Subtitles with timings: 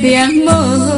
[0.00, 0.97] este amor.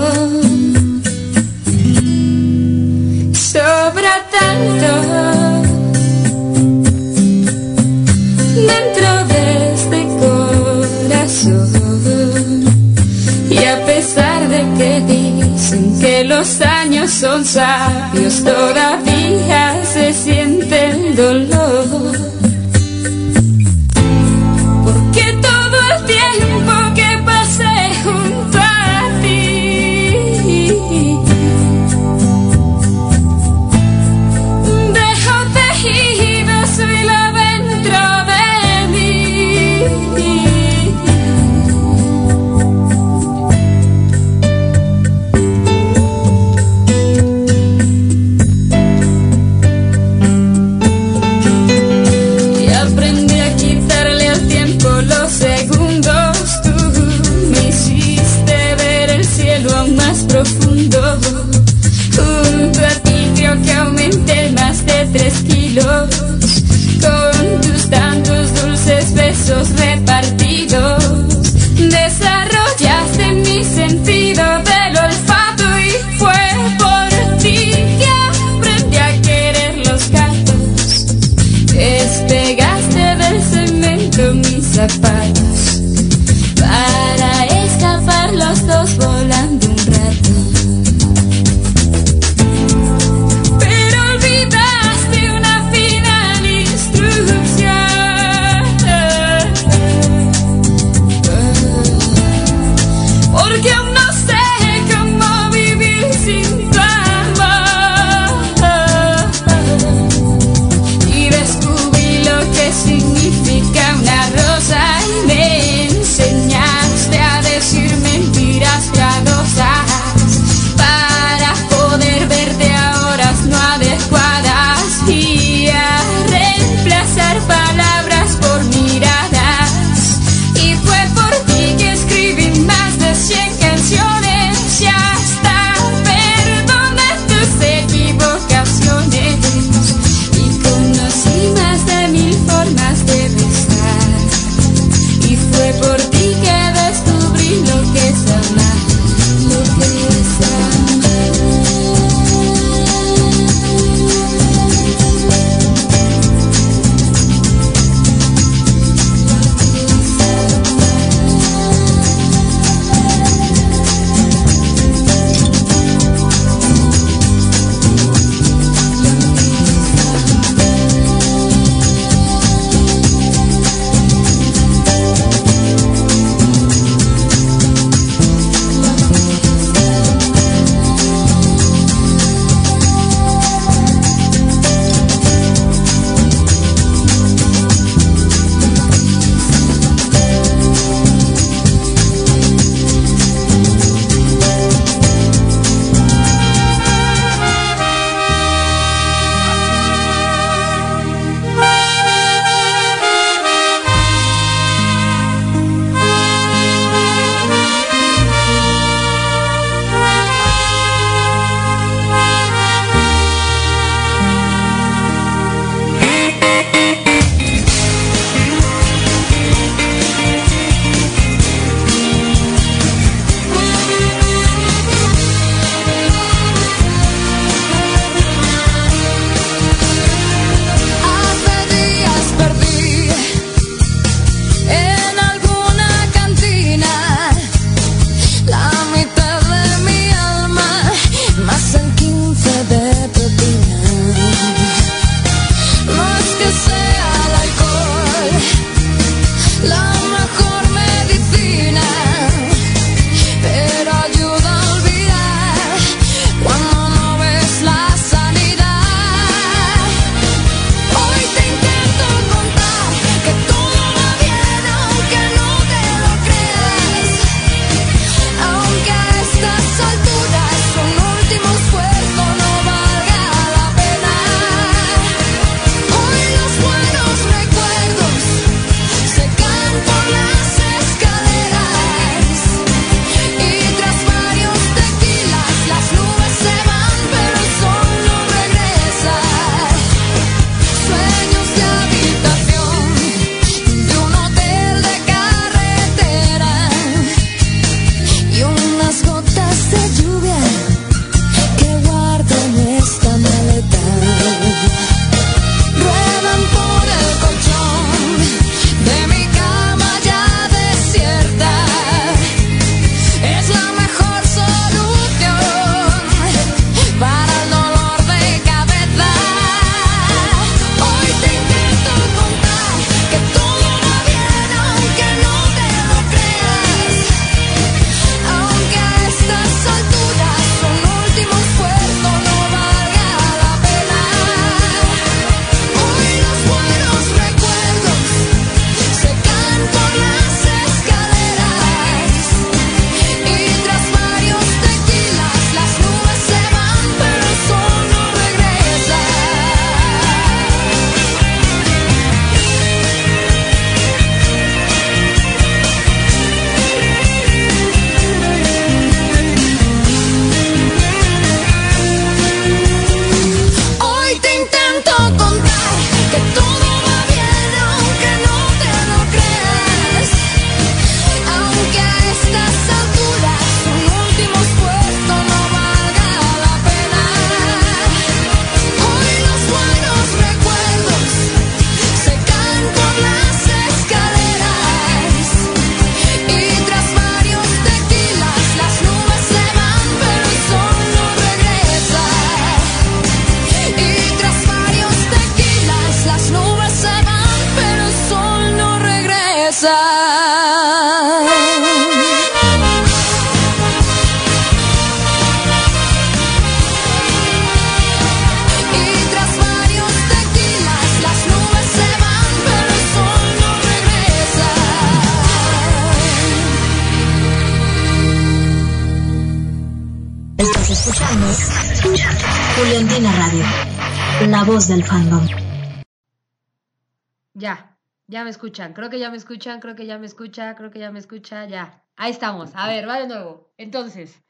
[428.30, 430.92] Me escuchan, creo que ya me escuchan, creo que ya me escucha, creo que ya
[430.92, 431.82] me escucha, ya.
[431.96, 433.52] Ahí estamos, a ver, va de nuevo.
[433.56, 434.22] Entonces,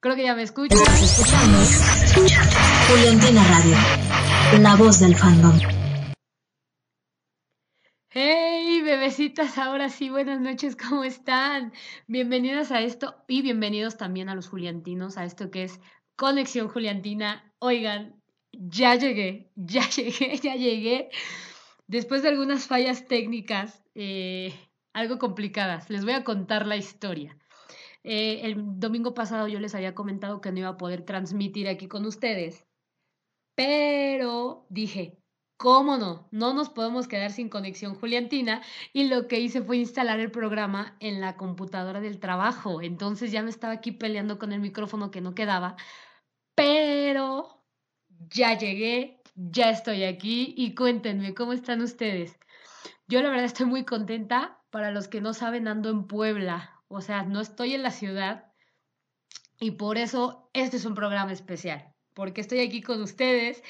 [0.00, 0.78] creo que ya me escuchan.
[2.90, 3.76] Juliantina Radio,
[4.60, 5.58] la voz del fandom.
[8.10, 11.72] Hey, bebecitas, ahora sí, buenas noches, ¿cómo están?
[12.06, 15.80] Bienvenidas a esto y bienvenidos también a los Juliantinos, a esto que es
[16.16, 17.50] Conexión Juliantina.
[17.60, 18.20] Oigan,
[18.52, 21.08] ya llegué, ya llegué, ya llegué.
[21.86, 24.52] Después de algunas fallas técnicas, eh,
[24.92, 27.38] algo complicadas, les voy a contar la historia.
[28.02, 31.88] Eh, el domingo pasado yo les había comentado que no iba a poder transmitir aquí
[31.88, 32.64] con ustedes,
[33.54, 35.18] pero dije,
[35.56, 36.28] ¿Cómo no?
[36.32, 38.62] No nos podemos quedar sin conexión Juliantina
[38.92, 42.82] y lo que hice fue instalar el programa en la computadora del trabajo.
[42.82, 45.76] Entonces ya me estaba aquí peleando con el micrófono que no quedaba,
[46.54, 47.64] pero
[48.08, 52.36] ya llegué, ya estoy aquí y cuéntenme, ¿cómo están ustedes?
[53.08, 54.60] Yo la verdad estoy muy contenta.
[54.70, 58.52] Para los que no saben, ando en Puebla, o sea, no estoy en la ciudad
[59.58, 63.62] y por eso este es un programa especial, porque estoy aquí con ustedes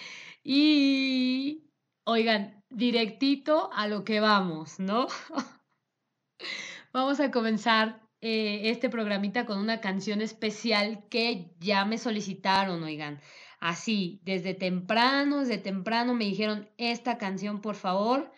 [0.43, 1.67] y
[2.09, 5.09] Oigan, directito a lo que vamos, ¿no?
[6.93, 13.21] vamos a comenzar eh, este programita con una canción especial que ya me solicitaron, oigan.
[13.61, 18.31] Así, desde temprano, desde temprano me dijeron esta canción, por favor.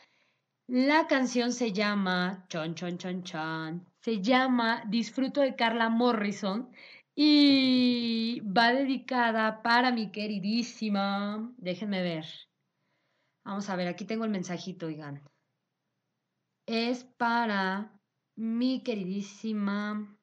[0.67, 6.71] La canción se llama, chon, chon, chon, chon, se llama Disfruto de Carla Morrison
[7.15, 12.27] y va dedicada para mi queridísima, déjenme ver,
[13.49, 15.23] Vamos a ver, aquí tengo el mensajito, oigan.
[16.67, 17.99] Es para
[18.37, 20.19] mi queridísima,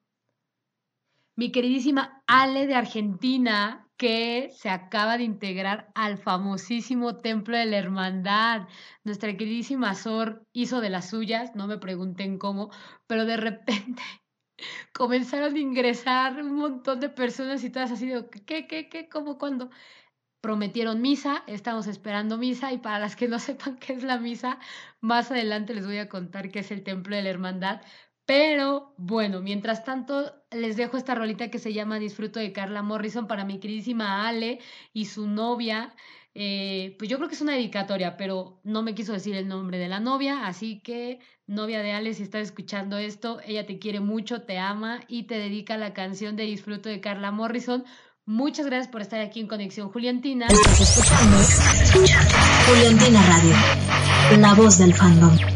[1.34, 7.78] mi queridísima Ale de Argentina, que se acaba de integrar al famosísimo Templo de la
[7.78, 8.68] Hermandad.
[9.04, 12.70] Nuestra queridísima Sor hizo de las suyas, no me pregunten cómo,
[13.06, 14.02] pero de repente
[14.94, 19.38] comenzaron a ingresar un montón de personas y todas así de, ¿qué, qué, qué, cómo,
[19.38, 19.70] cuándo?
[20.46, 24.60] prometieron misa, estamos esperando misa y para las que no sepan qué es la misa,
[25.00, 27.80] más adelante les voy a contar qué es el templo de la hermandad.
[28.26, 33.26] Pero bueno, mientras tanto les dejo esta rolita que se llama Disfruto de Carla Morrison
[33.28, 34.58] para mi queridísima Ale
[34.92, 35.94] y su novia.
[36.34, 39.78] Eh, pues yo creo que es una dedicatoria, pero no me quiso decir el nombre
[39.78, 44.00] de la novia, así que novia de Ale, si estás escuchando esto, ella te quiere
[44.00, 47.84] mucho, te ama y te dedica la canción de Disfruto de Carla Morrison
[48.28, 50.48] Muchas gracias por estar aquí en Conexión Juliantina.
[50.48, 51.36] Estás escuchando
[52.66, 55.55] Juliantina Radio, la voz del fandom.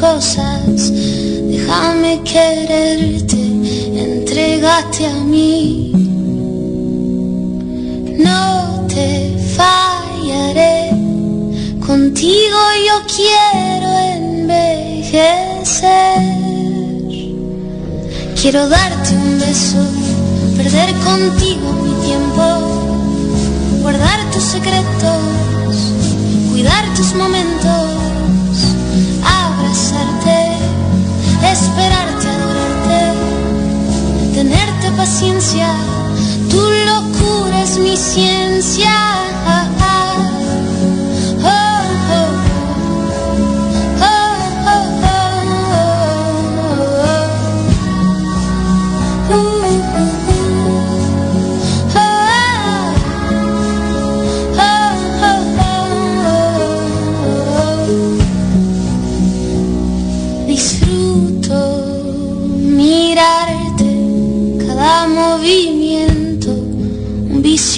[0.00, 3.36] cosas, déjame quererte,
[3.94, 5.92] entregate a mí.
[8.18, 10.90] No te fallaré,
[11.84, 15.58] contigo yo quiero envejecer.
[18.40, 19.78] Quiero darte un beso,
[20.56, 22.44] perder contigo mi tiempo,
[23.82, 25.22] guardar tus secretos,
[26.50, 27.87] cuidar tus momentos
[34.98, 35.68] paciencia,
[36.50, 39.87] tu locura es mi ciencia.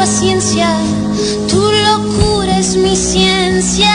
[0.00, 0.66] paciencia,
[1.46, 3.92] tu locura es mi ciencia.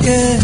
[0.00, 0.38] Que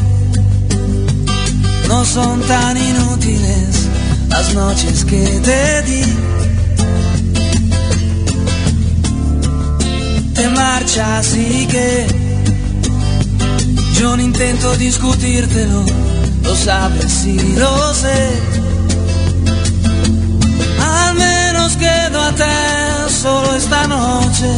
[1.89, 3.89] no son tan inútiles
[4.29, 6.05] las noches que te di.
[10.35, 12.07] Te marchas y que
[13.99, 15.85] yo no intento discutírtelo,
[16.43, 18.31] lo sabes y lo sé.
[20.81, 22.85] Al menos quedo a te
[23.23, 24.51] solo esta noche.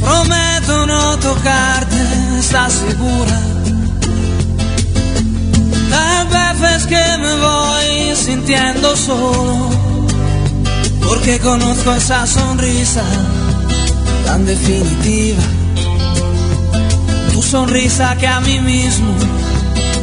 [0.00, 1.83] Prometo no tocarte,
[2.54, 3.40] ¿estás segura?
[5.90, 9.70] Tal vez es que me voy sintiendo solo,
[11.04, 13.02] porque conozco esa sonrisa
[14.24, 15.42] tan definitiva.
[17.32, 19.12] Tu sonrisa que a mí mismo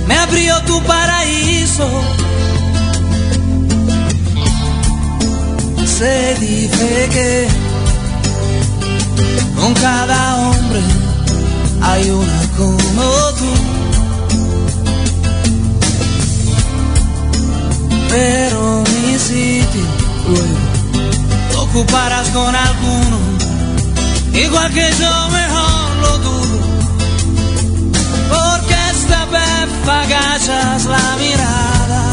[0.08, 1.88] me abrió tu paraíso.
[5.86, 7.48] Se dice que
[9.56, 11.01] con cada hombre
[11.82, 13.04] hay una como
[13.40, 13.52] tú.
[18.10, 19.86] Pero mi sitio
[20.28, 23.18] luego ocuparás con alguno,
[24.34, 26.60] igual que yo mejor lo dudo.
[28.30, 32.04] Porque esta vez agachas la mirada,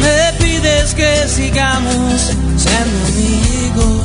[0.00, 2.20] me pides que sigamos
[2.56, 4.03] siendo amigos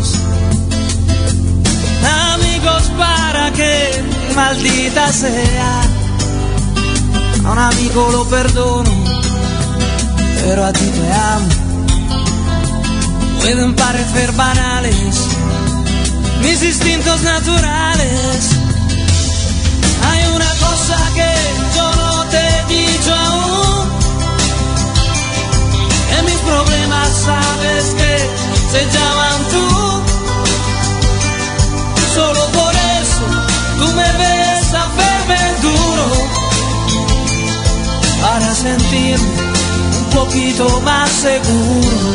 [3.00, 3.74] para que
[4.36, 5.82] maldita sea.
[7.46, 8.92] A un amigo lo perdono,
[10.44, 11.50] pero a ti te amo.
[13.42, 15.30] Pueden parecer banales
[16.42, 18.50] mis instintos naturales.
[20.10, 21.34] Hay una cosa que
[21.76, 23.90] yo no te he dicho aún.
[26.18, 28.14] En mis problemas sabes que
[28.72, 29.68] se llaman tú.
[32.16, 32.69] Solo por
[34.00, 36.08] me ves a verme duro
[38.22, 39.42] para sentirme
[40.00, 42.12] un poquito más seguro.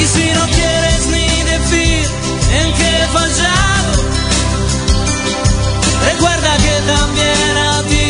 [0.00, 2.04] Y si no quieres ni decir
[2.60, 3.92] en qué he fallado,
[6.10, 8.06] recuerda que también a ti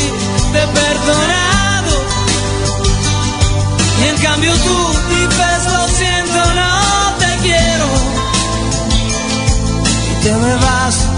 [0.52, 1.94] te he perdonado.
[4.00, 4.78] Y en cambio tú
[5.14, 6.72] dices lo siento, no
[7.22, 7.86] te quiero
[10.22, 11.15] te me vas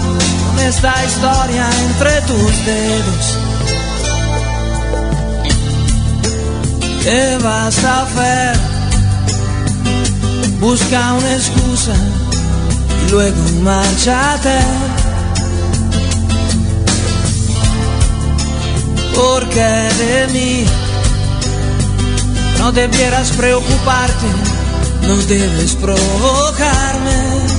[0.67, 3.37] esta historia entre tus dedos.
[7.03, 8.57] ¿Qué vas a hacer?
[10.59, 11.93] Busca una excusa
[13.07, 14.59] y luego márchate.
[19.15, 19.69] Porque
[20.03, 20.65] de mí
[22.59, 24.27] no debieras preocuparte,
[25.03, 27.58] no debes provocarme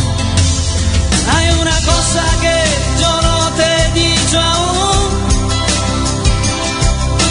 [2.11, 2.57] Cosa que
[2.99, 5.09] yo no te he dicho aún,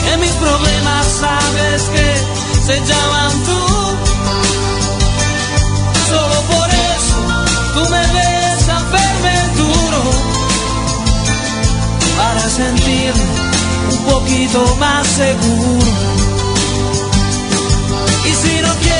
[0.04, 2.08] que mis problemas sabes que
[2.66, 3.60] se llaman tú.
[6.08, 7.18] Solo por eso
[7.74, 10.02] tú me ves a verme duro
[12.16, 13.24] para sentirme
[13.92, 15.90] un poquito más seguro.
[18.24, 18.99] Y si no quieres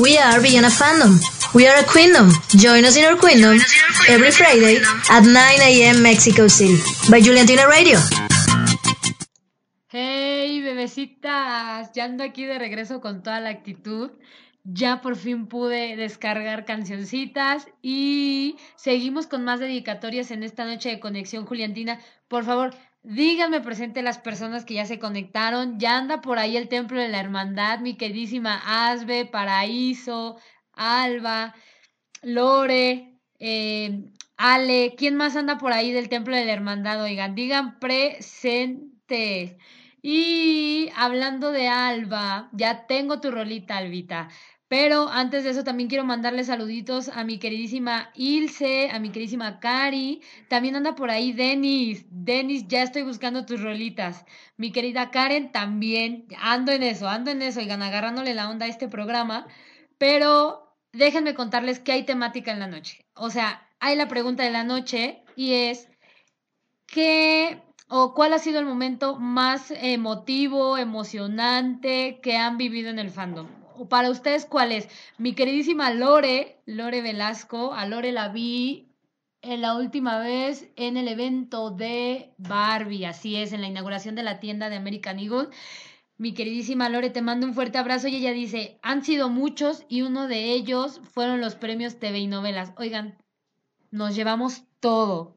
[0.00, 1.20] We are Beyond a Fandom.
[1.54, 2.30] We are a Queendom.
[2.56, 3.60] Join us in our Queendom
[4.08, 6.02] every Friday at 9 a.m.
[6.02, 7.98] Mexico City by Juliantina Radio.
[9.88, 14.12] Hey, bebecitas, ya ando aquí de regreso con toda la actitud.
[14.64, 21.00] Ya por fin pude descargar cancioncitas y seguimos con más dedicatorias en esta noche de
[21.00, 22.00] conexión Juliantina.
[22.28, 25.78] Por favor, díganme presente las personas que ya se conectaron.
[25.78, 30.38] Ya anda por ahí el Templo de la Hermandad, mi queridísima Asbe, Paraíso,
[30.72, 31.54] Alba,
[32.22, 34.04] Lore, eh,
[34.36, 34.94] Ale.
[34.96, 37.02] ¿Quién más anda por ahí del Templo de la Hermandad?
[37.02, 39.58] Oigan, digan presente.
[40.02, 44.28] Y hablando de Alba, ya tengo tu rolita, Albita.
[44.70, 49.58] Pero antes de eso también quiero mandarle saluditos a mi queridísima Ilse, a mi queridísima
[49.58, 50.22] Cari.
[50.46, 52.06] También anda por ahí Denis.
[52.08, 54.24] Denis, ya estoy buscando tus rolitas.
[54.56, 56.28] Mi querida Karen también.
[56.40, 59.48] Ando en eso, ando en eso, oigan, agarrándole la onda a este programa.
[59.98, 63.04] Pero déjenme contarles que hay temática en la noche.
[63.14, 65.88] O sea, hay la pregunta de la noche y es,
[66.86, 73.10] ¿qué o cuál ha sido el momento más emotivo, emocionante que han vivido en el
[73.10, 73.59] fandom?
[73.88, 74.88] Para ustedes, ¿cuál es?
[75.18, 78.88] Mi queridísima Lore, Lore Velasco, a Lore la vi
[79.42, 84.22] en la última vez en el evento de Barbie, así es, en la inauguración de
[84.22, 85.48] la tienda de American Eagle.
[86.18, 90.02] Mi queridísima Lore, te mando un fuerte abrazo y ella dice, han sido muchos y
[90.02, 92.72] uno de ellos fueron los premios TV y novelas.
[92.76, 93.16] Oigan,
[93.90, 95.36] nos llevamos todo,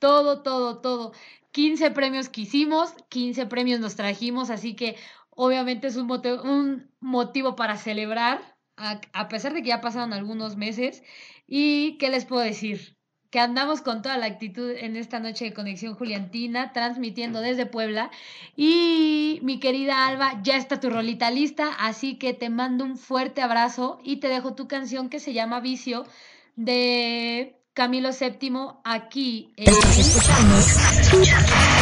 [0.00, 1.12] todo, todo, todo.
[1.52, 4.96] 15 premios que hicimos, 15 premios nos trajimos, así que
[5.36, 8.40] obviamente es un motivo, un motivo para celebrar,
[8.76, 11.02] a, a, pesar de que ya pasaron algunos meses.
[11.46, 12.96] ¿Y qué les puedo decir?
[13.30, 18.10] Que andamos con toda la actitud en esta noche de Conexión Juliantina, transmitiendo desde Puebla.
[18.56, 23.42] Y mi querida Alba, ya está tu rolita lista, así que te mando un fuerte
[23.42, 26.04] abrazo y te dejo tu canción que se llama Vicio
[26.56, 28.50] de Camilo VII
[28.84, 29.68] aquí en...
[29.68, 30.54] Estás escuchando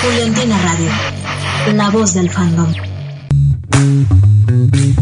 [0.02, 2.91] Juliantina Radio, la voz del fandom.
[3.72, 4.10] Thank
[4.86, 5.01] you.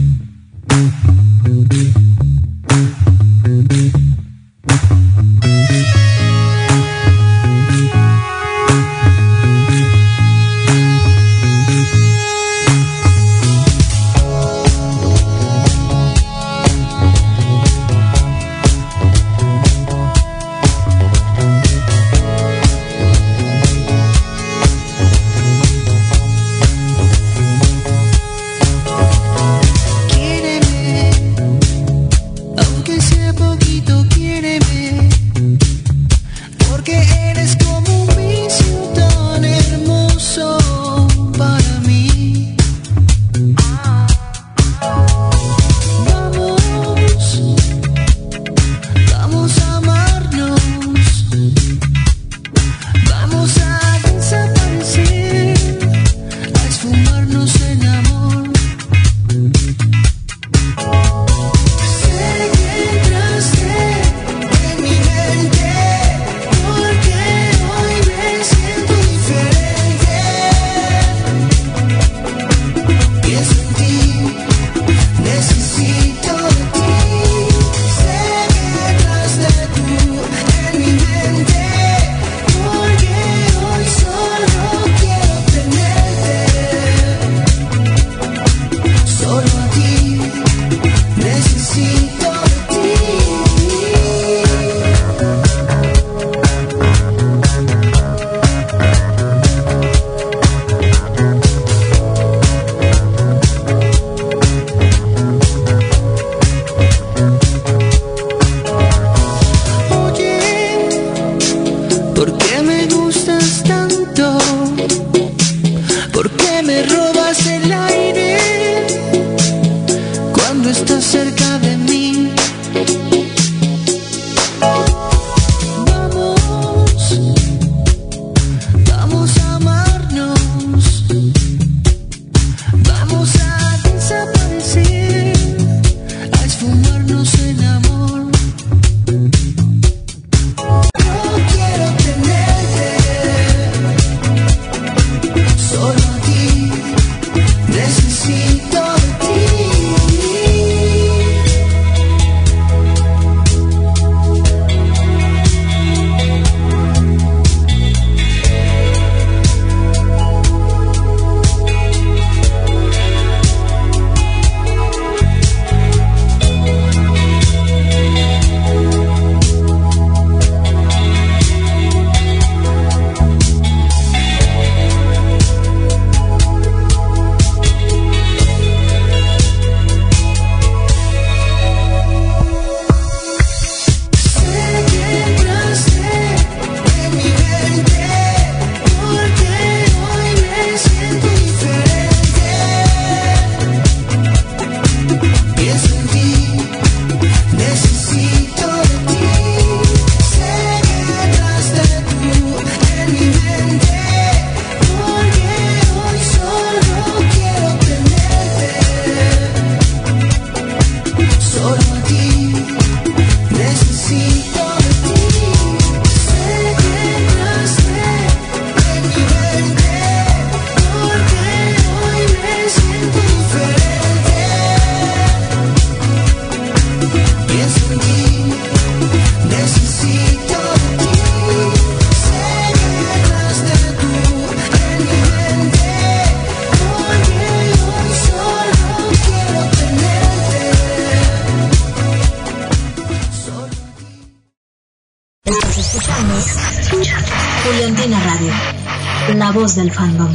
[249.52, 250.32] Voz del fandom.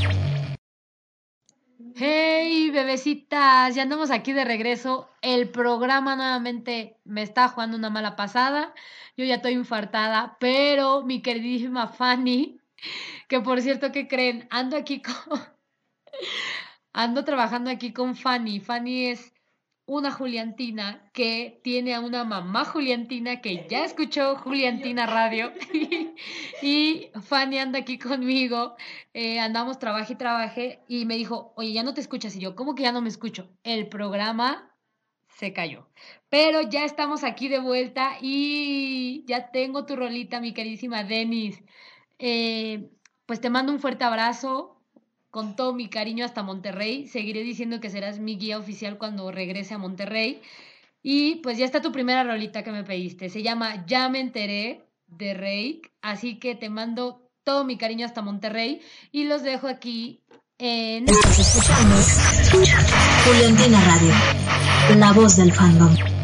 [1.96, 5.10] Hey, bebecitas, ya andamos aquí de regreso.
[5.22, 8.74] El programa nuevamente me está jugando una mala pasada.
[9.16, 12.60] Yo ya estoy infartada, pero mi queridísima Fanny,
[13.30, 14.48] que por cierto, ¿qué creen?
[14.50, 15.16] Ando aquí con...
[16.94, 18.60] Ando trabajando aquí con Fanny.
[18.60, 19.35] Fanny es
[19.88, 25.52] una Juliantina que tiene a una mamá Juliantina que ya escuchó Juliantina Radio.
[26.62, 28.76] y Fanny anda aquí conmigo.
[29.14, 30.80] eh, andamos trabaje y trabaje.
[30.88, 32.36] Y me dijo, oye, ya no te escuchas.
[32.36, 33.50] Y yo, ¿cómo que ya no me escucho?
[33.64, 34.76] El programa
[35.30, 35.88] se cayó.
[36.30, 41.64] Pero ya estamos aquí de vuelta y ya tengo tu rolita, mi queridísima Denis.
[42.20, 42.90] Eh,
[43.26, 44.75] pues te mando un fuerte abrazo
[45.36, 47.08] con todo mi cariño hasta Monterrey.
[47.08, 50.42] Seguiré diciendo que serás mi guía oficial cuando regrese a Monterrey.
[51.04, 53.28] Y pues ya está tu primera rolita que me pediste.
[53.28, 55.92] Se llama Ya me enteré de Reik.
[56.02, 58.80] Así que te mando todo mi cariño hasta Monterrey
[59.12, 60.22] y los dejo aquí
[60.58, 61.04] en...
[61.10, 61.68] Estás
[63.86, 64.14] Radio,
[64.98, 66.15] la voz del fandom.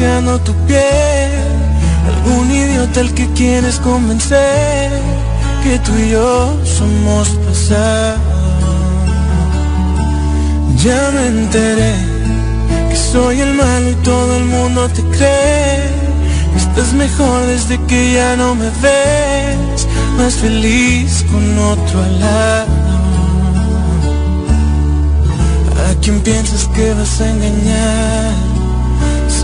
[0.00, 1.30] Acariciando tu piel.
[2.06, 4.90] Algún idiota al que quieres convencer
[5.62, 8.18] que tú y yo somos pasado.
[10.82, 11.94] Ya me enteré
[12.88, 15.90] que soy el malo y todo el mundo te cree.
[16.56, 19.86] Estás mejor desde que ya no me ves,
[20.16, 22.66] más feliz con otro al lado.
[25.88, 28.49] ¿A quién piensas que vas a engañar?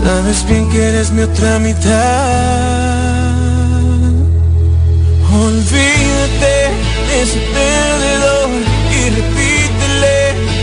[0.07, 1.83] Sabes bien que eres mi otra mitad.
[5.47, 6.55] Olvídate
[7.07, 8.49] de ese perdedor
[8.99, 10.19] y repítele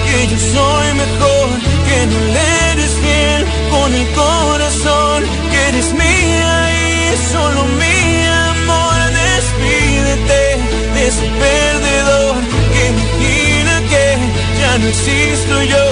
[0.07, 1.49] que yo soy mejor,
[1.87, 8.01] que no le eres fiel con el corazón, que eres mía y solo mi
[8.49, 8.99] amor.
[9.21, 10.43] Despídete
[10.95, 11.84] de ese perdedor
[14.79, 15.85] no existo yo.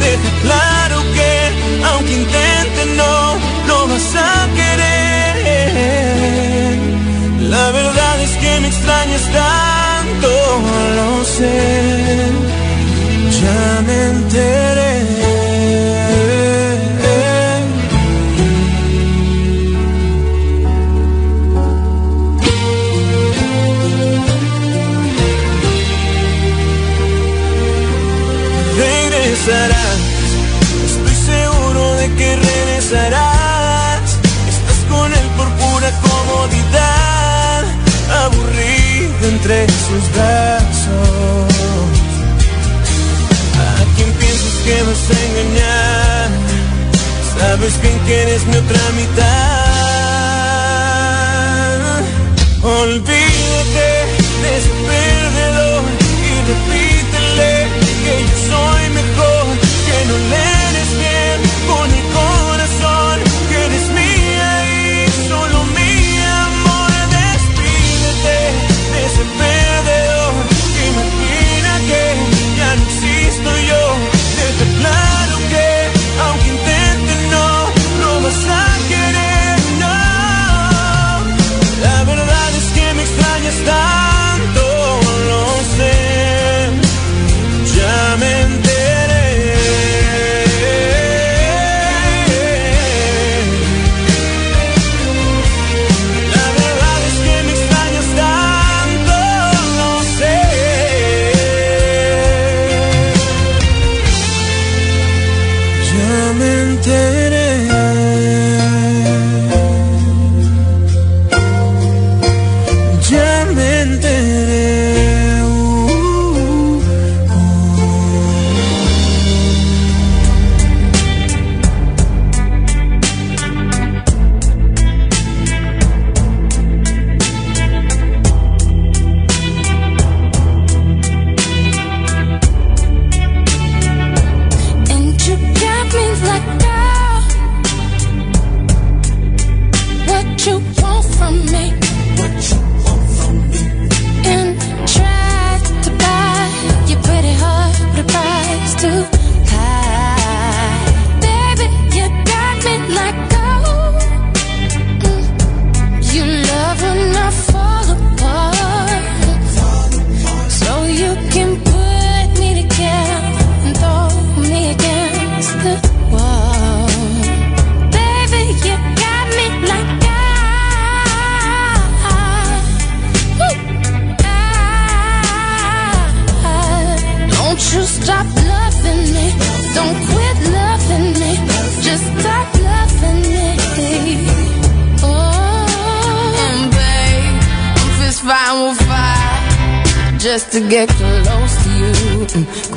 [0.00, 1.30] Deja claro que
[1.90, 5.38] aunque intente no lo vas a querer.
[7.50, 10.28] La verdad es que me extrañas tanto,
[10.96, 12.26] lo sé.
[13.40, 15.27] Ya me enteré.
[39.50, 41.48] entre sus brazos.
[43.56, 46.28] ¿A quién piensas que vas a engañar?
[47.38, 49.28] Sabes bien que eres mi otra mitad.
[52.62, 53.88] Olvídate
[54.42, 54.54] de
[56.24, 56.77] y repite.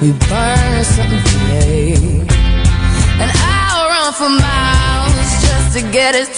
[0.01, 1.93] we burn something today.
[3.21, 6.30] And I'll run for miles just to get it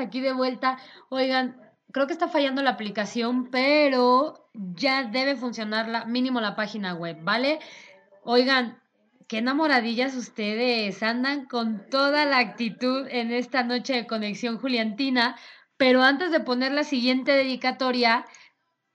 [0.00, 0.78] aquí de vuelta.
[1.08, 1.60] Oigan,
[1.92, 7.18] creo que está fallando la aplicación, pero ya debe funcionar la, mínimo la página web,
[7.22, 7.60] ¿vale?
[8.22, 8.80] Oigan,
[9.28, 11.02] qué enamoradillas ustedes.
[11.02, 15.36] Andan con toda la actitud en esta noche de conexión juliantina.
[15.76, 18.26] Pero antes de poner la siguiente dedicatoria,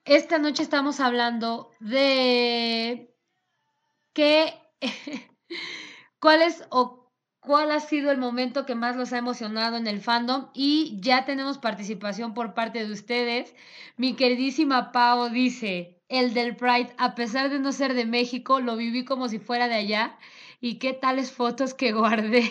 [0.03, 3.11] esta noche estamos hablando de
[4.13, 4.53] qué,
[6.19, 7.04] cuál es o
[7.45, 11.25] cuál ha sido el momento que más los ha emocionado en el fandom y ya
[11.25, 13.55] tenemos participación por parte de ustedes.
[13.97, 18.75] Mi queridísima Pau dice, el del Pride, a pesar de no ser de México, lo
[18.75, 20.17] viví como si fuera de allá
[20.59, 22.43] y qué tales fotos que guardé.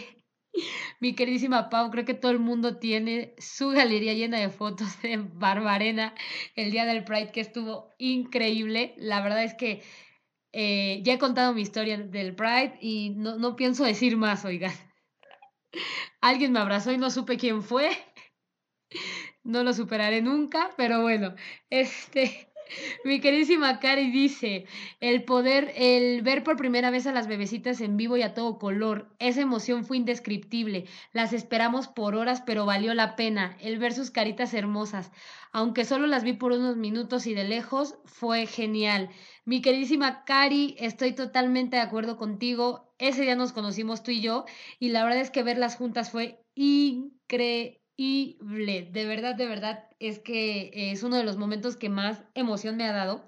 [1.00, 5.16] Mi queridísima Pau, creo que todo el mundo tiene su galería llena de fotos de
[5.16, 6.14] Barbarena
[6.54, 8.94] el día del Pride, que estuvo increíble.
[8.96, 9.82] La verdad es que
[10.56, 14.72] eh, ya he contado mi historia del Pride y no, no pienso decir más, oigan.
[16.20, 17.90] Alguien me abrazó y no supe quién fue.
[19.42, 21.34] No lo superaré nunca, pero bueno,
[21.68, 22.48] este...
[23.04, 24.66] Mi queridísima Cari dice,
[25.00, 28.58] el poder, el ver por primera vez a las bebecitas en vivo y a todo
[28.58, 30.86] color, esa emoción fue indescriptible.
[31.12, 33.56] Las esperamos por horas, pero valió la pena.
[33.60, 35.12] El ver sus caritas hermosas,
[35.52, 39.10] aunque solo las vi por unos minutos y de lejos, fue genial.
[39.46, 42.94] Mi queridísima Cari, estoy totalmente de acuerdo contigo.
[42.98, 44.46] Ese día nos conocimos tú y yo,
[44.78, 50.70] y la verdad es que verlas juntas fue increíble de verdad, de verdad, es que
[50.92, 53.26] es uno de los momentos que más emoción me ha dado,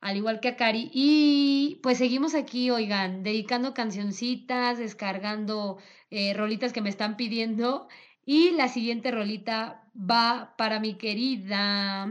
[0.00, 0.90] al igual que a Cari.
[0.92, 5.78] Y pues seguimos aquí, oigan, dedicando cancioncitas, descargando
[6.10, 7.88] eh, rolitas que me están pidiendo.
[8.26, 12.10] Y la siguiente rolita va para mi querida.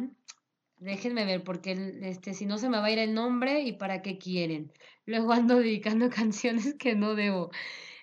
[0.84, 1.72] Déjenme ver, porque
[2.02, 4.74] este, si no se me va a ir el nombre y para qué quieren.
[5.06, 7.52] Luego ando dedicando canciones que no debo.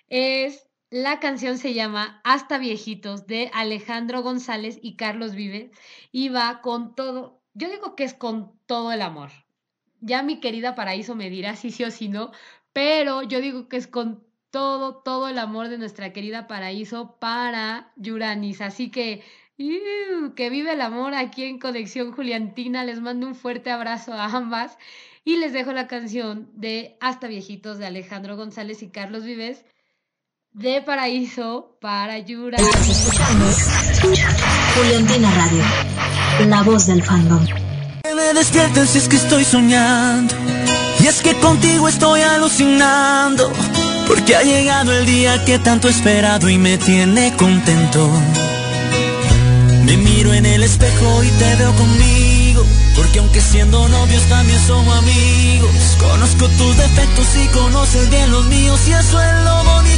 [0.09, 5.71] Es la canción se llama Hasta Viejitos de Alejandro González y Carlos Vive
[6.11, 9.29] y va con todo, yo digo que es con todo el amor.
[9.99, 12.31] Ya mi querida Paraíso me dirá si sí o si no,
[12.73, 17.93] pero yo digo que es con todo, todo el amor de nuestra querida Paraíso para
[17.95, 18.59] Yuranis.
[18.61, 19.23] Así que,
[20.35, 22.83] que vive el amor aquí en Conexión Juliantina.
[22.83, 24.77] Les mando un fuerte abrazo a ambas
[25.23, 29.63] y les dejo la canción de Hasta Viejitos de Alejandro González y Carlos Vives
[30.53, 32.57] de Paraíso para Yura.
[34.75, 35.63] Juliantina Radio,
[36.47, 37.45] la voz del fandom.
[38.15, 40.35] Me despierten si es que estoy soñando.
[40.99, 43.51] Y es que contigo estoy alucinando.
[44.07, 48.09] Porque ha llegado el día que tanto he esperado y me tiene contento.
[49.83, 52.65] Me miro en el espejo y te veo conmigo.
[52.95, 55.71] Porque aunque siendo novios también somos amigos.
[55.99, 59.91] Conozco tus defectos y conoces bien los míos y eso es lo bonito.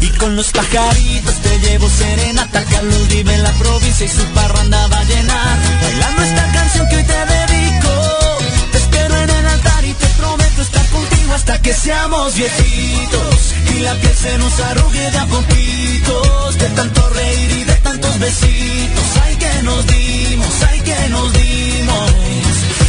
[0.00, 4.86] Y con los pajaritos te llevo serenata Carlos vive en la provincia y su parranda
[4.88, 7.90] va a Bailando esta canción que hoy te dedico
[8.72, 10.39] Te espero en el altar y te prometo
[11.32, 17.08] hasta que seamos viejitos Y la piel se nos arrugue de a poquitos De tanto
[17.10, 19.04] reír y de tantos besitos.
[19.22, 22.10] Ay que nos dimos, ay que nos dimos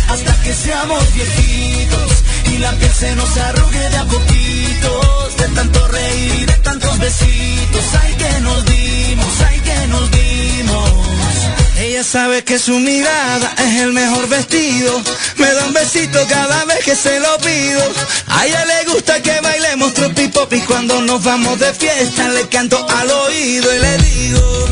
[0.09, 2.11] Hasta que seamos viejitos
[2.45, 7.83] y la piel se nos arrugue de a poquitos De tanto reír, de tantos besitos.
[8.01, 13.93] Ay que nos dimos, ay que nos dimos Ella sabe que su mirada es el
[13.93, 15.01] mejor vestido.
[15.37, 17.81] Me da un besito cada vez que se lo pido.
[18.27, 22.29] A ella le gusta que bailemos tropi pop Y cuando nos vamos de fiesta.
[22.29, 24.69] Le canto al oído y le digo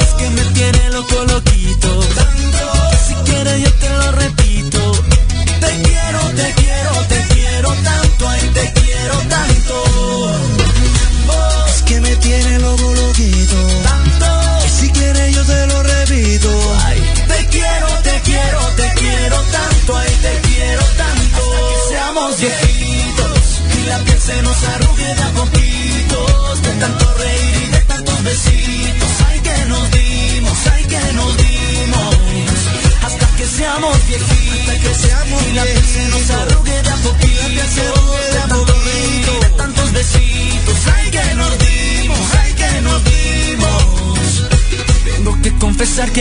[0.00, 2.02] Es que me tiene loco loquito.
[3.06, 3.75] Si quieres yo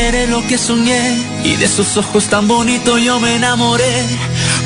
[0.07, 4.05] eres lo que soñé y de esos ojos tan bonitos yo me enamoré.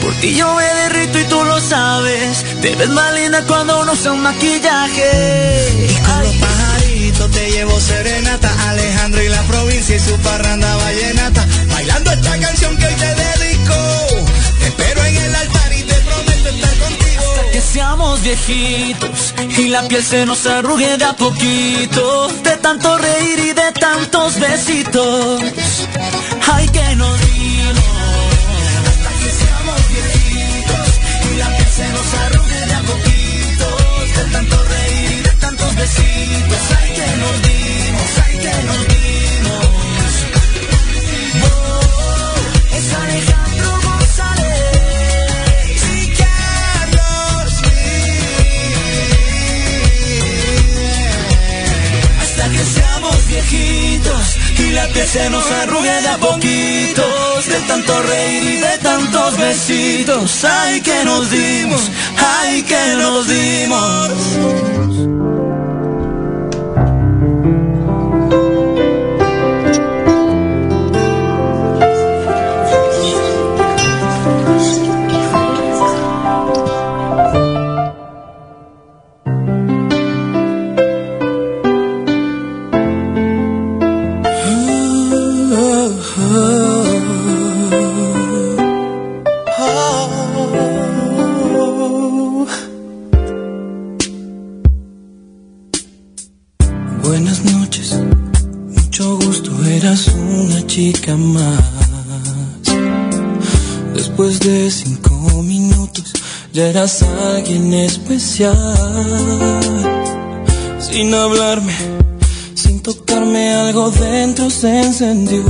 [0.02, 2.44] Por ti yo me derrito y tú lo sabes.
[2.62, 5.88] Te ves más linda cuando no usa un maquillaje.
[5.90, 8.50] Y con los pajaritos te llevo serenata.
[8.70, 11.48] Alejandro y la provincia y su parranda vallenata.
[11.72, 13.76] Bailando esta canción que hoy te dedico.
[14.60, 15.18] Te espero en
[17.72, 23.53] seamos viejitos y la piel se nos arrugue de a poquito, de tanto reír y
[23.53, 25.41] de tantos besitos.
[26.51, 27.80] Hay que nos dimos
[28.89, 30.88] hasta que seamos viejitos
[31.32, 33.67] y la piel se nos arrugue de a poquito,
[34.15, 36.59] de tanto reír y de tantos besitos.
[36.80, 37.59] Hay que nos dimos,
[54.60, 58.78] viejitos y la piel se nos arrugue de a poquitos de tanto reír y de
[58.80, 60.43] tantos besitos.
[60.43, 65.28] Ay, que nos dimos, ay, que nos dimos.
[108.40, 108.48] Sin
[111.14, 111.74] hablarme,
[112.56, 115.44] sin tocarme, algo dentro se encendió.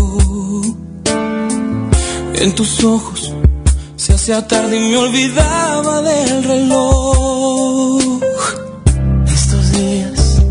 [2.33, 3.31] En tus ojos
[3.95, 8.21] se hacía tarde y me olvidaba del reloj.
[9.27, 10.41] Estos días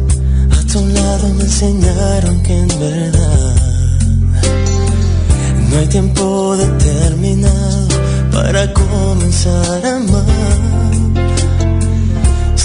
[0.53, 3.57] a tu lado me enseñaron que en verdad
[5.70, 7.89] no hay tiempo determinado
[8.30, 11.27] para comenzar a amar.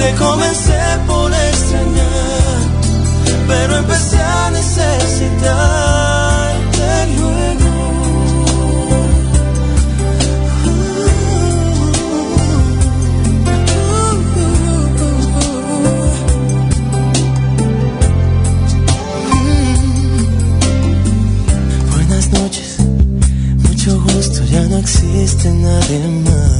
[0.00, 2.60] Te comencé por extrañar
[3.46, 5.36] pero empecé a necesitarte
[7.18, 7.70] luego.
[21.92, 22.78] Buenas noches,
[23.68, 26.59] mucho gusto, ya no existe nadie más.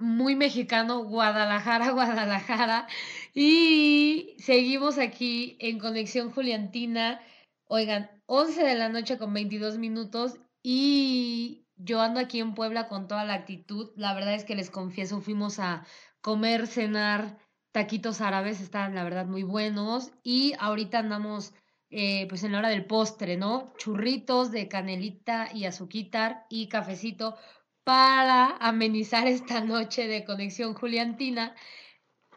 [0.00, 2.86] Muy mexicano, Guadalajara, Guadalajara.
[3.34, 7.20] Y seguimos aquí en Conexión Juliantina.
[7.66, 13.08] Oigan, 11 de la noche con 22 minutos y yo ando aquí en Puebla con
[13.08, 13.90] toda la actitud.
[13.96, 15.84] La verdad es que les confieso, fuimos a
[16.20, 17.38] comer, cenar
[17.72, 21.52] taquitos árabes, estaban la verdad muy buenos y ahorita andamos
[21.90, 23.72] eh, pues en la hora del postre, ¿no?
[23.78, 27.36] Churritos de canelita y azuquitar y cafecito
[27.84, 31.54] para amenizar esta noche de conexión juliantina.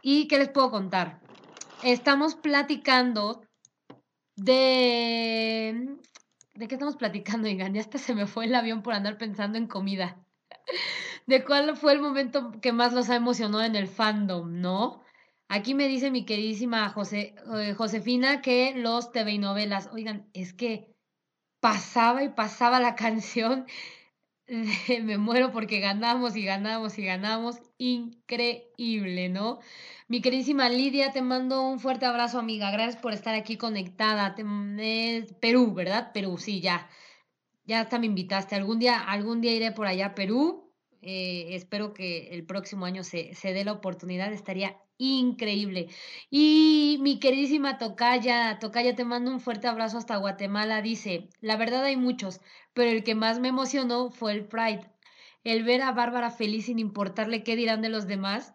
[0.01, 1.19] ¿Y qué les puedo contar?
[1.83, 3.41] Estamos platicando
[4.35, 5.97] de...
[6.53, 7.73] ¿De qué estamos platicando, Igan?
[7.73, 10.23] Ya hasta se me fue el avión por andar pensando en comida.
[11.27, 15.03] ¿De cuál fue el momento que más los ha emocionado en el fandom, no?
[15.49, 20.93] Aquí me dice mi queridísima eh, Josefina que los TV y novelas, oigan, es que
[21.59, 23.65] pasaba y pasaba la canción,
[25.03, 29.59] me muero porque ganamos y ganamos y ganamos, increíble, ¿no?
[30.07, 34.35] Mi queridísima Lidia, te mando un fuerte abrazo, amiga, gracias por estar aquí conectada.
[35.41, 36.11] Perú, ¿verdad?
[36.13, 36.89] Perú, sí, ya.
[37.65, 38.55] Ya hasta me invitaste.
[38.55, 40.73] Algún día, algún día iré por allá a Perú.
[41.01, 44.31] Eh, espero que el próximo año se, se dé la oportunidad.
[44.31, 45.89] Estaría increíble.
[46.29, 50.81] Y mi queridísima Tocaya, Tocaya, te mando un fuerte abrazo hasta Guatemala.
[50.81, 52.41] Dice, la verdad hay muchos,
[52.73, 54.89] pero el que más me emocionó fue el Pride.
[55.43, 58.53] El ver a Bárbara feliz sin importarle qué dirán de los demás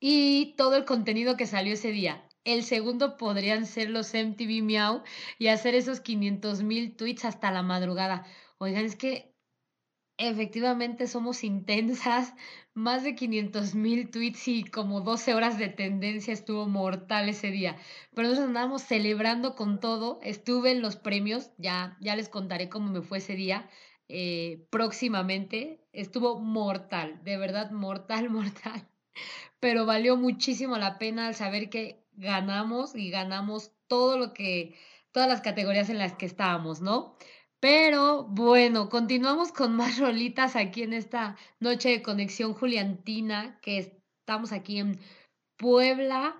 [0.00, 2.24] y todo el contenido que salió ese día.
[2.44, 5.02] El segundo podrían ser los MTV Meow
[5.38, 8.26] y hacer esos 500 mil tweets hasta la madrugada.
[8.58, 9.34] Oigan, es que
[10.18, 12.34] efectivamente somos intensas,
[12.74, 17.76] más de 500 mil tweets y como 12 horas de tendencia estuvo mortal ese día.
[18.14, 22.90] Pero nosotros andábamos celebrando con todo, estuve en los premios, ya, ya les contaré cómo
[22.90, 23.68] me fue ese día
[24.08, 28.88] eh, próximamente, estuvo mortal, de verdad mortal, mortal.
[29.60, 34.76] Pero valió muchísimo la pena al saber que ganamos y ganamos todo lo que,
[35.12, 37.16] todas las categorías en las que estábamos, ¿no?
[37.60, 44.52] Pero bueno, continuamos con más rolitas aquí en esta noche de conexión juliantina, que estamos
[44.52, 45.00] aquí en
[45.56, 46.36] Puebla.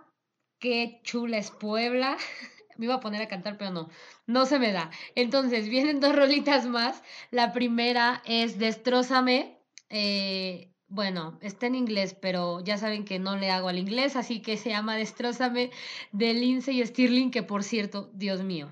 [0.60, 2.16] Qué chula es Puebla.
[2.78, 3.90] me iba a poner a cantar, pero no,
[4.26, 4.90] no se me da.
[5.16, 7.02] Entonces, vienen dos rolitas más.
[7.30, 9.58] La primera es Destrózame.
[9.90, 14.40] Eh, bueno, está en inglés, pero ya saben que no le hago al inglés, así
[14.40, 15.70] que se llama Destrózame
[16.12, 18.70] de Lindsay Stirling, que por cierto, Dios mío,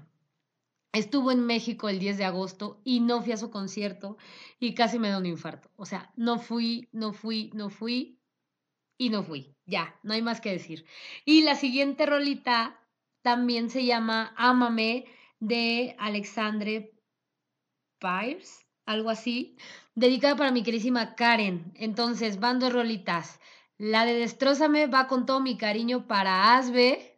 [0.97, 4.17] Estuvo en México el 10 de agosto y no fui a su concierto
[4.59, 5.71] y casi me da un infarto.
[5.77, 8.19] O sea, no fui, no fui, no fui
[8.97, 9.55] y no fui.
[9.67, 10.87] Ya, no hay más que decir.
[11.27, 12.81] Y la siguiente rolita
[13.21, 15.05] también se llama Ámame
[15.39, 16.95] de Alexandre
[17.99, 19.59] Pires, algo así,
[19.95, 21.73] dedicada para mi querísima Karen.
[21.75, 23.39] Entonces, van dos rolitas.
[23.77, 27.16] La de Destrózame va con todo mi cariño para Asbe,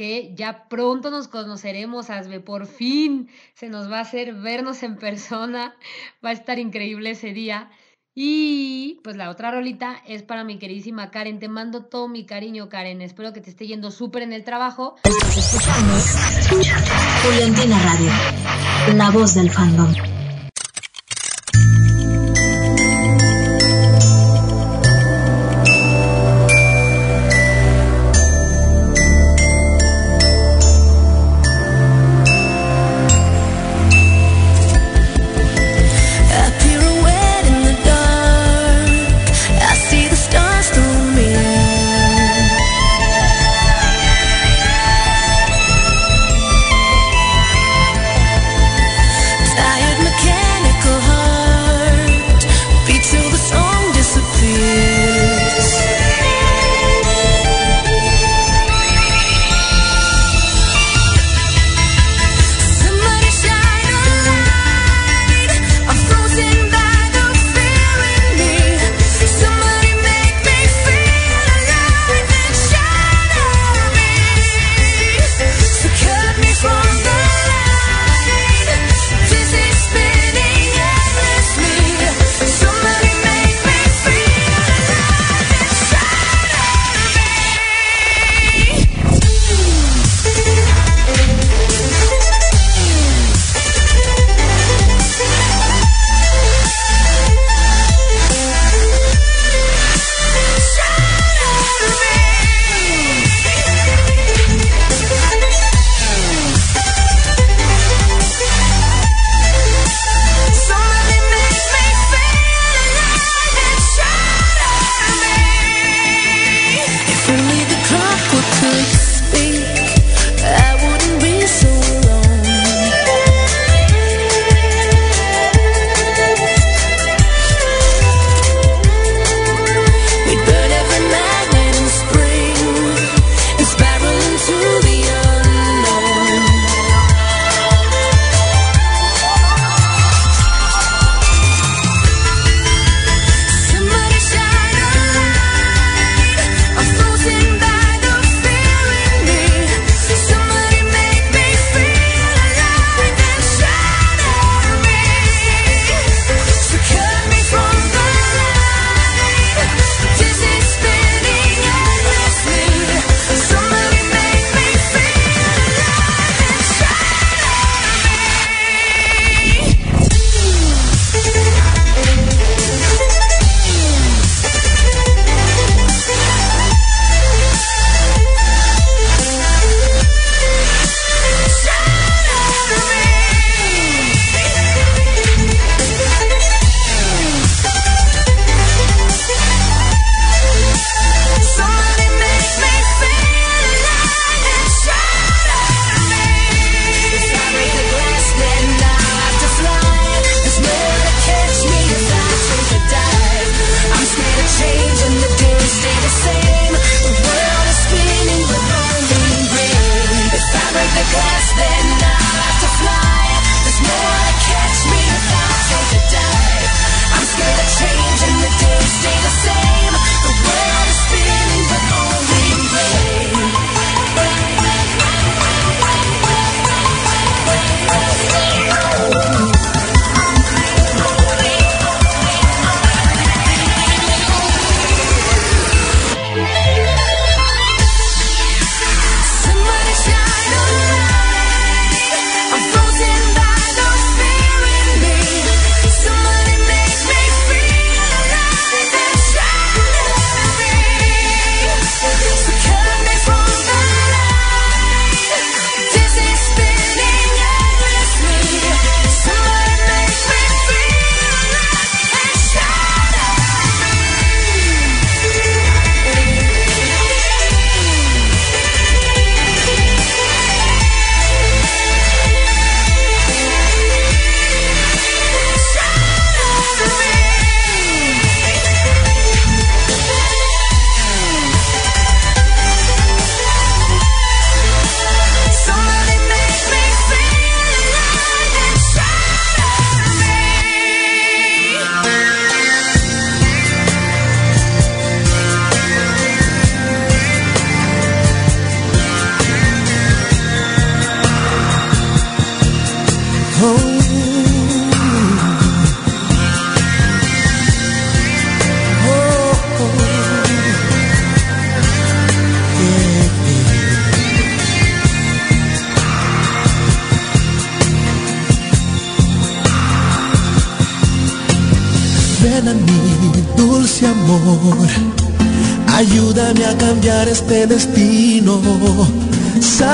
[0.00, 4.96] que ya pronto nos conoceremos, Asbe, por fin se nos va a hacer vernos en
[4.96, 5.76] persona,
[6.24, 7.70] va a estar increíble ese día.
[8.14, 12.70] Y pues la otra rolita es para mi queridísima Karen, te mando todo mi cariño
[12.70, 14.96] Karen, espero que te esté yendo súper en el trabajo.
[15.04, 15.92] Estás escuchando
[17.22, 20.19] Juliantina Radio, la voz del fandom.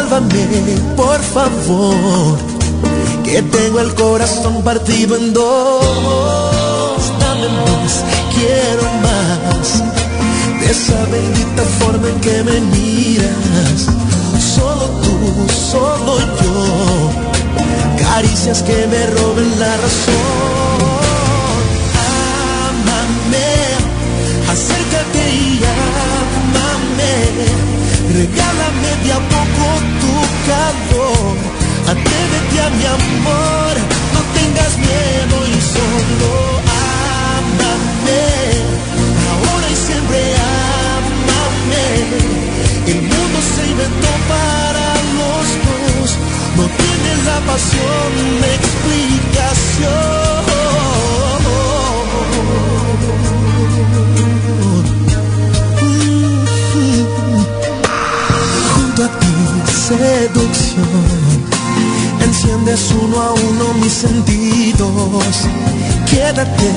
[0.09, 2.39] Por favor,
[3.25, 5.83] que tengo el corazón partido en dos.
[7.19, 9.83] Dame más, quiero más,
[10.61, 13.89] de esa bendita forma en que me miras.
[14.55, 17.11] Solo tú, solo yo,
[17.99, 20.87] caricias que me roben la razón.
[24.49, 25.61] acércate y
[26.39, 27.15] amame,
[28.15, 28.56] regálame
[32.79, 33.75] mi amor,
[34.15, 36.33] no tengas miedo y solo
[37.41, 38.27] amame,
[39.33, 40.21] ahora y siempre
[40.55, 41.87] amame,
[42.93, 44.87] el mundo se inventó para
[45.19, 46.09] los dos,
[46.57, 48.11] no tienes la pasión
[48.43, 50.27] de explicación.
[59.89, 61.16] seducción.
[62.39, 65.47] Enciendes uno a uno mis sentidos.
[66.05, 66.69] Quédate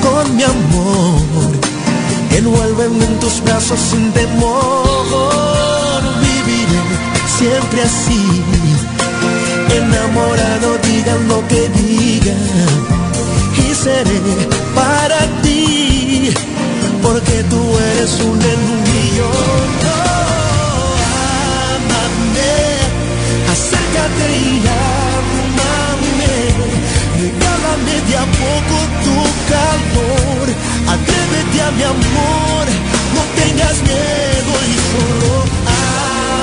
[0.00, 1.50] con mi amor.
[2.30, 6.00] Envuélveme en tus brazos sin temor.
[6.20, 6.80] Viviré
[7.26, 8.44] siempre así.
[9.74, 12.38] Enamorado, digan lo que digan.
[13.58, 14.20] Y seré
[14.76, 16.32] para ti.
[17.02, 17.60] Porque tú
[17.96, 19.79] eres un millón.
[23.90, 26.34] Acércate y amame,
[27.18, 29.16] regálame de a poco tu
[29.50, 30.46] calor,
[30.88, 32.66] atrévete a mi amor,
[33.14, 35.44] no tengas miedo y solo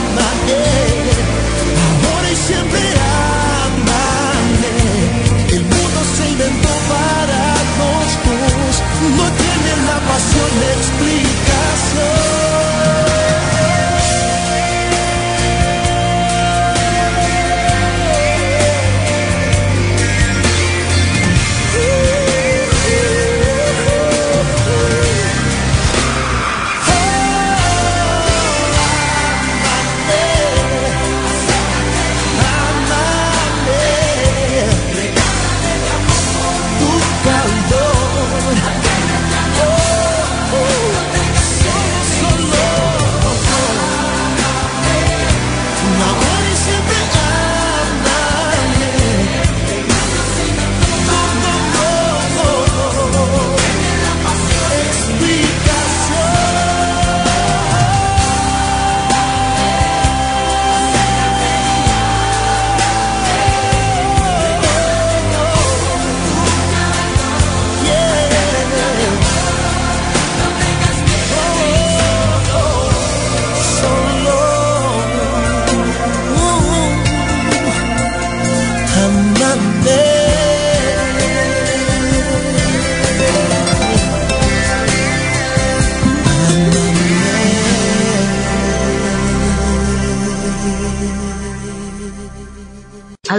[0.03, 0.96] amame,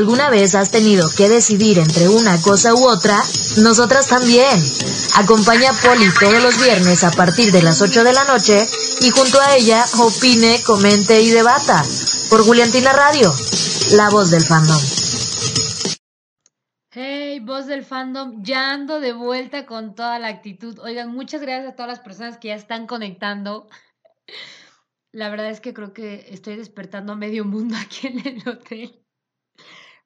[0.09, 3.19] ¿Alguna vez has tenido que decidir entre una cosa u otra?
[3.59, 4.59] Nosotras también.
[5.17, 8.67] Acompaña a Poli todos los viernes a partir de las 8 de la noche
[9.03, 11.85] y junto a ella opine, comente y debata.
[12.31, 13.31] Por Juliantina Radio,
[13.97, 14.81] la voz del fandom.
[16.91, 20.79] Hey, voz del fandom, ya ando de vuelta con toda la actitud.
[20.79, 23.69] Oigan, muchas gracias a todas las personas que ya están conectando.
[25.13, 29.05] La verdad es que creo que estoy despertando a medio mundo aquí en el hotel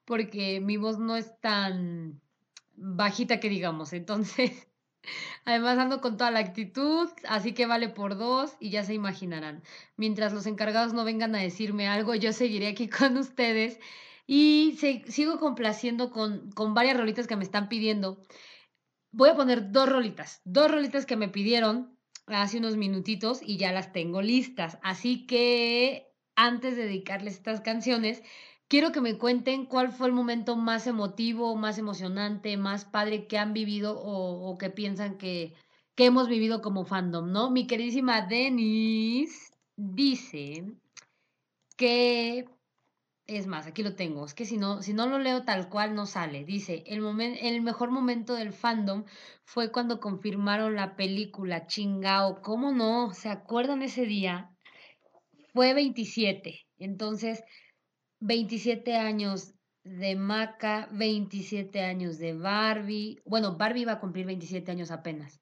[0.04, 2.20] porque mi voz no es tan
[2.74, 3.92] bajita que digamos.
[3.92, 4.68] Entonces,
[5.44, 9.62] además ando con toda la actitud, así que vale por dos y ya se imaginarán.
[9.96, 13.78] Mientras los encargados no vengan a decirme algo, yo seguiré aquí con ustedes
[14.26, 14.78] y
[15.08, 18.22] sigo complaciendo con, con varias rolitas que me están pidiendo.
[19.10, 23.72] Voy a poner dos rolitas, dos rolitas que me pidieron hace unos minutitos y ya
[23.72, 24.78] las tengo listas.
[24.82, 28.22] Así que antes de dedicarles estas canciones,
[28.72, 33.36] quiero que me cuenten cuál fue el momento más emotivo, más emocionante, más padre que
[33.36, 35.52] han vivido o, que piensan que,
[35.98, 37.50] hemos vivido como fandom, ¿no?
[37.50, 40.64] Mi queridísima Denise dice
[41.76, 42.46] que
[43.26, 44.24] es más, aquí lo tengo.
[44.24, 46.46] Es que si no, si no lo leo tal cual no sale.
[46.46, 49.04] Dice, el momen- el mejor momento del fandom
[49.44, 52.40] fue cuando confirmaron la película Chingao.
[52.40, 53.12] ¿Cómo no?
[53.12, 54.50] ¿Se acuerdan ese día?
[55.52, 56.66] Fue 27.
[56.78, 57.44] Entonces,
[58.24, 59.52] 27 años
[59.82, 63.20] de Maca, 27 años de Barbie.
[63.24, 65.40] Bueno, Barbie va a cumplir 27 años apenas.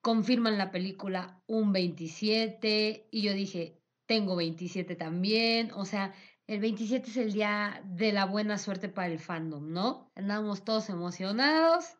[0.00, 5.70] Confirman la película un 27 y yo dije, tengo 27 también.
[5.72, 6.14] O sea,
[6.46, 10.10] el 27 es el día de la buena suerte para el fandom, ¿no?
[10.14, 11.98] Andamos todos emocionados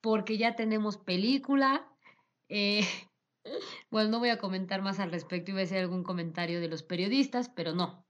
[0.00, 1.92] porque ya tenemos película.
[2.48, 2.86] Eh,
[3.90, 6.84] bueno, no voy a comentar más al respecto, iba a hacer algún comentario de los
[6.84, 8.01] periodistas, pero no.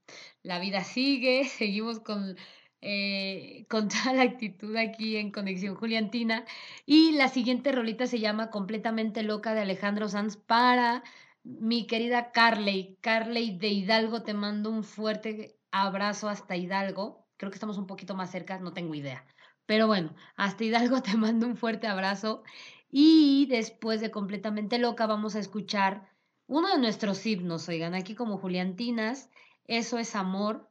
[0.43, 2.37] La vida sigue, seguimos con,
[2.81, 6.45] eh, con toda la actitud aquí en Conexión Juliantina.
[6.85, 11.03] Y la siguiente rolita se llama Completamente Loca de Alejandro Sanz para
[11.43, 12.97] mi querida Carley.
[13.01, 17.25] Carley de Hidalgo, te mando un fuerte abrazo hasta Hidalgo.
[17.37, 19.25] Creo que estamos un poquito más cerca, no tengo idea.
[19.65, 22.43] Pero bueno, hasta Hidalgo te mando un fuerte abrazo.
[22.91, 26.09] Y después de Completamente Loca vamos a escuchar
[26.47, 29.29] uno de nuestros himnos, oigan, aquí como Juliantinas,
[29.67, 30.69] Eso es Amor,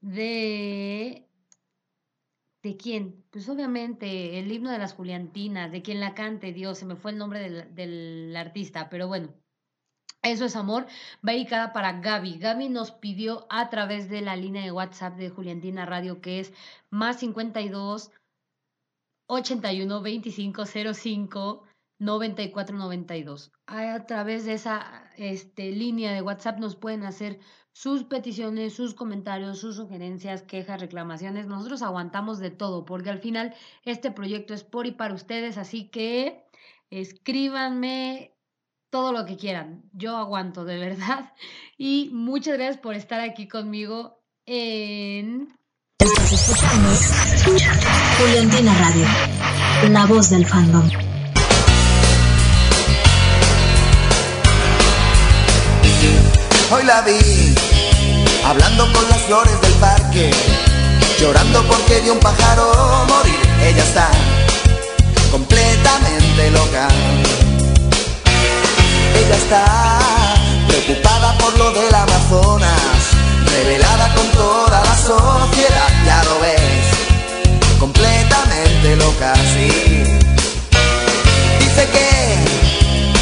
[0.00, 1.28] de...
[2.62, 3.24] ¿De quién?
[3.30, 7.10] Pues obviamente el himno de las Juliantinas, de quien la cante, Dios, se me fue
[7.10, 9.34] el nombre del, del artista, pero bueno,
[10.22, 10.86] eso es amor,
[11.26, 12.38] va dedicada para Gaby.
[12.38, 16.52] Gaby nos pidió a través de la línea de WhatsApp de Juliantina Radio, que es
[16.90, 18.12] más 52
[19.26, 20.64] 81 25
[20.94, 21.64] 05
[21.98, 23.52] 94 92.
[23.66, 27.38] A través de esa este, línea de WhatsApp nos pueden hacer
[27.72, 31.46] sus peticiones, sus comentarios, sus sugerencias, quejas, reclamaciones.
[31.46, 35.88] Nosotros aguantamos de todo, porque al final este proyecto es por y para ustedes, así
[35.88, 36.44] que
[36.90, 38.36] escríbanme
[38.90, 39.82] todo lo que quieran.
[39.92, 41.32] Yo aguanto, de verdad.
[41.78, 45.48] Y muchas gracias por estar aquí conmigo en...
[45.98, 46.88] Estás escuchando
[48.78, 49.06] Radio,
[49.88, 51.11] la voz del fandom.
[56.74, 57.54] Hoy la vi
[58.46, 60.30] hablando con las flores del parque,
[61.20, 63.38] llorando porque vio un pájaro morir.
[63.62, 64.08] Ella está
[65.30, 66.88] completamente loca.
[69.20, 69.98] Ella está
[70.66, 73.02] preocupada por lo del Amazonas,
[73.54, 75.90] revelada con toda la sociedad.
[76.06, 80.04] Ya lo ves, completamente loca, sí.
[81.58, 82.36] Dice que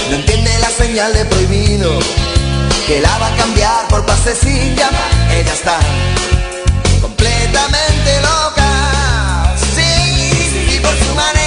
[0.08, 1.98] no entiende la señal de prohibido
[2.90, 5.12] que la va a cambiar por pase sin llamar.
[5.30, 5.78] Ella está
[7.00, 9.54] completamente loca.
[9.76, 9.92] Sí,
[10.50, 11.39] sí, por su manera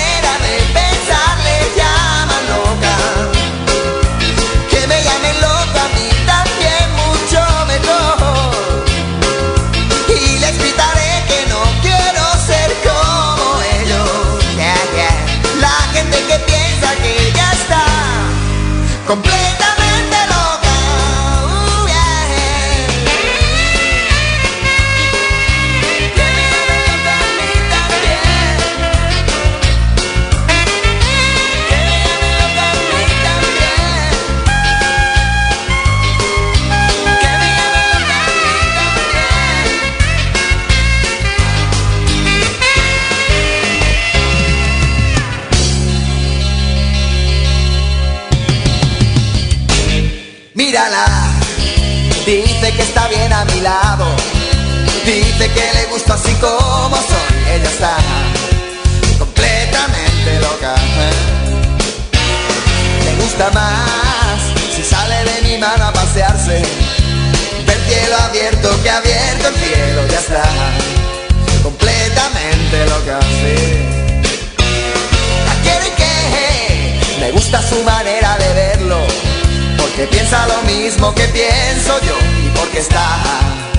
[55.06, 57.56] dice que le gusta así como soy.
[57.56, 57.98] Ella está
[59.18, 60.76] completamente loca.
[63.06, 64.42] Le gusta más
[64.76, 66.62] si sale de mi mano a pasearse,
[67.66, 70.08] ver cielo abierto que abierto el cielo.
[70.12, 70.44] Ya está
[71.64, 73.20] completamente loca.
[75.48, 79.00] La quiero y que me gusta su manera de verlo,
[79.96, 83.73] porque piensa lo mismo que pienso yo y porque está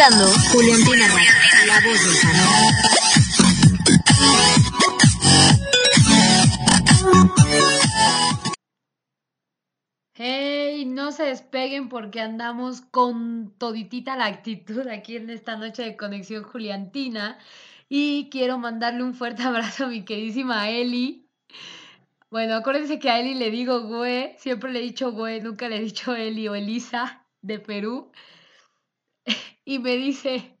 [0.00, 0.24] escuchando
[1.66, 2.16] la voz del.
[10.14, 15.96] Hey, no se despeguen porque andamos con toditita la actitud aquí en esta noche de
[15.96, 17.38] conexión Juliantina.
[17.90, 21.28] Y quiero mandarle un fuerte abrazo a mi queridísima Eli.
[22.30, 25.76] Bueno, acuérdense que a Eli le digo güey, siempre le he dicho güey, nunca le
[25.76, 28.10] he dicho Eli o Elisa de Perú.
[29.64, 30.58] Y me dice,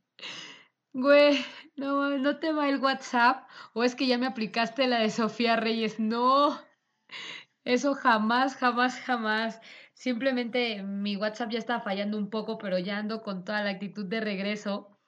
[0.92, 1.44] güey,
[1.76, 5.56] no, no te va el WhatsApp o es que ya me aplicaste la de Sofía
[5.56, 5.98] Reyes.
[5.98, 6.58] No,
[7.64, 9.60] eso jamás, jamás, jamás.
[9.94, 14.06] Simplemente mi WhatsApp ya está fallando un poco, pero ya ando con toda la actitud
[14.06, 14.98] de regreso.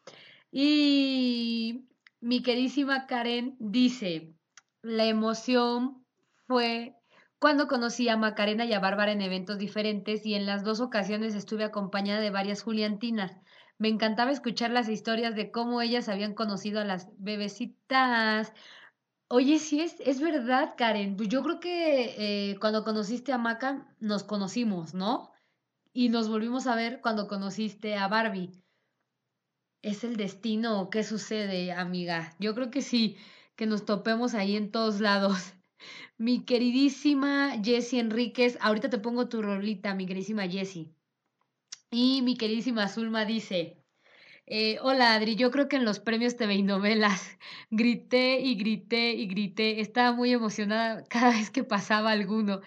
[0.50, 1.88] Y
[2.20, 4.34] mi queridísima Karen dice,
[4.82, 6.04] la emoción
[6.46, 6.94] fue
[7.38, 11.34] cuando conocí a Macarena y a Bárbara en eventos diferentes y en las dos ocasiones
[11.34, 13.41] estuve acompañada de varias Juliantinas.
[13.82, 18.52] Me encantaba escuchar las historias de cómo ellas habían conocido a las bebecitas.
[19.26, 21.16] Oye, sí, es, es verdad, Karen.
[21.16, 22.14] Pues Yo creo que
[22.52, 25.32] eh, cuando conociste a Maca nos conocimos, ¿no?
[25.92, 28.52] Y nos volvimos a ver cuando conociste a Barbie.
[29.82, 32.36] ¿Es el destino qué sucede, amiga?
[32.38, 33.16] Yo creo que sí,
[33.56, 35.54] que nos topemos ahí en todos lados.
[36.18, 40.94] Mi queridísima Jessie Enríquez, ahorita te pongo tu rolita, mi queridísima Jessie.
[41.94, 43.76] Y mi queridísima Zulma dice,
[44.46, 47.38] eh, hola Adri, yo creo que en los premios TV y novelas
[47.70, 52.62] grité y grité y grité, estaba muy emocionada cada vez que pasaba alguno.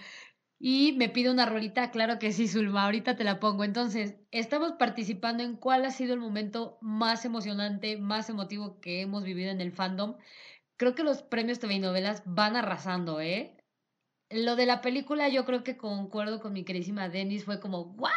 [0.60, 3.64] Y me pide una rolita, claro que sí, Zulma, ahorita te la pongo.
[3.64, 9.24] Entonces, estamos participando en cuál ha sido el momento más emocionante, más emotivo que hemos
[9.24, 10.18] vivido en el fandom.
[10.78, 13.58] Creo que los premios TV y novelas van arrasando, ¿eh?
[14.30, 18.12] Lo de la película, yo creo que concuerdo con mi queridísima Denis, fue como, wow,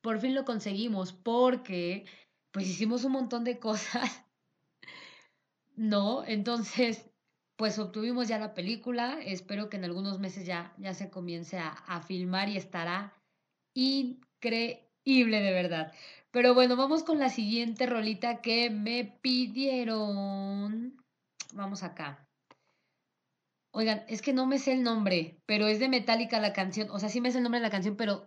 [0.00, 2.06] por fin lo conseguimos, porque
[2.52, 4.24] pues hicimos un montón de cosas,
[5.76, 6.24] ¿no?
[6.24, 7.10] Entonces,
[7.56, 11.68] pues obtuvimos ya la película, espero que en algunos meses ya, ya se comience a,
[11.68, 13.14] a filmar y estará
[13.74, 15.92] increíble de verdad.
[16.30, 20.96] Pero bueno, vamos con la siguiente rolita que me pidieron.
[21.54, 22.28] Vamos acá.
[23.72, 26.90] Oigan, es que no me sé el nombre, pero es de Metallica la canción.
[26.90, 28.26] O sea, sí me sé el nombre de la canción, pero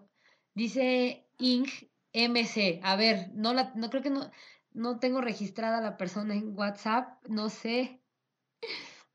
[0.55, 1.67] dice Ing
[2.13, 2.79] MC.
[2.83, 4.29] A ver, no la, no creo que no,
[4.73, 7.99] no tengo registrada la persona en WhatsApp, no sé.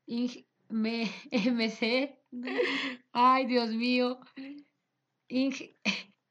[0.05, 2.19] Ing me, MC.
[3.13, 4.19] Ay, Dios mío.
[5.29, 5.53] Ing,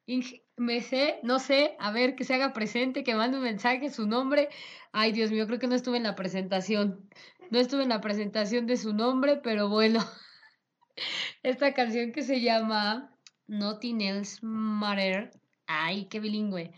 [0.06, 0.24] Ing
[0.58, 4.50] MC, no sé, a ver, que se haga presente, que mande un mensaje, su nombre.
[4.92, 7.08] Ay, Dios mío, creo que no estuve en la presentación.
[7.50, 10.00] No estuve en la presentación de su nombre, pero bueno.
[11.42, 13.16] Esta canción que se llama
[13.46, 15.30] Nothing Else Matter.
[15.66, 16.72] Ay, qué bilingüe.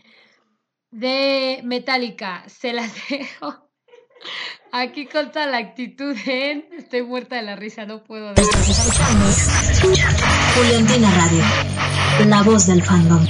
[0.91, 2.43] De Metallica.
[2.47, 3.69] Se las dejo.
[4.71, 6.67] Aquí consta la actitud en.
[6.77, 8.33] Estoy muerta de la risa, no puedo.
[10.55, 11.43] Juliantina Radio,
[12.25, 13.25] la voz del fandom.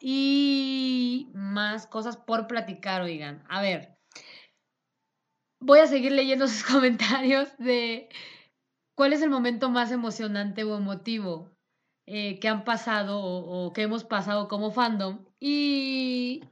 [0.00, 3.44] Y más cosas por platicar, oigan.
[3.48, 3.96] A ver,
[5.60, 8.08] voy a seguir leyendo sus comentarios de
[8.96, 11.56] cuál es el momento más emocionante o emotivo
[12.06, 15.24] eh, que han pasado o, o que hemos pasado como fandom.
[15.40, 16.42] Y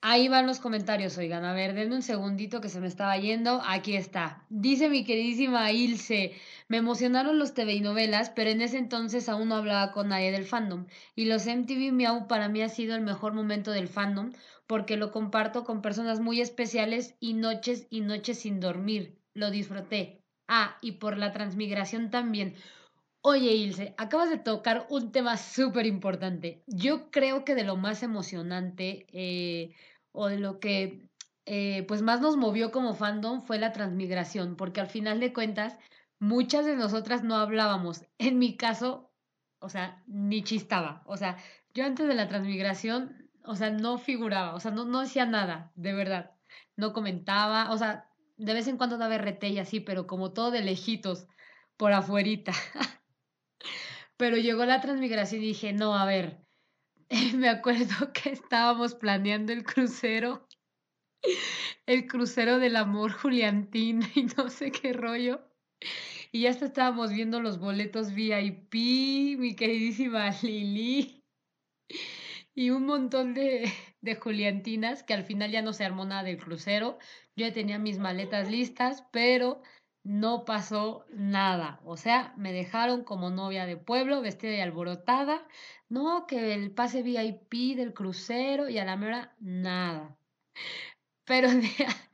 [0.00, 1.44] Ahí van los comentarios, oigan.
[1.44, 3.60] A ver, denme un segundito que se me estaba yendo.
[3.66, 4.44] Aquí está.
[4.48, 6.34] Dice mi queridísima Ilse,
[6.68, 10.30] me emocionaron los TV y novelas, pero en ese entonces aún no hablaba con nadie
[10.32, 10.86] del fandom.
[11.14, 14.32] Y los MTV Miau para mí ha sido el mejor momento del fandom
[14.66, 19.18] porque lo comparto con personas muy especiales y noches y noches sin dormir.
[19.34, 20.22] Lo disfruté.
[20.48, 22.54] Ah, y por la transmigración también.
[23.28, 26.62] Oye, Ilse, acabas de tocar un tema súper importante.
[26.68, 29.74] Yo creo que de lo más emocionante eh,
[30.12, 31.08] o de lo que
[31.44, 35.76] eh, pues más nos movió como fandom fue la transmigración, porque al final de cuentas
[36.20, 38.04] muchas de nosotras no hablábamos.
[38.18, 39.10] En mi caso,
[39.58, 41.02] o sea, ni chistaba.
[41.06, 41.36] O sea,
[41.74, 45.72] yo antes de la transmigración, o sea, no figuraba, o sea, no, no decía nada,
[45.74, 46.30] de verdad.
[46.76, 50.52] No comentaba, o sea, de vez en cuando daba RT y así, pero como todo
[50.52, 51.26] de lejitos,
[51.76, 52.52] por afuerita.
[54.16, 56.46] Pero llegó la transmigración y dije, no, a ver,
[57.34, 60.46] me acuerdo que estábamos planeando el crucero,
[61.86, 65.40] el crucero del amor Juliantina y no sé qué rollo.
[66.32, 68.74] Y ya estábamos viendo los boletos VIP,
[69.38, 71.22] mi queridísima Lili.
[72.54, 73.70] Y un montón de,
[74.00, 76.98] de Juliantinas que al final ya no se armó nada del crucero.
[77.36, 79.62] Yo ya tenía mis maletas listas, pero
[80.06, 81.80] no pasó nada.
[81.84, 85.46] O sea, me dejaron como novia de pueblo, vestida y alborotada.
[85.88, 90.16] No, que el pase VIP del crucero y a la mera nada.
[91.26, 91.68] Pero de,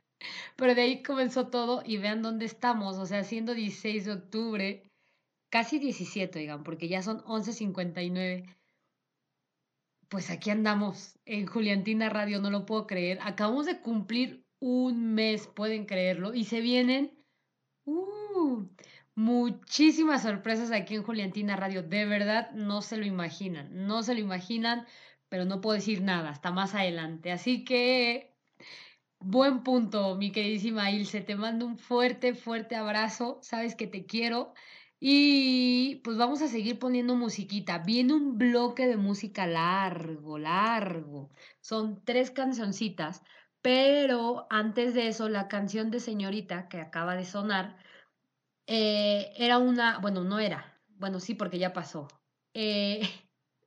[0.55, 2.97] pero de ahí comenzó todo y vean dónde estamos.
[2.97, 4.91] O sea, siendo 16 de octubre,
[5.51, 8.57] casi 17, digan, porque ya son 11.59.
[10.09, 13.19] Pues aquí andamos en Juliantina Radio, no lo puedo creer.
[13.21, 17.22] Acabamos de cumplir un mes, pueden creerlo, y se vienen
[17.85, 18.65] Uh,
[19.15, 21.83] muchísimas sorpresas aquí en Juliantina Radio.
[21.83, 23.87] De verdad, no se lo imaginan.
[23.87, 24.85] No se lo imaginan,
[25.29, 27.31] pero no puedo decir nada hasta más adelante.
[27.31, 28.35] Así que,
[29.19, 31.21] buen punto, mi queridísima Ilse.
[31.21, 33.39] Te mando un fuerte, fuerte abrazo.
[33.41, 34.53] Sabes que te quiero.
[34.99, 37.79] Y pues vamos a seguir poniendo musiquita.
[37.79, 41.29] Viene un bloque de música largo, largo.
[41.59, 43.21] Son tres cancioncitas
[43.63, 47.77] pero antes de eso, la canción de Señorita que acaba de sonar
[48.67, 52.09] eh, era una, bueno, no era, bueno, sí, porque ya pasó.
[52.53, 53.01] Eh,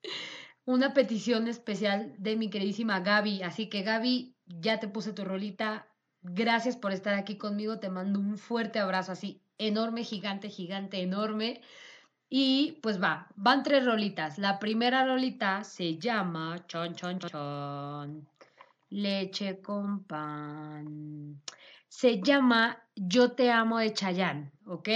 [0.67, 3.43] una petición especial de mi queridísima Gaby.
[3.43, 5.89] Así que Gaby, ya te puse tu rolita.
[6.21, 7.79] Gracias por estar aquí conmigo.
[7.79, 11.63] Te mando un fuerte abrazo así, enorme, gigante, gigante, enorme.
[12.29, 14.39] Y pues va, van tres rolitas.
[14.39, 18.36] La primera rolita se llama Chon Chon Chon
[18.97, 21.43] leche con pan.
[21.87, 24.89] Se llama Yo te amo de Chayanne, ¿ok?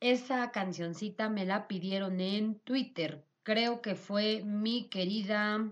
[0.00, 3.26] Esa cancioncita me la pidieron en Twitter.
[3.42, 5.70] Creo que fue mi querida,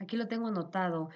[0.00, 1.10] aquí lo tengo anotado.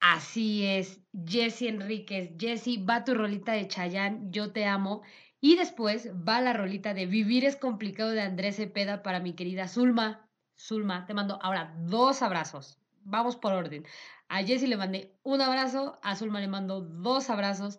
[0.00, 2.32] Así es, Jessie Enríquez.
[2.38, 5.00] Jessie, va tu rolita de Chayanne, Yo te amo.
[5.40, 9.66] Y después va la rolita de Vivir es complicado de Andrés Cepeda para mi querida
[9.66, 10.28] Zulma.
[10.58, 12.78] Zulma, te mando ahora dos abrazos.
[13.04, 13.86] Vamos por orden.
[14.28, 17.78] A Jessie le mandé un abrazo, a Zulma le mando dos abrazos.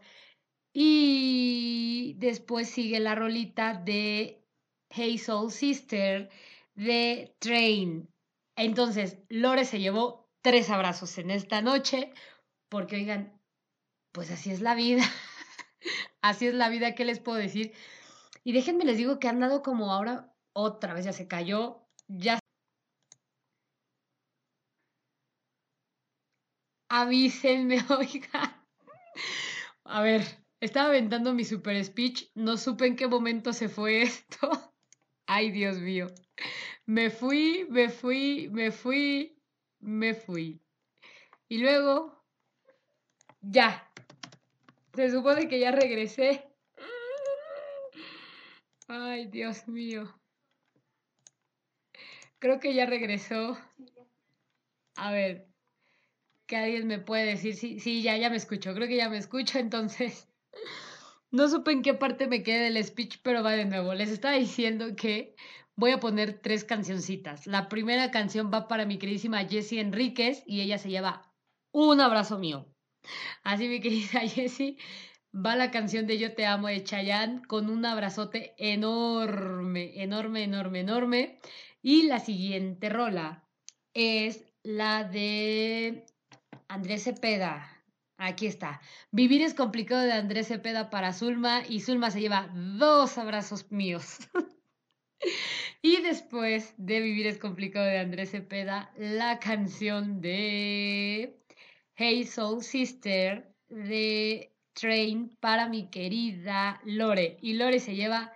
[0.74, 4.46] Y después sigue la rolita de
[4.90, 6.30] Hey Soul Sister
[6.76, 8.10] de Train.
[8.56, 12.14] Entonces, Lore se llevó tres abrazos en esta noche,
[12.70, 13.40] porque oigan,
[14.12, 15.04] pues así es la vida.
[16.22, 17.74] así es la vida, ¿qué les puedo decir?
[18.44, 22.40] Y déjenme les digo que han dado como ahora otra vez, ya se cayó, ya
[26.90, 28.66] avísenme, oiga.
[29.86, 30.24] A ver,
[30.60, 34.50] estaba aventando mi super speech, no supe en qué momento se fue esto.
[35.26, 36.08] Ay, Dios mío.
[36.86, 39.40] Me fui, me fui, me fui,
[39.80, 40.60] me fui.
[41.48, 42.24] Y luego,
[43.42, 43.92] ya.
[44.96, 46.46] Se supone que ya regresé.
[48.88, 50.20] Ay, Dios mío.
[52.40, 53.58] Creo que ya regresó.
[54.96, 55.49] A ver,
[56.50, 59.20] que alguien me puede decir, sí, sí, ya, ya me escucho, creo que ya me
[59.20, 60.28] escucho, entonces
[61.32, 63.94] no supe en qué parte me quedé del speech, pero va de nuevo.
[63.94, 65.36] Les estaba diciendo que
[65.76, 67.46] voy a poner tres cancioncitas.
[67.46, 71.32] La primera canción va para mi queridísima Jessie Enríquez y ella se llama
[71.72, 72.68] un abrazo mío.
[73.44, 74.78] Así mi querida Jessie,
[75.34, 80.80] va la canción de Yo te amo de Chayanne con un abrazote enorme, enorme, enorme,
[80.80, 81.38] enorme.
[81.84, 83.48] Y la siguiente rola
[83.94, 86.09] es la de
[86.70, 87.68] Andrés Cepeda.
[88.18, 88.80] Aquí está.
[89.12, 94.20] Vivir es complicado de Andrés Cepeda para Zulma y Zulma se lleva dos abrazos míos.
[95.82, 101.42] y después de Vivir es complicado de Andrés Cepeda, la canción de
[101.96, 107.38] Hey Soul Sister de Train para mi querida Lore.
[107.42, 108.32] Y Lore se lleva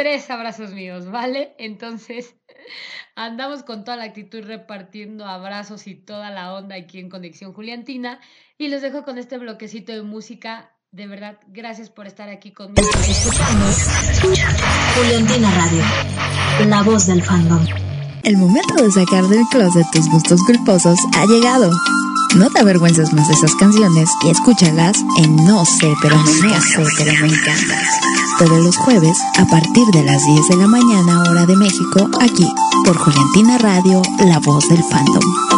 [0.00, 1.54] tres abrazos míos, ¿vale?
[1.58, 2.34] Entonces,
[3.16, 8.18] andamos con toda la actitud repartiendo abrazos y toda la onda aquí en Conexión Juliantina.
[8.56, 10.72] Y los dejo con este bloquecito de música.
[10.90, 12.88] De verdad, gracias por estar aquí conmigo.
[14.96, 17.62] Juliantina Radio, la voz del fandom.
[18.22, 21.70] El momento de sacar del closet tus gustos culposos ha llegado.
[22.36, 26.84] No te avergüences más de esas canciones y escúchalas en No sé, pero me, sé,
[26.96, 28.09] pero me encanta.
[28.40, 32.50] Todos los jueves a partir de las 10 de la mañana hora de México, aquí
[32.86, 35.49] por Juliantina Radio, la voz del fandom.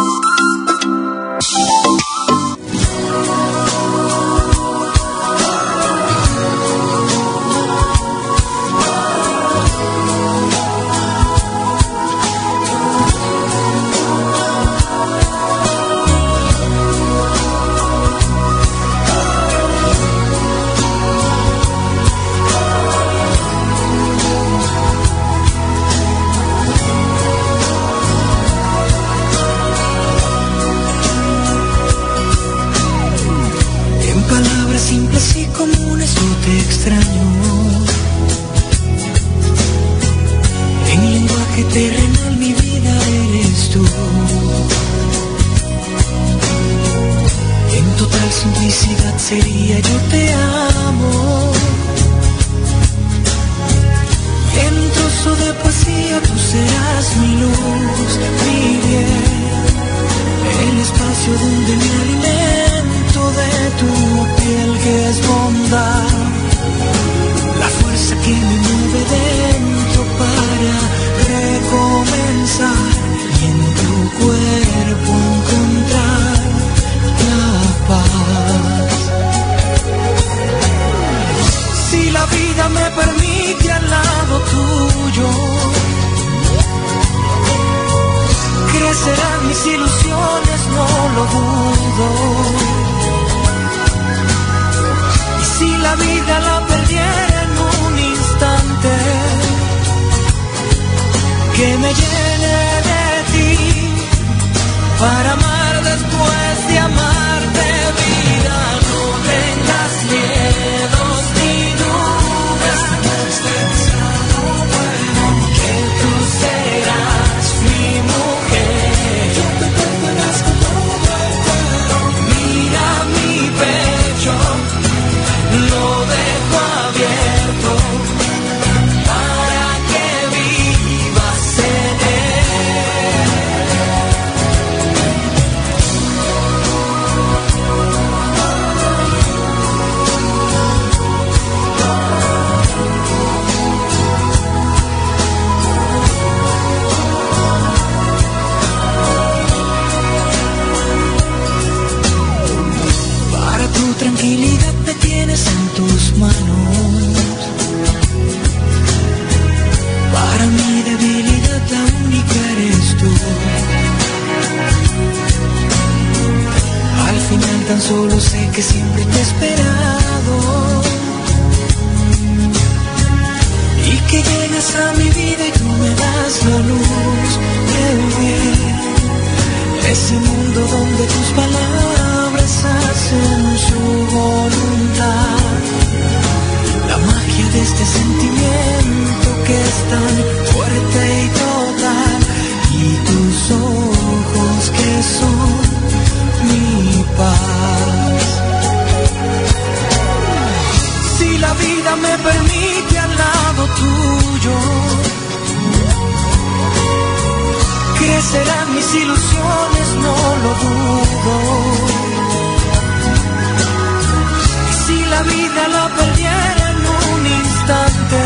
[215.67, 216.77] La perdiera en
[217.13, 218.21] un instante,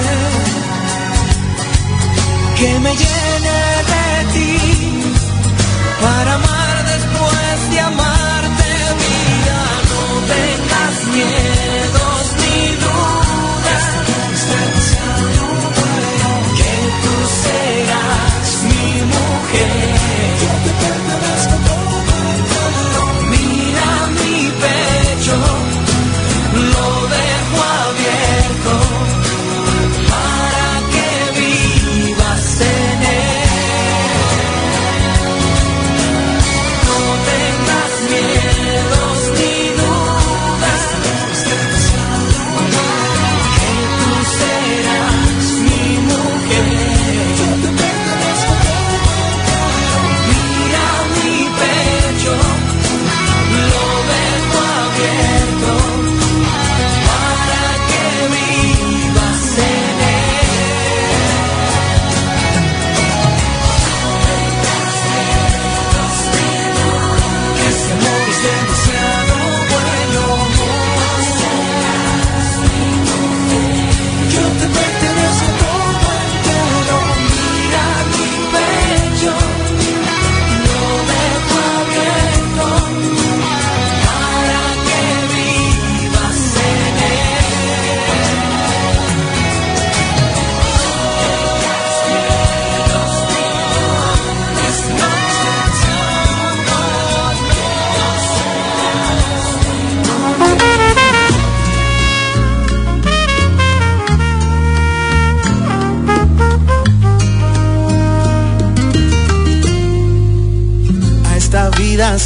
[2.57, 3.76] que me llene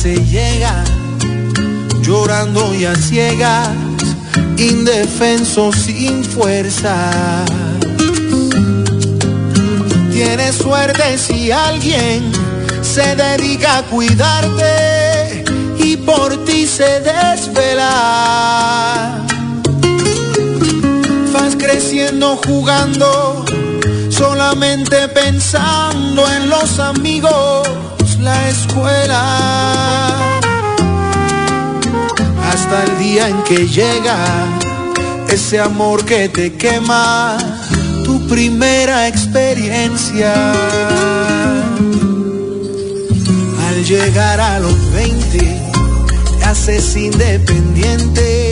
[0.02, 0.84] se llega,
[2.02, 3.70] llorando y a ciegas,
[4.58, 7.46] indefenso sin fuerza.
[10.12, 12.32] Tienes suerte si alguien
[12.82, 15.44] se dedica a cuidarte
[15.78, 17.94] y por ti se desvela.
[21.32, 23.46] Vas creciendo jugando,
[24.10, 27.68] solamente pensando en los amigos,
[28.22, 30.18] la escuela.
[32.52, 34.18] Hasta el día en que llega
[35.30, 37.38] ese amor que te quema,
[38.06, 40.34] tu primera experiencia
[43.84, 48.52] llegar a los 20 te haces independiente,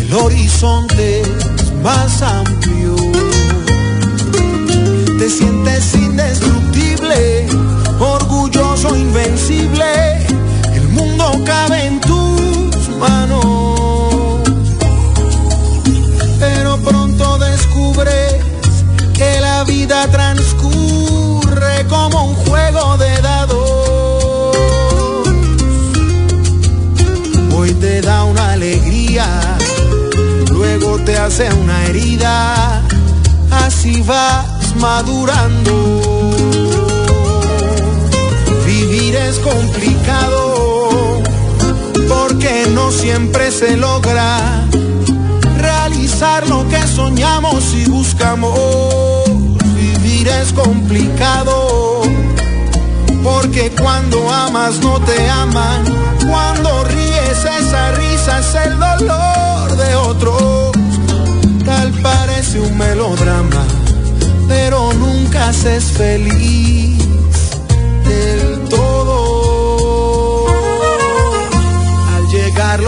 [0.00, 2.94] el horizonte es más amplio.
[5.18, 5.94] Te sientes
[8.96, 10.18] invencible,
[10.74, 14.42] el mundo cabe en tus manos.
[16.38, 18.36] Pero pronto descubres
[19.12, 23.84] que la vida transcurre como un juego de dados
[27.84, 29.26] te da una alegría,
[30.50, 32.82] luego te hace una herida,
[33.50, 36.13] así vas madurando.
[39.34, 41.22] Es complicado,
[42.08, 44.66] porque no siempre se logra
[45.58, 49.24] realizar lo que soñamos y buscamos.
[49.76, 52.02] Vivir es complicado,
[53.22, 55.84] porque cuando amas no te aman,
[56.28, 56.84] cuando
[57.60, 60.72] esa risa es el dolor de otros.
[61.64, 63.64] Tal parece un melodrama,
[64.48, 67.03] pero nunca se es feliz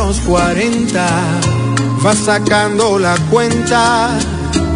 [0.07, 1.05] los 40,
[2.03, 4.11] vas sacando la cuenta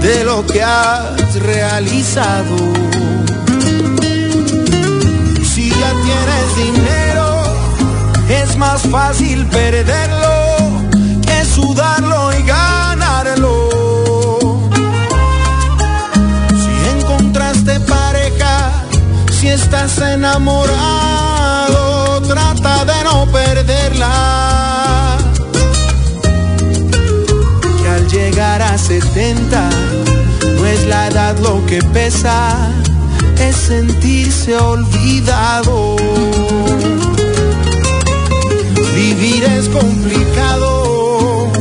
[0.02, 2.56] de lo que has realizado.
[5.52, 7.44] Si ya tienes dinero,
[8.28, 10.66] es más fácil perderlo
[11.22, 13.70] que sudarlo y ganarlo.
[16.62, 18.72] Si encontraste pareja,
[19.38, 20.60] si estás enamorado,
[22.22, 24.69] trata de no perderla.
[28.40, 29.68] Llegar a 70,
[30.56, 32.70] no es la edad lo que pesa,
[33.38, 35.96] es sentirse olvidado.
[38.94, 41.52] Vivir es complicado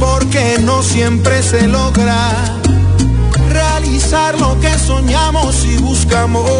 [0.00, 2.32] porque no siempre se logra
[3.48, 6.50] realizar lo que soñamos y buscamos.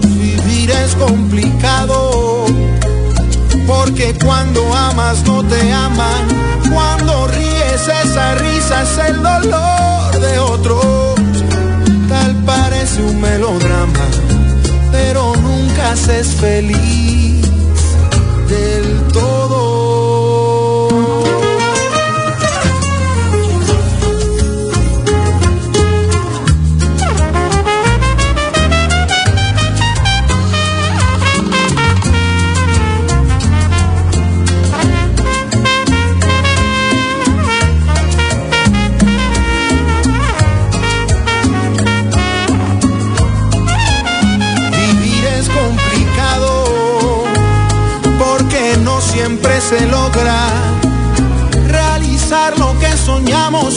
[0.00, 2.46] Vivir es complicado
[3.66, 6.28] porque cuando amas no te aman.
[6.72, 7.26] Cuando
[7.74, 11.14] esa risa es el dolor de otros.
[12.08, 14.06] Tal parece un melodrama,
[14.92, 17.23] pero nunca se es feliz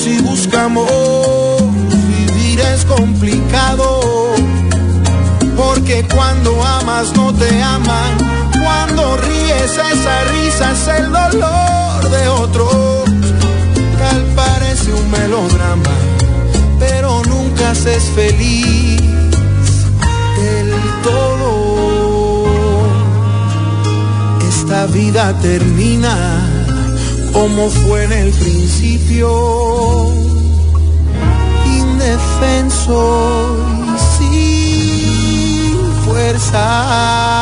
[0.07, 0.89] y buscamos.
[2.09, 4.33] Vivir es complicado
[5.55, 8.17] porque cuando amas no te aman.
[8.63, 13.03] Cuando ríes esa risa es el dolor de otro.
[13.97, 15.95] Tal parece un melodrama,
[16.79, 19.01] pero nunca se feliz
[20.37, 20.71] del
[21.03, 21.67] todo
[24.67, 26.46] esta vida termina
[27.33, 29.29] como fue en el principio,
[31.65, 32.99] indefenso
[33.95, 37.36] y sin fuerza.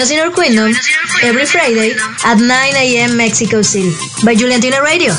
[0.00, 0.72] Us in our queendom
[1.22, 1.92] every Friday
[2.24, 3.16] at 9 a.m.
[3.16, 3.90] Mexico City
[4.24, 5.12] by Juliantina Radio.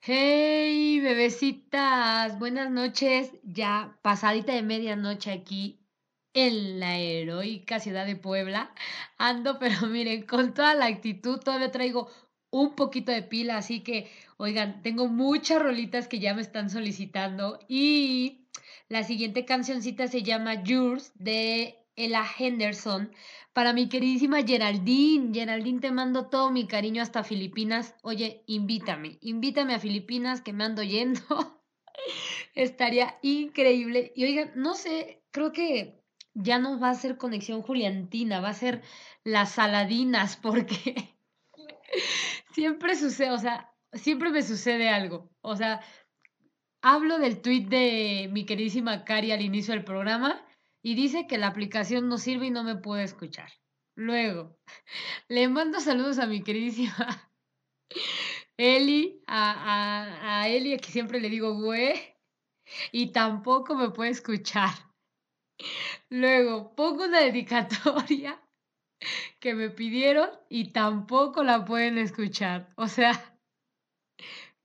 [0.00, 3.30] Hey, bebecitas, buenas noches.
[3.42, 5.80] Ya pasadita de medianoche aquí
[6.34, 8.72] en la heroica ciudad de Puebla.
[9.18, 12.10] Ando, pero miren, con toda la actitud, todavía traigo
[12.50, 17.58] un poquito de pila, así que, oigan, tengo muchas rolitas que ya me están solicitando
[17.66, 18.46] y
[18.88, 23.12] la siguiente cancioncita se llama Yours de Ella Henderson.
[23.52, 27.94] Para mi queridísima Geraldine, Geraldine te mando todo mi cariño hasta Filipinas.
[28.02, 31.20] Oye, invítame, invítame a Filipinas que me ando yendo.
[32.54, 34.12] Estaría increíble.
[34.16, 36.02] Y oigan, no sé, creo que
[36.34, 38.82] ya no va a ser conexión juliantina, va a ser
[39.24, 41.14] las saladinas, porque
[42.54, 45.30] siempre sucede, o sea, siempre me sucede algo.
[45.42, 45.82] O sea,
[46.80, 50.42] hablo del tweet de mi queridísima Cari al inicio del programa
[50.82, 53.50] y dice que la aplicación no sirve y no me puede escuchar.
[53.94, 54.58] Luego,
[55.28, 57.30] le mando saludos a mi queridísima
[58.56, 61.94] Eli, a, a, a Eli, que siempre le digo güey,
[62.90, 64.70] y tampoco me puede escuchar.
[66.10, 68.40] Luego, pongo una dedicatoria
[69.40, 72.72] que me pidieron y tampoco la pueden escuchar.
[72.76, 73.12] O sea,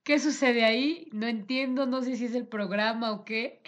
[0.03, 1.10] ¿qué sucede ahí?
[1.11, 3.61] No entiendo, no sé si es el programa o qué.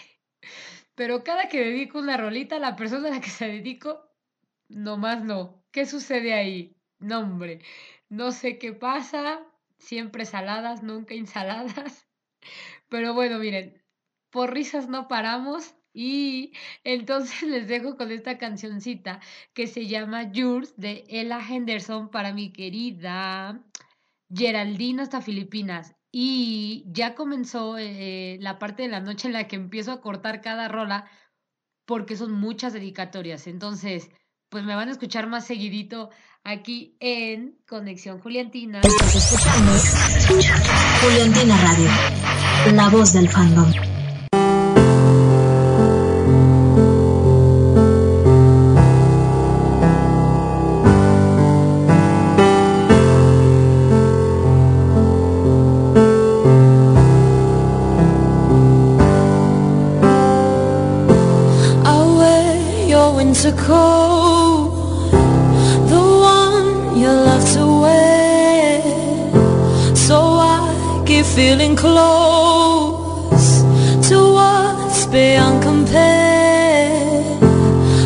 [0.99, 4.11] Pero cada que dedico una rolita, la persona a la que se dedico,
[4.67, 5.63] nomás no.
[5.71, 6.75] ¿Qué sucede ahí?
[6.99, 7.61] No, hombre,
[8.09, 9.39] no sé qué pasa.
[9.77, 12.05] Siempre saladas, nunca ensaladas.
[12.89, 13.81] Pero bueno, miren,
[14.29, 15.73] por risas no paramos.
[15.93, 16.51] Y
[16.83, 19.21] entonces les dejo con esta cancioncita
[19.53, 23.63] que se llama Yours de Ella Henderson para mi querida
[24.29, 25.95] Geraldine hasta Filipinas.
[26.11, 30.41] Y ya comenzó eh, la parte de la noche en la que empiezo a cortar
[30.41, 31.05] cada rola
[31.85, 33.47] porque son muchas dedicatorias.
[33.47, 34.09] Entonces,
[34.49, 36.09] pues me van a escuchar más seguidito
[36.43, 38.81] aquí en Conexión Juliantina.
[38.81, 39.15] Estás
[41.01, 43.98] Juliantina Radio, la voz del fandom.
[65.91, 66.01] The
[66.33, 68.81] one you love to wear.
[69.95, 73.61] So I keep feeling close
[74.09, 77.23] to what's beyond compare.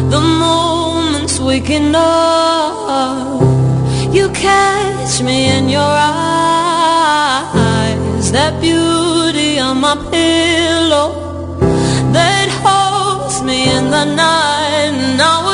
[0.09, 3.41] The moments waking up,
[4.13, 7.51] you catch me in your eyes.
[8.31, 11.09] That beauty on my pillow
[12.11, 14.53] that holds me in the night
[15.25, 15.52] I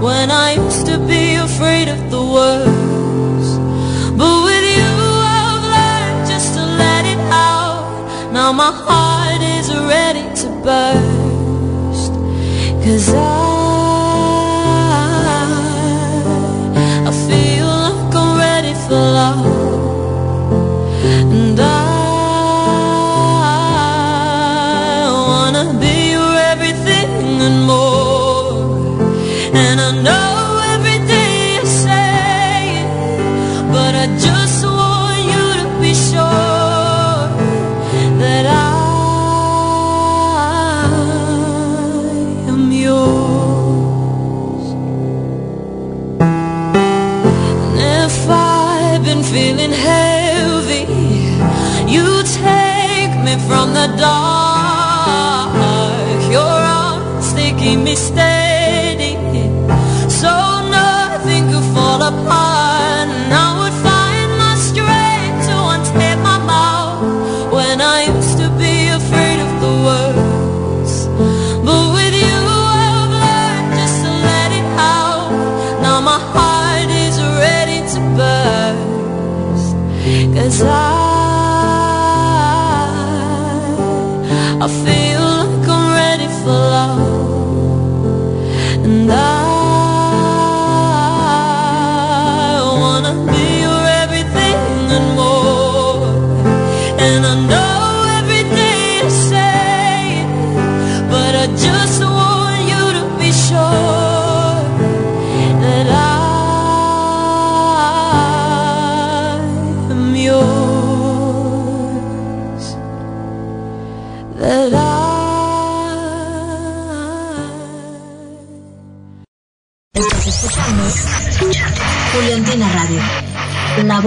[0.00, 3.48] When I used to be afraid of the words
[4.16, 4.92] But with you
[5.42, 8.32] I've learned just to let it out.
[8.32, 12.12] Now my heart is ready to burst.
[12.82, 13.49] Cause I
[80.60, 80.89] passar.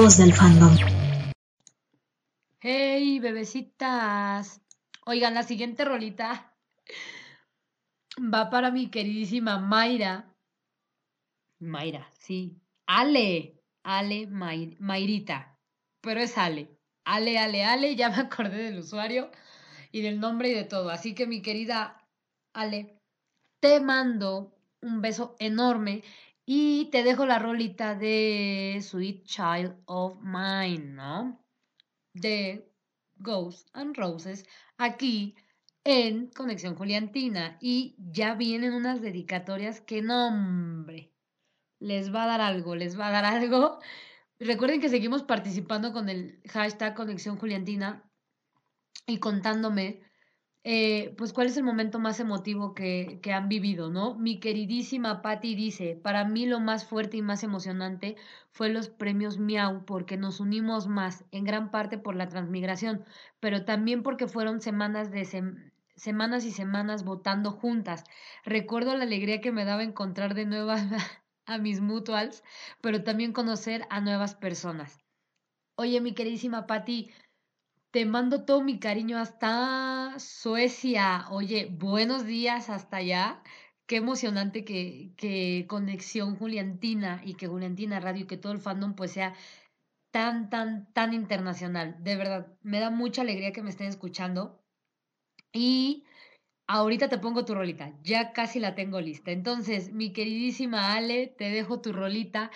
[0.03, 0.75] Del fandom.
[2.59, 4.59] Hey, bebecitas.
[5.05, 6.53] Oigan, la siguiente rolita
[8.19, 10.35] va para mi queridísima Mayra.
[11.59, 12.59] Mayra, sí.
[12.85, 13.61] Ale.
[13.83, 15.57] Ale Mayrita.
[16.01, 16.67] Pero es Ale.
[17.05, 17.95] Ale, Ale, Ale.
[17.95, 19.31] Ya me acordé del usuario
[19.93, 20.89] y del nombre y de todo.
[20.89, 22.05] Así que mi querida
[22.53, 22.99] Ale,
[23.61, 26.03] te mando un beso enorme
[26.45, 31.45] y te dejo la rolita de Sweet Child of Mine, ¿no?
[32.13, 32.69] De
[33.15, 34.45] Ghosts and Roses
[34.77, 35.35] aquí
[35.83, 37.57] en Conexión Juliantina.
[37.61, 41.13] Y ya vienen unas dedicatorias que no, hombre,
[41.79, 43.79] les va a dar algo, les va a dar algo.
[44.39, 48.03] Recuerden que seguimos participando con el hashtag Conexión Juliantina
[49.07, 50.01] y contándome
[50.65, 54.15] eh, pues cuál es el momento más emotivo que, han vivido, ¿no?
[54.15, 58.15] Mi queridísima Patti dice, para mí lo más fuerte y más emocionante
[58.51, 63.03] fue los premios Miau, porque nos unimos más, en gran parte por la transmigración,
[63.41, 65.25] pero también porque fueron semanas de
[65.95, 68.05] semanas y semanas votando juntas.
[68.45, 70.71] Recuerdo la alegría que me daba encontrar de nuevo
[71.45, 72.43] a mis mutuals,
[72.81, 75.03] pero también conocer a nuevas personas.
[75.75, 77.11] Oye, mi queridísima Patti,
[77.93, 81.27] te mando todo mi cariño hasta Suecia.
[81.29, 83.43] Oye, buenos días hasta allá.
[83.85, 89.11] Qué emocionante que, Conexión Juliantina y que Juliantina Radio y que todo el fandom pues
[89.11, 89.35] sea
[90.11, 91.97] tan, tan, tan internacional.
[92.03, 94.59] De verdad, me da mucha alegría que me estén escuchando.
[95.51, 96.05] Y
[96.65, 99.31] ahorita te pongo tu rolita, ya casi la tengo lista.
[99.31, 102.49] Entonces, mi queridísima Ale, te dejo tu rolita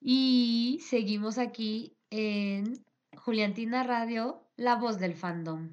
[0.00, 2.84] y seguimos aquí en
[3.16, 5.68] Juliantina Radio la voz del fandom.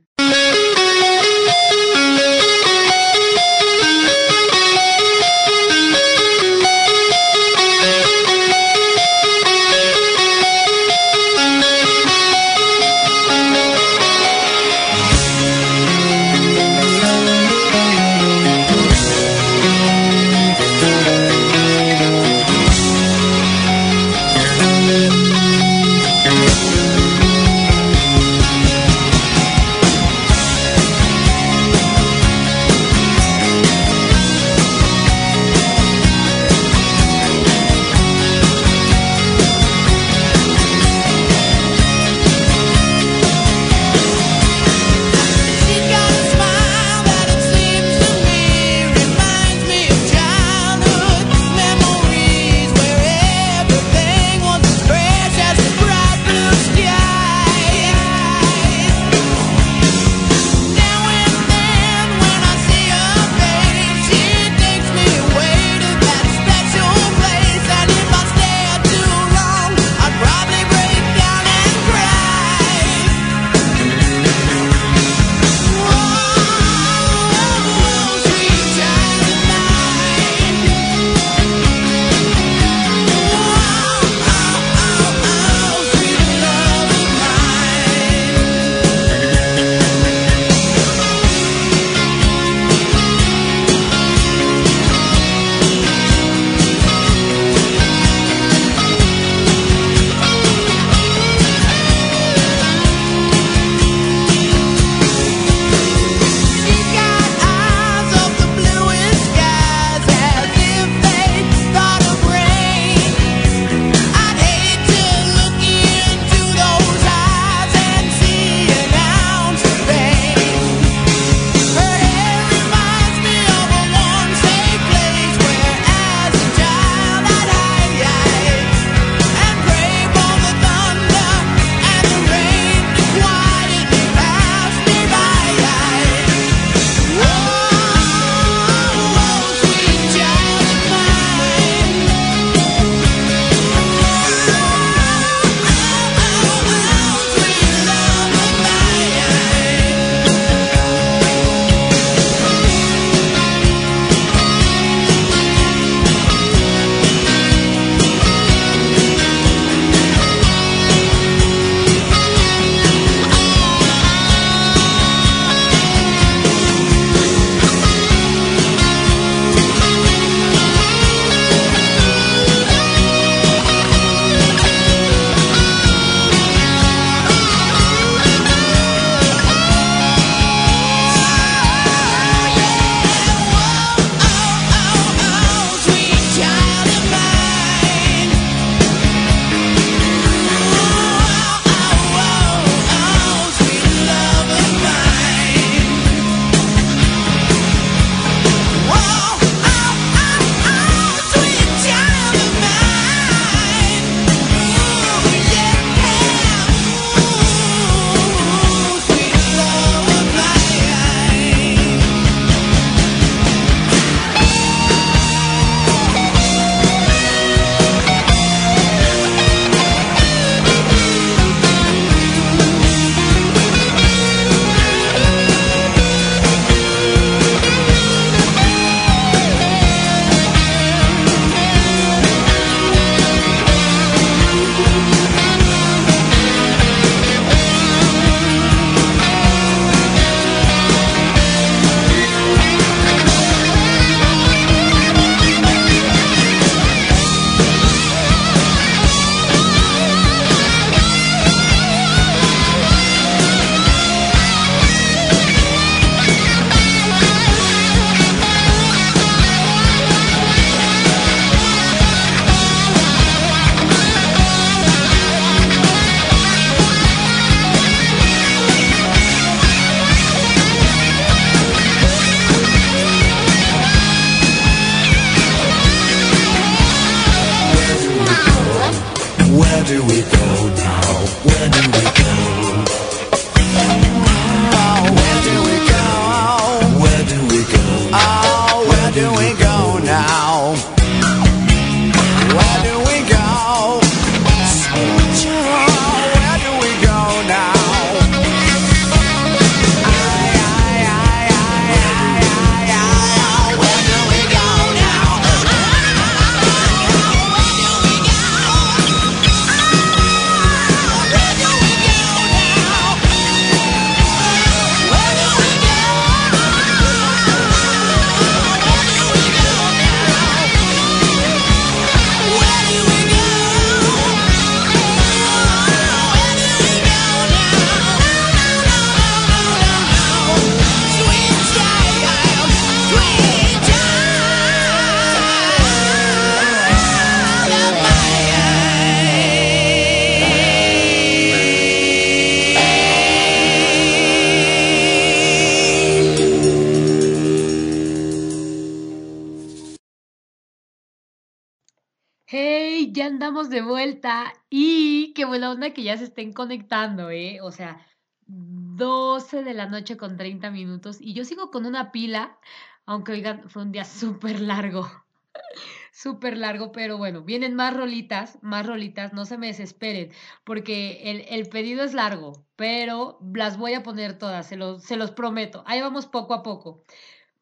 [356.37, 357.59] Estén conectando, ¿eh?
[357.61, 358.05] O sea,
[358.45, 362.59] 12 de la noche con 30 minutos y yo sigo con una pila,
[363.07, 365.09] aunque oigan, fue un día súper largo,
[366.13, 370.31] súper largo, pero bueno, vienen más rolitas, más rolitas, no se me desesperen,
[370.63, 375.17] porque el, el pedido es largo, pero las voy a poner todas, se los, se
[375.17, 375.83] los prometo.
[375.87, 377.03] Ahí vamos poco a poco.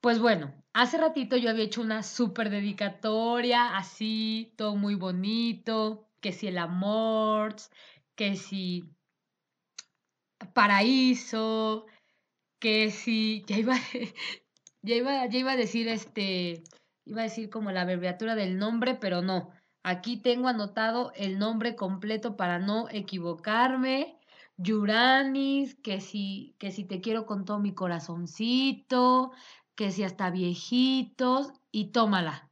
[0.02, 6.32] Pues bueno, hace ratito yo había hecho una súper dedicatoria, así, todo muy bonito, que
[6.32, 7.56] si el amor,
[8.16, 8.90] que si
[10.54, 11.86] paraíso,
[12.60, 13.76] que si, ya iba,
[14.82, 16.64] ya iba, ya iba a decir este,
[17.06, 19.52] iba a decir como la abreviatura del nombre, pero no.
[19.84, 24.18] Aquí tengo anotado el nombre completo para no equivocarme.
[24.58, 29.32] Yuranis, que si, que si te quiero con todo mi corazoncito,
[29.76, 32.50] que si hasta viejitos, y tómala.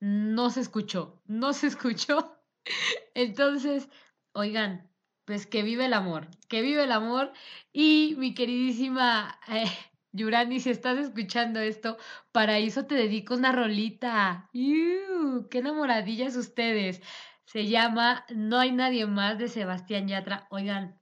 [0.00, 2.36] No se escuchó, no se escuchó.
[3.14, 3.88] Entonces,
[4.32, 4.85] oigan,
[5.26, 7.32] pues que vive el amor, que vive el amor.
[7.72, 9.66] Y mi queridísima eh,
[10.12, 11.98] Yurani, si estás escuchando esto,
[12.32, 14.48] para eso te dedico una rolita.
[14.54, 17.02] ¡Qué enamoradillas ustedes!
[17.44, 20.46] Se llama No hay nadie más de Sebastián Yatra.
[20.50, 20.98] Oigan,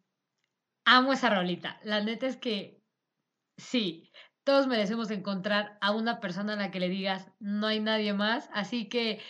[0.85, 1.79] amo esa rolita.
[1.85, 2.83] La neta es que
[3.57, 4.11] sí,
[4.45, 8.49] todos merecemos encontrar a una persona a la que le digas no hay nadie más.
[8.53, 9.21] Así que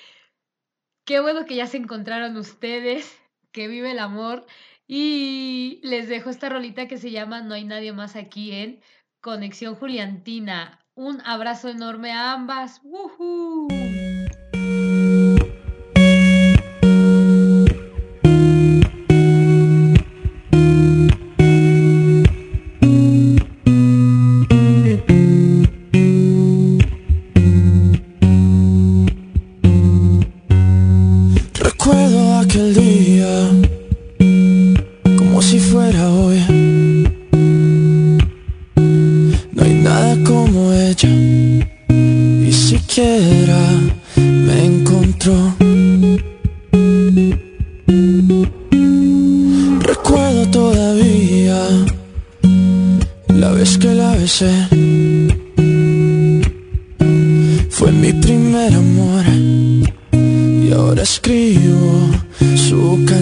[1.04, 3.20] qué bueno que ya se encontraron ustedes,
[3.52, 4.46] que vive el amor.
[4.86, 8.80] Y les dejo esta rolita que se llama No hay nadie más aquí en
[9.20, 10.86] Conexión Juliantina.
[10.94, 12.80] Un abrazo enorme a ambas.
[12.84, 14.03] ¡Woohoo!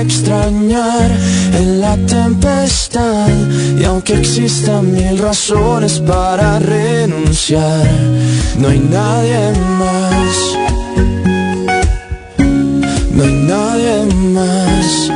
[0.00, 1.10] extrañar
[1.54, 3.28] en la tempestad
[3.78, 7.86] y aunque existan mil razones para renunciar,
[8.58, 10.36] no hay nadie más,
[13.12, 15.10] no hay nadie más.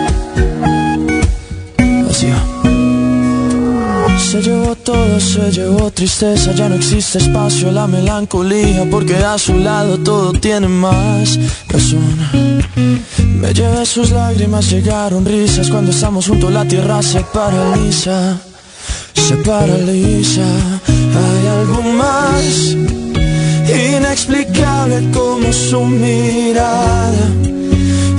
[2.10, 2.28] Así.
[4.30, 9.36] Se llevó todo, se llevó tristeza, ya no existe espacio a la melancolía, porque a
[9.36, 11.38] su lado todo tiene más
[11.68, 12.62] razón.
[13.40, 18.38] Me llevé sus lágrimas, llegaron risas, cuando estamos juntos la tierra se paraliza,
[19.14, 20.46] se paraliza.
[20.88, 22.76] Hay algo más
[23.68, 27.26] inexplicable como su mirada,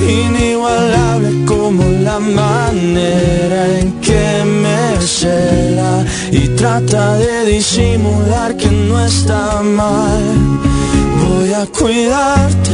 [0.01, 9.61] inigualable como la manera en que me cela y trata de disimular que no está
[9.61, 10.21] mal.
[11.21, 12.71] Voy a cuidarte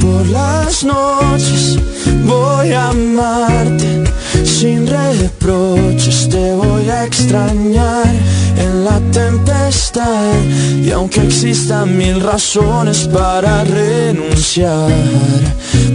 [0.00, 1.78] por las noches,
[2.24, 4.04] voy a amarte.
[4.44, 8.12] Sin reproches, te voy a extrañar
[8.56, 10.34] en la tempestad.
[10.82, 14.90] Y aunque existan mil razones para renunciar,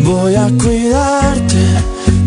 [0.04, 1.95] voy a cuidarte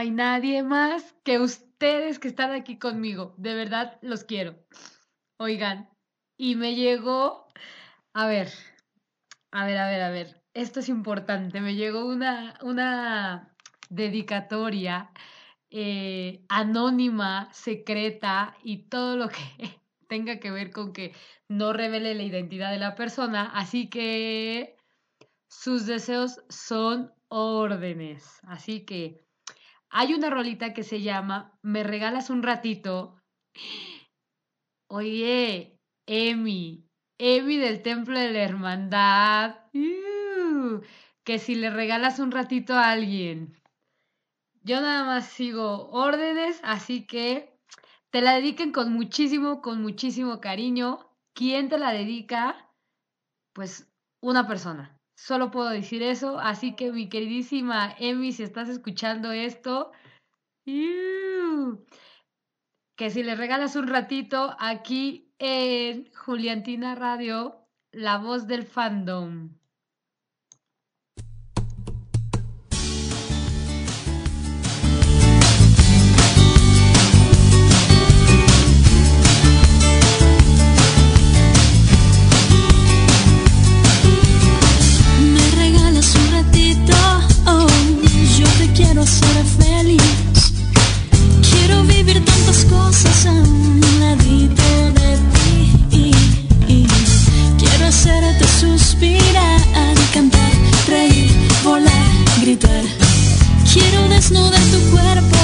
[0.00, 3.34] hay nadie más que ustedes que están aquí conmigo.
[3.36, 4.56] De verdad los quiero.
[5.38, 5.90] Oigan,
[6.38, 7.46] y me llegó,
[8.14, 8.50] a ver,
[9.50, 10.42] a ver, a ver, a ver.
[10.54, 11.60] Esto es importante.
[11.60, 13.54] Me llegó una, una
[13.90, 15.10] dedicatoria
[15.68, 19.38] eh, anónima, secreta y todo lo que
[20.08, 21.14] tenga que ver con que
[21.46, 23.50] no revele la identidad de la persona.
[23.52, 24.76] Así que
[25.46, 28.40] sus deseos son órdenes.
[28.44, 29.29] Así que
[29.90, 33.20] hay una rolita que se llama ¿Me regalas un ratito?
[34.88, 36.88] Oye, Emi,
[37.18, 39.56] Emi del Templo de la Hermandad.
[41.24, 43.56] Que si le regalas un ratito a alguien.
[44.62, 47.58] Yo nada más sigo órdenes, así que
[48.10, 50.98] te la dediquen con muchísimo, con muchísimo cariño.
[51.34, 52.70] ¿Quién te la dedica?
[53.52, 54.99] Pues una persona.
[55.22, 56.40] Solo puedo decir eso.
[56.40, 59.92] Así que mi queridísima Emi, si estás escuchando esto,
[62.96, 69.59] que si le regalas un ratito aquí en Juliantina Radio, la voz del fandom.
[89.04, 90.52] Quiero feliz.
[91.50, 94.62] Quiero vivir tantas cosas a un ladito
[94.98, 95.18] de
[95.90, 96.10] ti.
[97.58, 99.60] Quiero hacerte suspirar,
[100.12, 100.52] cantar,
[100.86, 101.30] reír,
[101.64, 102.10] volar,
[102.42, 102.84] gritar.
[103.72, 105.38] Quiero desnudar tu cuerpo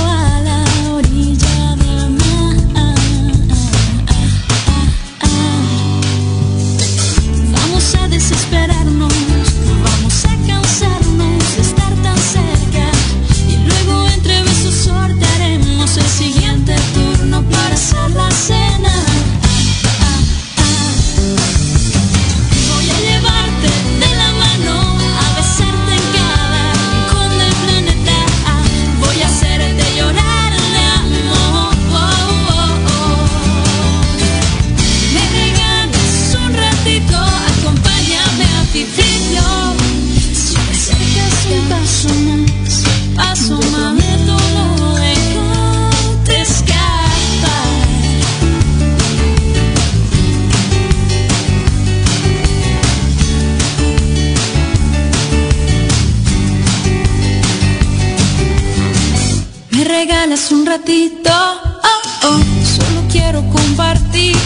[60.52, 64.36] un ratito, oh, oh, solo quiero compartir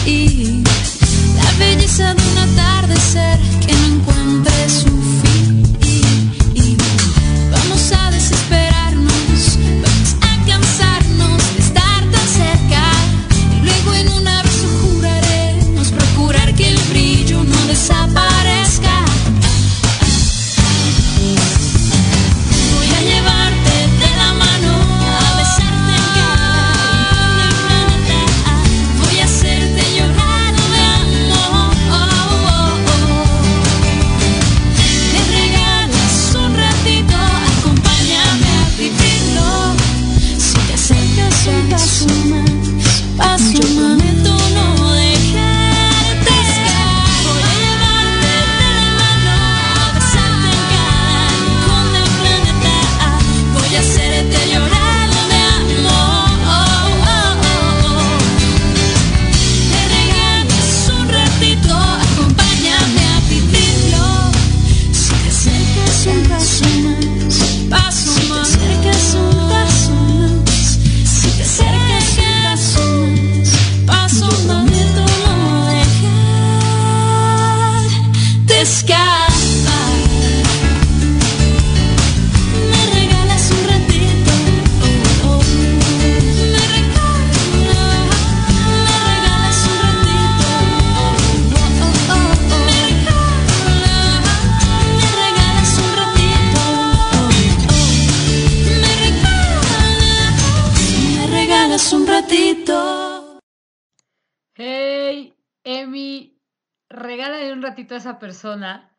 [108.21, 108.95] persona.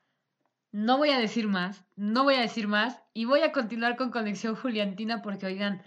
[0.72, 4.10] No voy a decir más, no voy a decir más y voy a continuar con
[4.10, 5.82] Conexión Juliantina porque, oigan,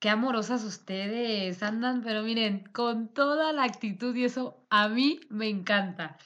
[0.00, 5.48] qué amorosas ustedes andan, pero miren, con toda la actitud y eso a mí me
[5.48, 6.18] encanta.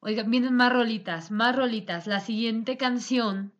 [0.00, 2.06] Oigan, vienen más rolitas, más rolitas.
[2.06, 3.52] La siguiente canción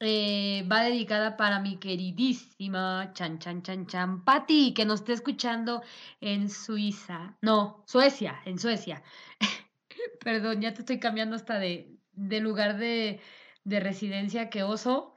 [0.00, 5.82] eh, va dedicada para mi queridísima Chan Chan Chan Chan Patti, que nos está escuchando
[6.20, 7.36] en Suiza.
[7.40, 9.02] No, Suecia, en Suecia.
[10.18, 13.20] Perdón, ya te estoy cambiando hasta de, de lugar de,
[13.64, 15.14] de residencia que oso.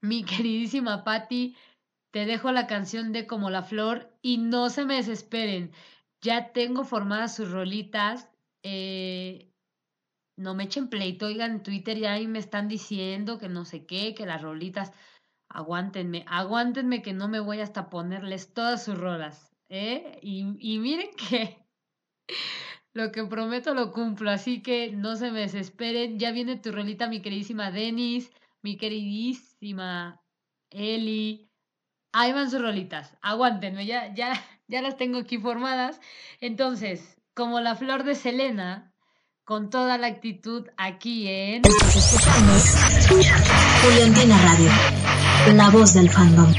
[0.00, 1.56] Mi queridísima Patti,
[2.12, 5.72] te dejo la canción de Como la Flor y no se me desesperen.
[6.20, 8.28] Ya tengo formadas sus rolitas.
[8.62, 9.52] Eh,
[10.36, 13.86] no me echen pleito, oigan, en Twitter ya ahí me están diciendo que no sé
[13.86, 14.92] qué, que las rolitas,
[15.48, 20.18] aguántenme, aguántenme que no me voy hasta ponerles todas sus rolas, ¿eh?
[20.22, 21.64] Y, y miren que
[22.96, 27.08] lo que prometo lo cumplo, así que no se me desesperen, ya viene tu rolita,
[27.08, 28.30] mi queridísima Denis,
[28.62, 30.22] mi queridísima
[30.70, 31.50] Eli,
[32.12, 34.32] ahí van sus rolitas, aguántenme, ya, ya,
[34.66, 36.00] ya las tengo aquí formadas,
[36.40, 38.94] entonces, como la flor de Selena,
[39.44, 41.62] con toda la actitud aquí en...
[41.66, 42.52] Estás escuchando
[43.82, 44.70] Juliantina Radio,
[45.54, 46.50] la voz del fandom.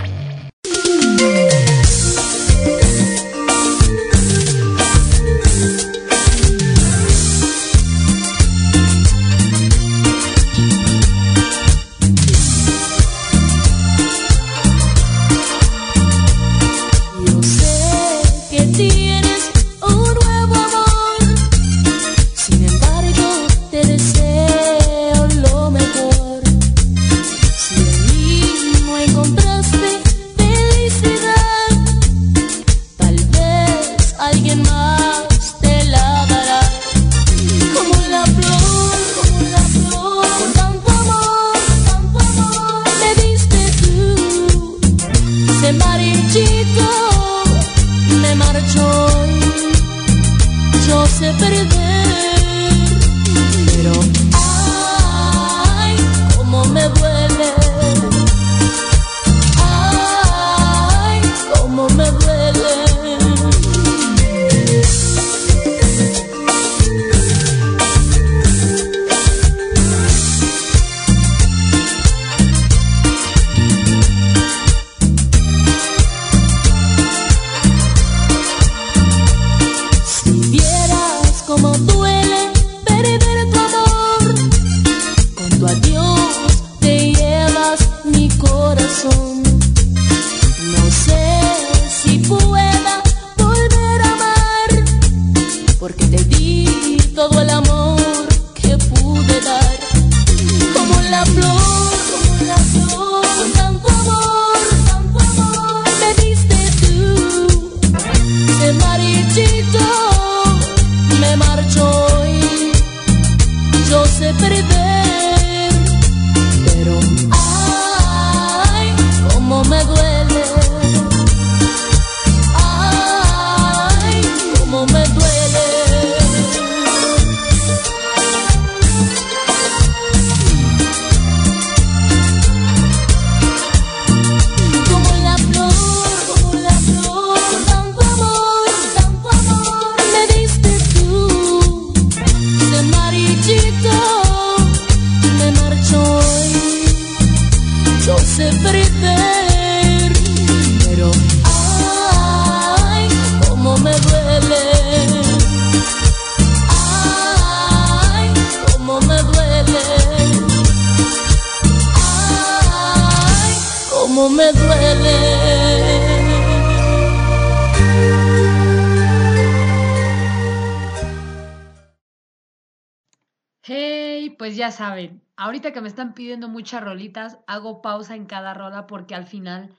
[175.58, 179.76] Ahorita que me están pidiendo muchas rolitas, hago pausa en cada rola porque al final,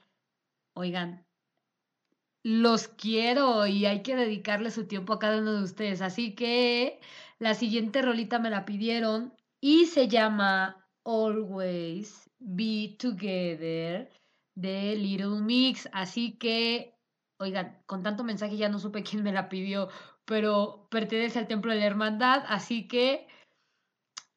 [0.75, 1.25] oigan,
[2.43, 6.01] los quiero y hay que dedicarle su tiempo a cada uno de ustedes.
[6.01, 6.99] Así que
[7.39, 14.11] la siguiente rolita me la pidieron y se llama Always Be Together
[14.55, 15.87] de Little Mix.
[15.93, 16.93] Así que,
[17.39, 19.87] oigan, con tanto mensaje ya no supe quién me la pidió,
[20.25, 23.27] pero pertenece al Templo de la Hermandad, así que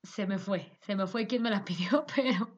[0.04, 2.50] se me fue, se me fue quien me la pidió, pero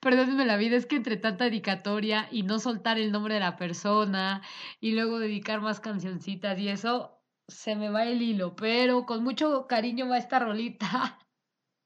[0.00, 3.56] perdónenme la vida, es que entre tanta dedicatoria y no soltar el nombre de la
[3.56, 4.42] persona
[4.80, 9.66] y luego dedicar más cancioncitas y eso, se me va el hilo, pero con mucho
[9.66, 11.18] cariño va esta rolita.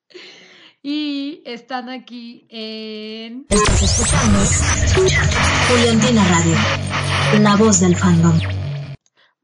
[0.81, 3.47] Y están aquí en...
[3.49, 4.39] Estás escuchando
[5.69, 8.39] Juliantina Radio, la voz del fandom.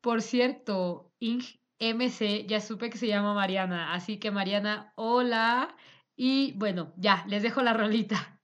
[0.01, 1.43] Por cierto, Ing
[1.81, 5.75] MC, ya supe que se llama Mariana, así que Mariana, hola.
[6.17, 8.39] Y bueno, ya, les dejo la rolita.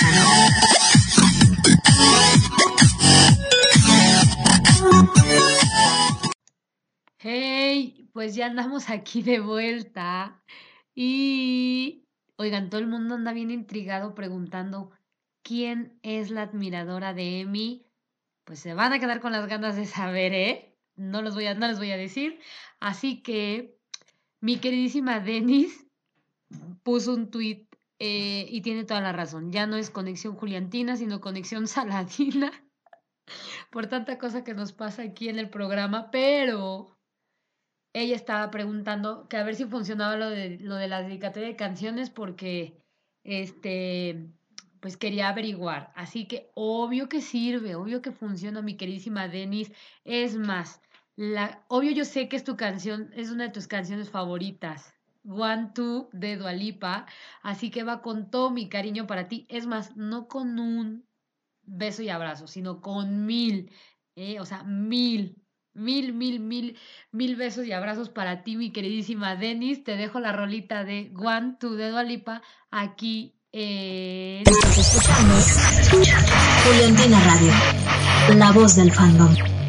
[7.18, 10.42] Hey, pues ya andamos aquí de vuelta.
[10.96, 14.90] Y Oigan, todo el mundo anda bien intrigado preguntando
[15.42, 17.86] quién es la admiradora de Emi.
[18.44, 20.76] Pues se van a quedar con las ganas de saber, ¿eh?
[20.96, 22.40] No, los voy a, no les voy a decir.
[22.80, 23.78] Así que
[24.40, 25.89] mi queridísima Denis
[26.82, 27.66] puso un tweet
[27.98, 29.52] eh, y tiene toda la razón.
[29.52, 32.50] Ya no es conexión juliantina, sino conexión saladina.
[33.70, 36.96] Por tanta cosa que nos pasa aquí en el programa, pero
[37.92, 41.56] ella estaba preguntando que a ver si funcionaba lo de, lo de la dedicatoria de
[41.56, 42.80] canciones porque
[43.24, 44.28] este
[44.80, 45.92] pues quería averiguar.
[45.94, 49.70] Así que obvio que sirve, obvio que funciona, mi queridísima Denis.
[50.04, 50.80] Es más,
[51.16, 54.94] la, obvio yo sé que es tu canción, es una de tus canciones favoritas.
[55.24, 57.06] One Two de Dualipa.
[57.42, 59.46] Así que va con todo mi cariño para ti.
[59.48, 61.06] Es más, no con un
[61.62, 63.70] beso y abrazo, sino con mil.
[64.16, 64.40] ¿eh?
[64.40, 65.36] O sea, mil.
[65.72, 66.76] Mil, mil, mil,
[67.12, 69.84] mil besos y abrazos para ti, mi queridísima Denis.
[69.84, 72.42] Te dejo la rolita de One Two de Dualipa
[72.72, 74.42] aquí en...
[74.76, 75.34] Escuchando
[76.64, 79.59] Juliantina Radio, la voz del fandom.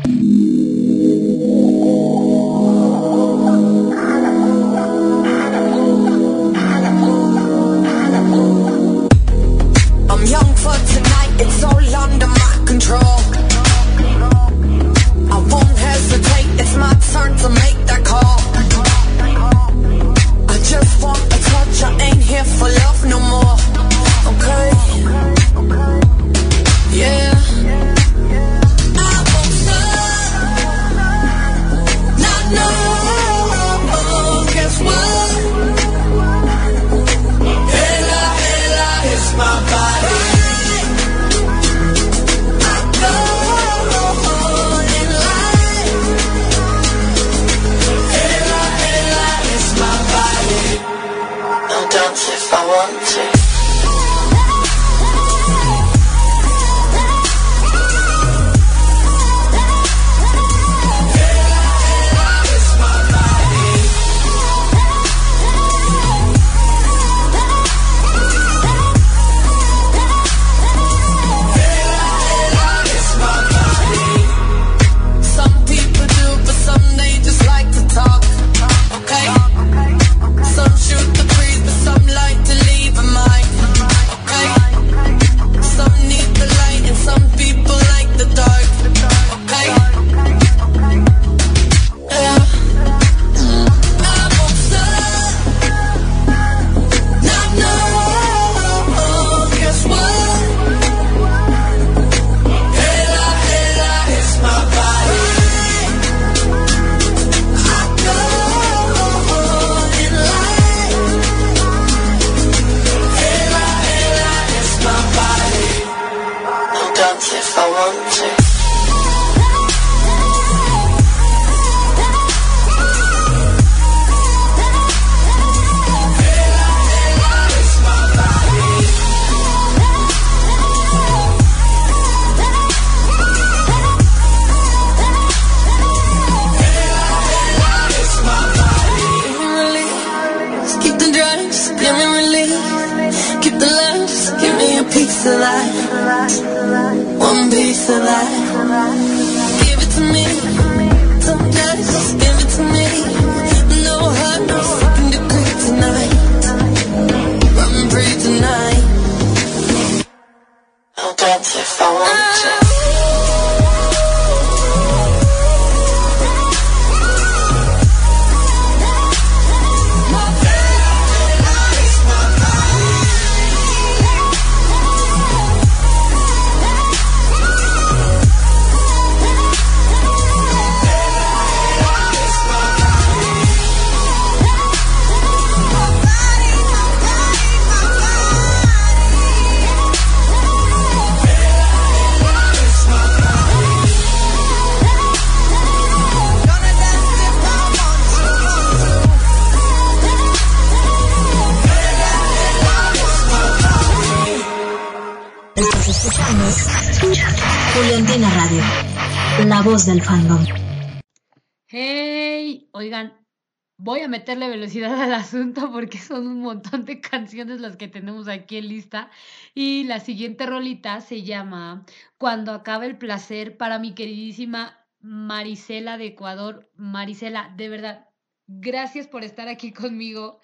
[214.80, 219.10] Al asunto porque son un montón de canciones las que tenemos aquí en lista.
[219.54, 221.86] Y la siguiente rolita se llama
[222.18, 226.70] Cuando acabe el placer para mi queridísima Marisela de Ecuador.
[226.76, 228.10] Marisela, de verdad,
[228.48, 230.40] gracias por estar aquí conmigo.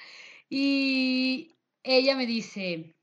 [0.49, 2.95] Y ella me dice,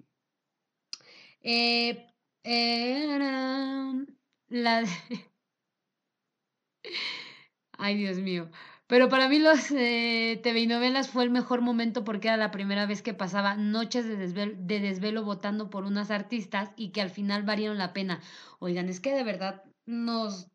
[1.43, 2.09] eh,
[4.49, 4.85] la.
[7.79, 8.51] Ay, Dios mío.
[8.87, 12.51] Pero para mí los eh, TV y novelas fue el mejor momento porque era la
[12.51, 17.01] primera vez que pasaba noches de desvelo, de desvelo votando por unas artistas y que
[17.01, 18.21] al final valieron la pena.
[18.59, 20.51] Oigan, es que de verdad nos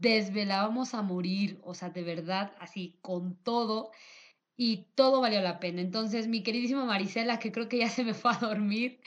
[0.00, 3.90] desvelábamos a morir, o sea, de verdad, así, con todo,
[4.56, 5.80] y todo valió la pena.
[5.80, 9.00] Entonces, mi queridísima Marisela, que creo que ya se me fue a dormir,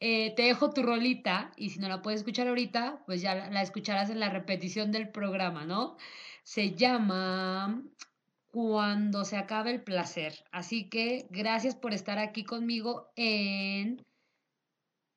[0.00, 3.62] eh, te dejo tu rolita, y si no la puedes escuchar ahorita, pues ya la
[3.62, 5.96] escucharás en la repetición del programa, ¿no?
[6.44, 7.82] Se llama
[8.56, 10.42] Cuando se acabe el placer.
[10.50, 14.02] Así que gracias por estar aquí conmigo en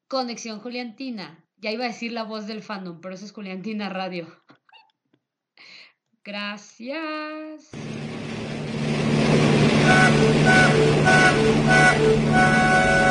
[0.09, 1.45] Conexión Juliantina.
[1.55, 4.27] Ya iba a decir la voz del fandom, pero eso es Juliantina Radio.
[6.21, 7.69] Gracias.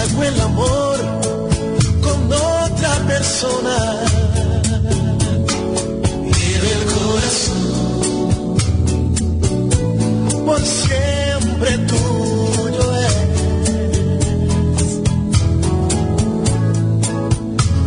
[0.00, 0.98] Hago el amor
[2.00, 3.76] con otra persona.
[6.36, 7.62] Quiero el corazón
[10.46, 13.16] por siempre tuyo es.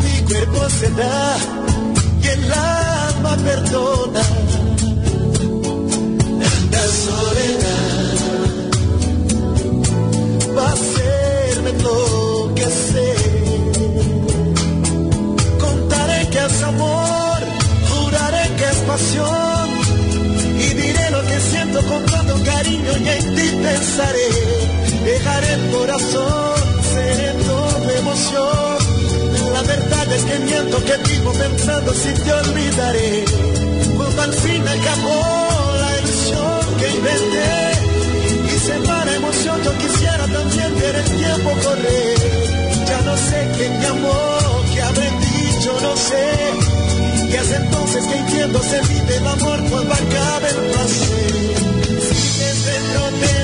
[0.04, 1.38] Mi cuerpo se da
[2.22, 4.24] y el alma perdona.
[18.96, 24.30] Y diré lo que siento con todo cariño y en ti pensaré.
[25.04, 26.54] Dejaré el corazón
[26.94, 28.78] sereno de emoción.
[29.52, 33.26] La verdad es que miento que vivo pensando si te olvidaré.
[33.98, 40.28] Cuando al fin acabó la ilusión que inventé y se va la emoción, yo quisiera
[40.28, 42.18] también ver el tiempo correr.
[42.86, 44.38] Ya no sé quién me amó,
[44.72, 46.63] qué habré dicho, no sé.
[47.34, 51.54] Y es entonces que entiendo se vive el amor cuando acabe el placer.
[51.98, 53.43] Mi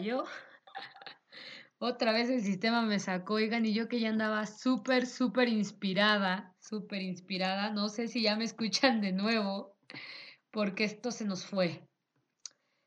[0.00, 0.24] cayó.
[1.78, 6.54] Otra vez el sistema me sacó, oigan, y yo que ya andaba súper, súper inspirada,
[6.60, 7.70] súper inspirada.
[7.70, 9.76] No sé si ya me escuchan de nuevo,
[10.50, 11.86] porque esto se nos fue.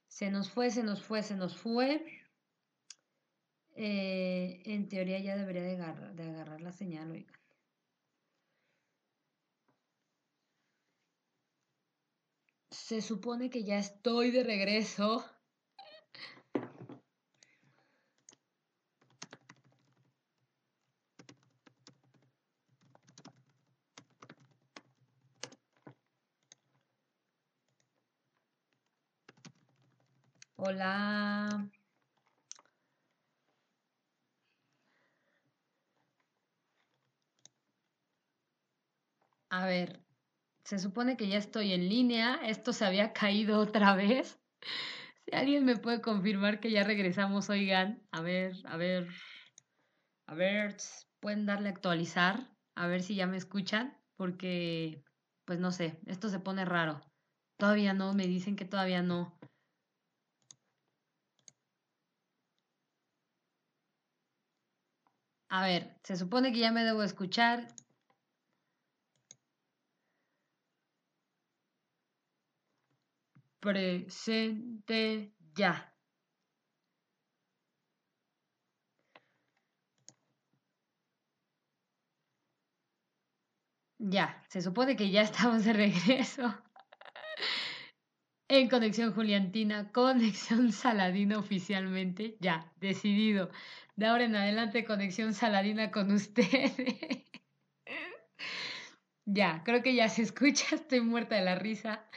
[0.07, 2.03] Se nos fue, se nos fue, se nos fue.
[3.75, 7.33] Eh, en teoría ya debería de agarrar, de agarrar la señal, oigan.
[12.71, 15.23] Se supone que ya estoy de regreso.
[30.65, 31.69] Hola.
[39.49, 40.01] A ver,
[40.65, 42.35] se supone que ya estoy en línea.
[42.45, 44.39] Esto se había caído otra vez.
[45.25, 48.07] Si alguien me puede confirmar que ya regresamos, oigan.
[48.11, 49.09] A ver, a ver.
[50.27, 50.77] A ver,
[51.19, 52.55] pueden darle a actualizar.
[52.75, 53.97] A ver si ya me escuchan.
[54.15, 55.03] Porque,
[55.45, 57.01] pues no sé, esto se pone raro.
[57.57, 59.37] Todavía no, me dicen que todavía no.
[65.57, 67.67] A ver, se supone que ya me debo escuchar.
[73.59, 75.73] Presente ya.
[83.99, 86.53] Ya, se supone que ya estamos de regreso.
[88.47, 93.49] En Conexión Juliantina, Conexión Saladina oficialmente, ya, decidido.
[93.95, 96.73] De ahora en adelante, Conexión Saladina con ustedes.
[99.25, 102.09] ya, creo que ya se escucha, estoy muerta de la risa.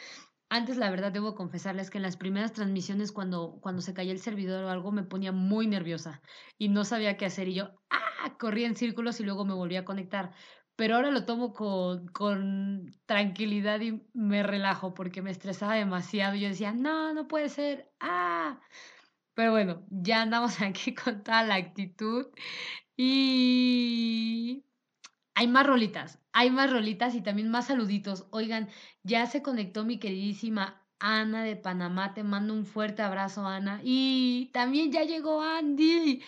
[0.49, 4.21] Antes, la verdad, debo confesarles que en las primeras transmisiones, cuando, cuando se caía el
[4.21, 6.23] servidor o algo, me ponía muy nerviosa
[6.57, 7.49] y no sabía qué hacer.
[7.49, 8.37] Y yo, ¡ah!
[8.39, 10.33] Corría en círculos y luego me volví a conectar.
[10.77, 16.37] Pero ahora lo tomo con, con tranquilidad y me relajo porque me estresaba demasiado.
[16.37, 17.93] Y yo decía, no, no puede ser.
[18.01, 18.61] ¡ah!
[19.37, 22.27] Pero bueno, ya andamos aquí con toda la actitud.
[22.97, 24.65] Y
[25.35, 28.27] hay más rolitas, hay más rolitas y también más saluditos.
[28.31, 28.71] Oigan,
[29.03, 32.15] ya se conectó mi queridísima Ana de Panamá.
[32.15, 33.81] Te mando un fuerte abrazo, Ana.
[33.85, 36.23] Y también ya llegó Andy.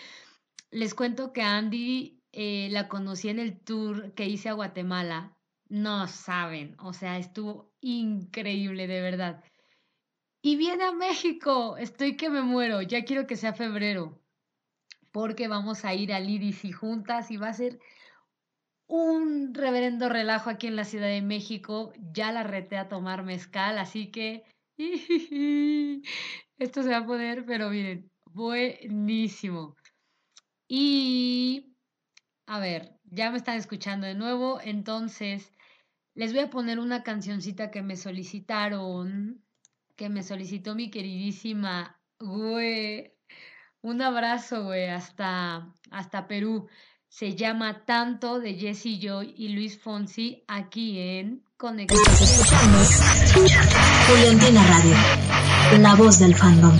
[0.70, 5.34] Les cuento que Andy eh, la conocí en el tour que hice a Guatemala.
[5.70, 9.42] No saben, o sea, estuvo increíble, de verdad.
[10.40, 11.76] Y viene a México.
[11.76, 12.82] Estoy que me muero.
[12.82, 14.20] Ya quiero que sea febrero.
[15.10, 17.78] Porque vamos a ir al IDC juntas y va a ser
[18.86, 21.92] un reverendo relajo aquí en la Ciudad de México.
[22.12, 24.44] Ya la reté a tomar mezcal, así que
[26.58, 29.76] esto se va a poder, pero miren, buenísimo.
[30.68, 31.76] Y
[32.46, 35.52] a ver, ya me están escuchando de nuevo, entonces
[36.14, 39.44] les voy a poner una cancioncita que me solicitaron
[39.98, 43.12] que me solicitó mi queridísima, güey.
[43.82, 46.68] Un abrazo, güey, hasta, hasta Perú.
[47.08, 52.00] Se llama Tanto de Jesse Joy y Luis Fonsi aquí en Conexión.
[54.08, 56.78] Juliantina Radio, la voz del fandom.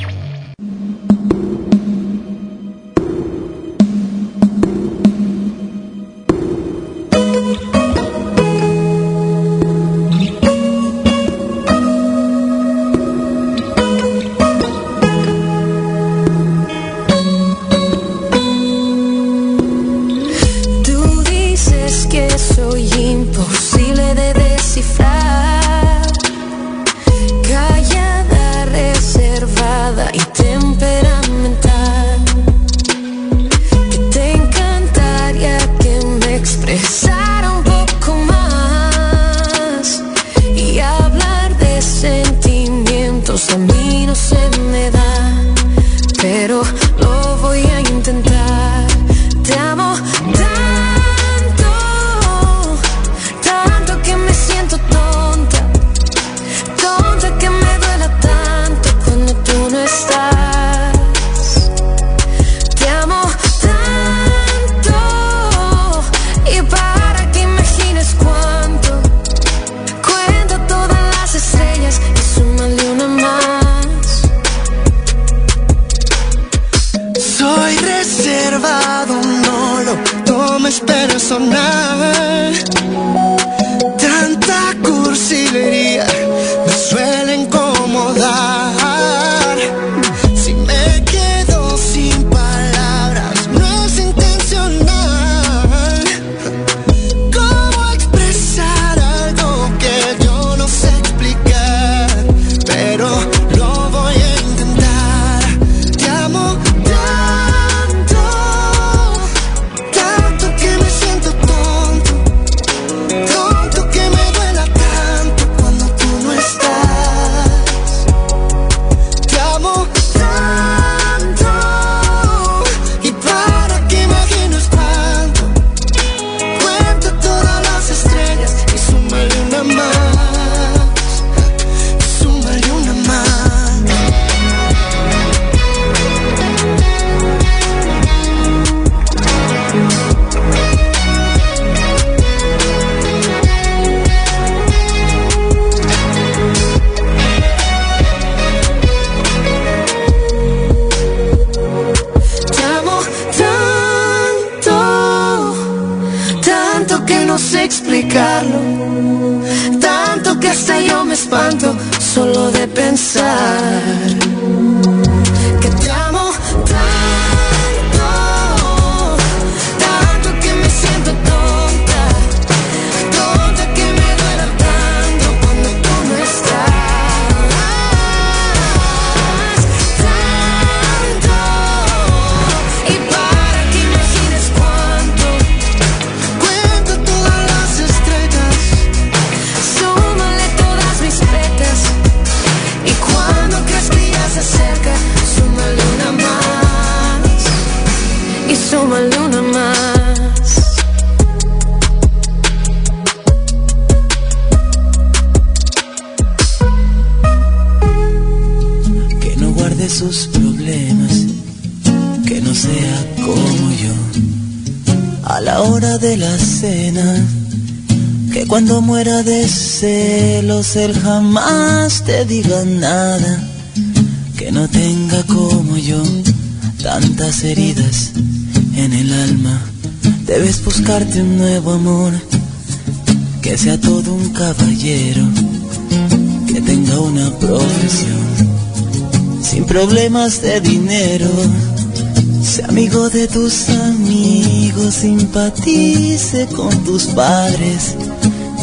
[243.19, 247.97] De tus amigos, simpatice con tus padres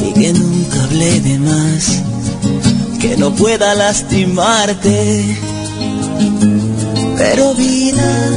[0.02, 2.02] y que nunca hable de más,
[3.02, 5.26] que no pueda lastimarte.
[7.18, 8.32] Pero vida,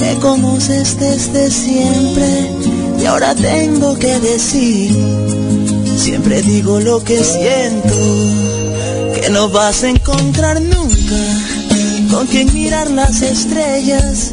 [0.00, 2.50] me conoces desde siempre
[3.00, 4.96] y ahora tengo que decir,
[5.96, 7.94] siempre digo lo que siento,
[9.14, 11.20] que no vas a encontrar nunca
[12.10, 14.32] con quien mirar las estrellas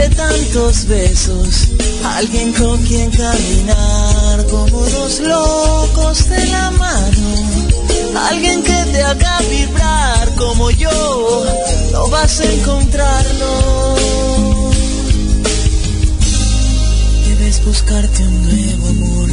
[0.00, 1.68] de tantos besos,
[2.16, 7.28] alguien con quien caminar como dos locos de la mano,
[8.30, 11.44] alguien que te haga vibrar como yo,
[11.92, 13.96] no vas a encontrarlo.
[17.28, 19.30] Debes buscarte un nuevo amor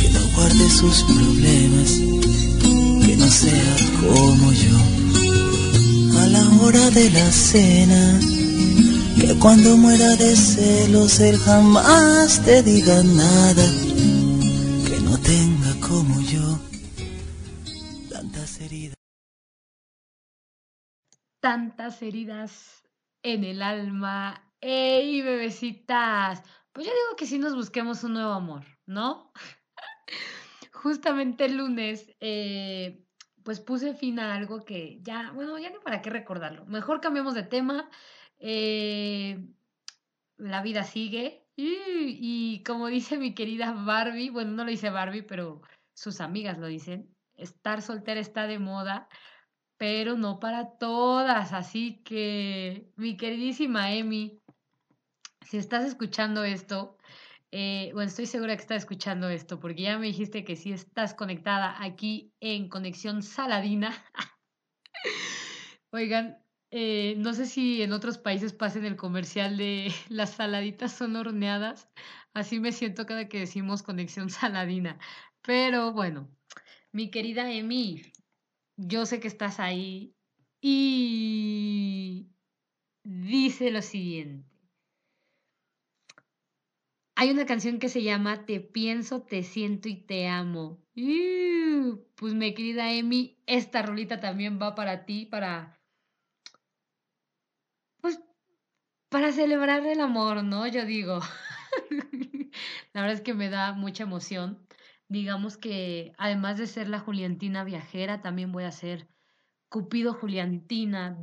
[0.00, 1.90] que no guarde sus problemas,
[3.06, 4.78] que no sea como yo
[6.22, 8.31] a la hora de la cena.
[9.40, 13.64] Cuando muera de celos él jamás te diga nada.
[14.86, 16.58] Que no tenga como yo
[18.10, 18.96] tantas heridas.
[21.40, 22.82] Tantas heridas
[23.22, 24.52] en el alma.
[24.60, 26.42] ¡Ey, bebecitas!
[26.72, 29.32] Pues yo digo que sí nos busquemos un nuevo amor, ¿no?
[30.72, 33.04] Justamente el lunes eh,
[33.42, 36.64] pues puse fin a algo que ya, bueno, ya no para qué recordarlo.
[36.66, 37.88] Mejor cambiamos de tema.
[38.44, 39.38] Eh,
[40.36, 41.46] la vida sigue.
[41.56, 45.62] Y, como dice mi querida Barbie, bueno, no lo dice Barbie, pero
[45.94, 49.08] sus amigas lo dicen, estar soltera está de moda.
[49.78, 51.52] pero no para todas.
[51.52, 54.40] Así que, mi queridísima Emi,
[55.46, 56.98] si estás escuchando esto,
[57.50, 61.14] eh, bueno, estoy segura que estás escuchando esto, porque ya me dijiste que si estás
[61.14, 63.92] conectada aquí en Conexión Saladina.
[65.90, 66.41] Oigan,
[66.72, 71.88] eh, no sé si en otros países pasen el comercial de las saladitas son horneadas.
[72.34, 74.98] Así me siento cada que decimos Conexión Saladina.
[75.42, 76.28] Pero bueno,
[76.92, 78.02] mi querida Emi,
[78.76, 80.14] yo sé que estás ahí
[80.60, 82.28] y
[83.04, 84.52] dice lo siguiente.
[87.14, 90.82] Hay una canción que se llama Te pienso, te siento y te amo.
[92.16, 95.78] pues mi querida Emi, esta rolita también va para ti, para...
[98.00, 98.20] Pues
[99.12, 100.66] para celebrar el amor, ¿no?
[100.66, 101.20] Yo digo.
[102.92, 104.66] La verdad es que me da mucha emoción.
[105.08, 109.06] Digamos que además de ser la Juliantina viajera, también voy a ser
[109.68, 111.18] Cupido Juliantina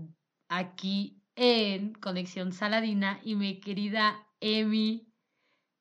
[0.48, 5.12] aquí en Conexión Saladina y mi querida Emi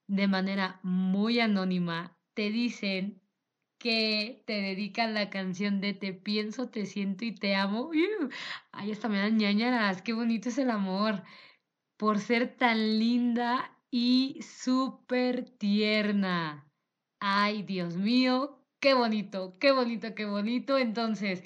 [0.06, 3.20] de manera muy anónima, te dicen
[3.78, 7.90] que te dedican la canción de Te pienso, te siento y te amo.
[8.72, 11.22] Ahí está, me dan ñañaras, qué bonito es el amor.
[11.98, 16.64] Por ser tan linda y súper tierna.
[17.20, 20.78] Ay, Dios mío, qué bonito, qué bonito, qué bonito.
[20.78, 21.42] Entonces,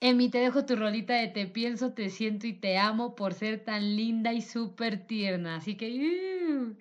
[0.00, 3.64] Emi, te dejo tu rolita de Te pienso, te siento y te amo por ser
[3.64, 5.56] tan linda y súper tierna.
[5.56, 6.76] Así que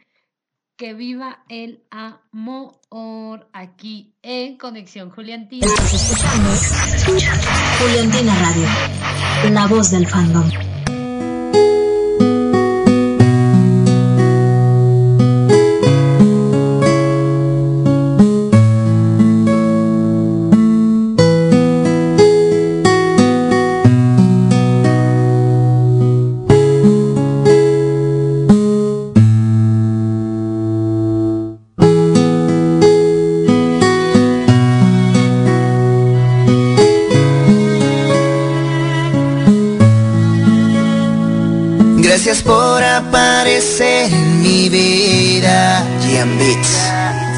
[0.75, 5.67] que viva el amor aquí en Conexión Juliantina.
[5.67, 6.49] Estás escuchando
[7.79, 10.49] Juliantina Radio, la voz del fandom.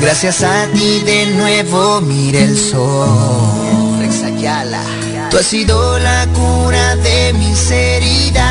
[0.02, 3.08] Gracias a ti de nuevo mire el sol.
[5.30, 8.44] Tú has sido la cura de mis heridas.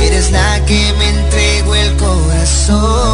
[0.00, 3.07] Eres la que me entregó el corazón.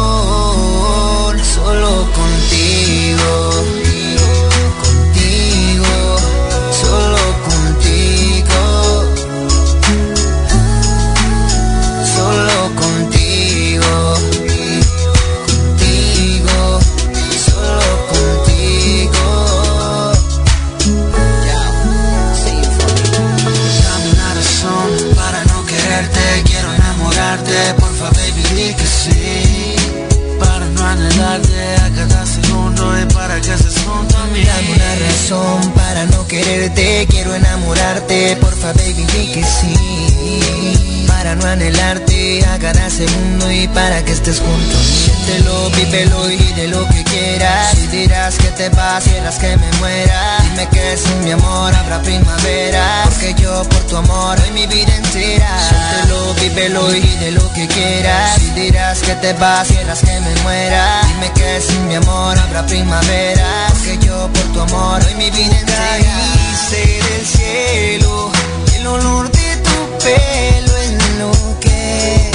[35.29, 41.05] Para no quererte, quiero enamorarte, porfa baby di que sí.
[41.07, 44.77] Para no anhelarte a cada segundo y para que estés junto.
[44.77, 47.71] Siéntelo, vívelo y de lo que quieras.
[47.71, 50.37] Si dirás que te vas, quieras que me muera.
[50.43, 53.05] Dime que sin mi amor habrá primavera.
[53.05, 55.49] Porque yo por tu amor doy mi vida entera.
[55.69, 58.35] Siéntelo, vívelo y de lo que quieras.
[58.39, 61.01] Si dirás que te vas, quieras que me muera.
[61.07, 63.74] Dime que sin mi amor habrá primavera.
[64.07, 65.57] Por tu amor doy mi vida.
[65.65, 68.31] Caíste del cielo,
[68.75, 72.31] el olor de tu pelo es lo que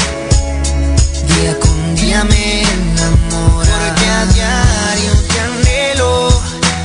[1.29, 3.79] día con día me enamora.
[3.87, 6.43] Porque a diario te anhelo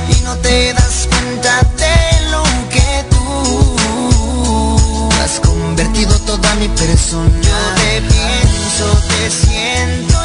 [0.08, 7.28] y no te das cuenta de lo que tú has convertido toda mi persona.
[7.42, 10.15] Yo te pienso, te siento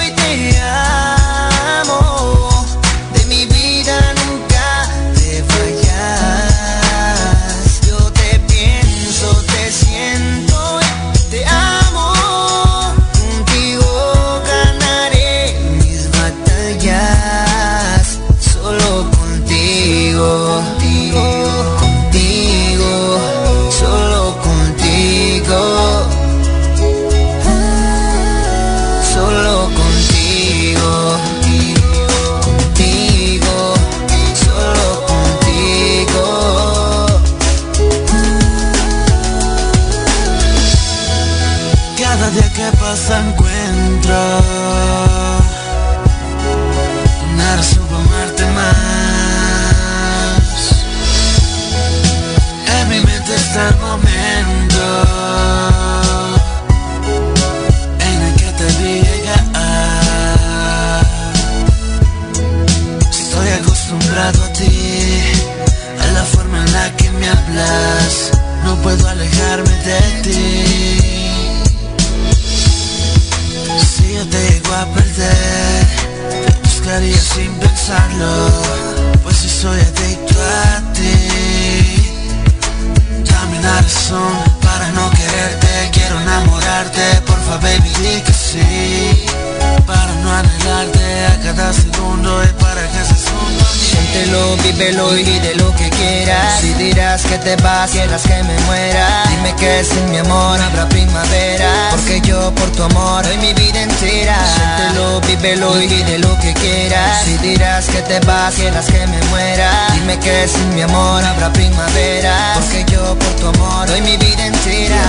[97.32, 99.24] que te vas, quieras que me muera.
[99.30, 101.90] Dime que sin mi amor habrá primavera.
[101.92, 104.36] Porque yo por tu amor doy mi vida entera.
[104.56, 107.24] Siéntelo, vívelo y de lo que quieras.
[107.24, 109.72] Si dirás que te vas, quieras que me muera.
[109.94, 112.36] Dime que sin mi amor habrá primavera.
[112.56, 115.02] Porque yo por tu amor doy mi vida entera.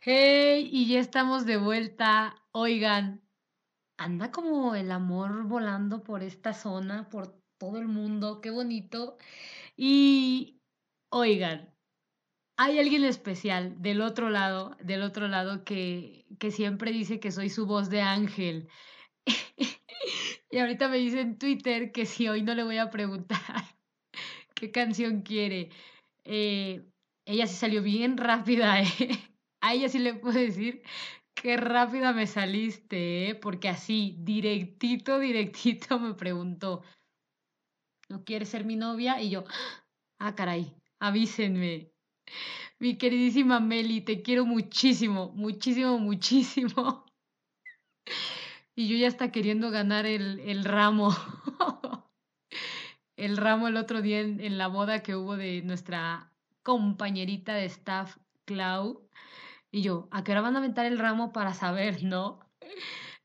[0.00, 2.36] Hey, y ya estamos de vuelta.
[2.52, 3.22] Oigan,
[3.98, 9.16] anda como el amor volando por esta zona, por todo el mundo, qué bonito.
[9.76, 10.60] Y
[11.10, 11.74] oigan,
[12.56, 17.50] hay alguien especial del otro lado, del otro lado que, que siempre dice que soy
[17.50, 18.68] su voz de ángel.
[20.50, 23.40] y ahorita me dice en Twitter que si hoy no le voy a preguntar
[24.54, 25.70] qué canción quiere.
[26.24, 26.84] Eh,
[27.26, 28.86] ella sí salió bien rápida, ¿eh?
[29.60, 30.82] A ella sí le puedo decir
[31.34, 33.34] qué rápida me saliste, ¿eh?
[33.34, 36.82] Porque así, directito, directito me preguntó,
[38.08, 39.20] ¿no quieres ser mi novia?
[39.20, 39.44] Y yo,
[40.18, 41.90] ah, caray, avísenme.
[42.78, 47.06] Mi queridísima Meli, te quiero muchísimo, muchísimo, muchísimo.
[48.74, 51.10] Y yo ya está queriendo ganar el, el ramo.
[53.16, 57.66] el ramo el otro día en, en la boda que hubo de nuestra compañerita de
[57.66, 59.08] staff, Clau.
[59.70, 62.40] Y yo, ¿a qué hora van a aventar el ramo para saber, no?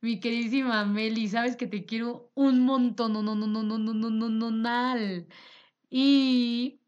[0.02, 3.94] Mi queridísima Meli, sabes que te quiero un montón, no, no, no, no, no, no,
[3.94, 5.26] no, no, no, no.
[5.90, 6.82] Y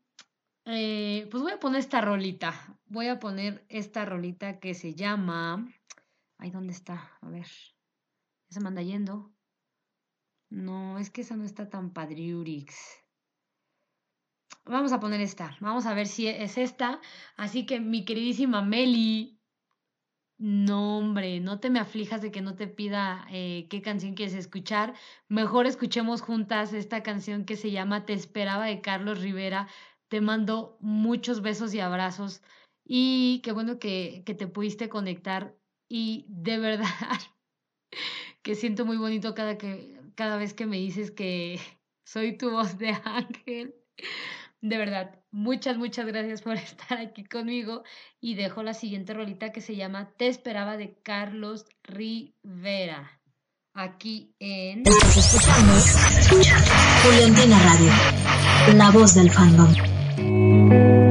[0.65, 2.79] eh, pues voy a poner esta rolita.
[2.85, 5.67] Voy a poner esta rolita que se llama.
[6.37, 7.17] Ay, ¿dónde está?
[7.21, 7.47] A ver.
[8.49, 9.33] Ya se me anda yendo.
[10.49, 13.01] No, es que esa no está tan padriurix.
[14.65, 15.57] Vamos a poner esta.
[15.59, 17.01] Vamos a ver si es esta.
[17.35, 19.40] Así que mi queridísima Meli,
[20.41, 24.33] no, hombre, no te me aflijas de que no te pida eh, qué canción quieres
[24.33, 24.95] escuchar.
[25.27, 29.67] Mejor escuchemos juntas esta canción que se llama Te esperaba de Carlos Rivera.
[30.07, 32.41] Te mando muchos besos y abrazos
[32.83, 35.55] y qué bueno que, que te pudiste conectar
[35.87, 36.87] y de verdad
[38.41, 41.59] que siento muy bonito cada, que, cada vez que me dices que
[42.03, 43.75] soy tu voz de ángel.
[44.61, 47.83] De verdad, muchas, muchas gracias por estar aquí conmigo
[48.19, 53.19] y dejo la siguiente rolita que se llama Te esperaba de Carlos Rivera.
[53.73, 54.83] Aquí en...
[54.85, 55.73] Estás escuchando
[57.03, 61.10] Juliantina Radio, la voz del fandom.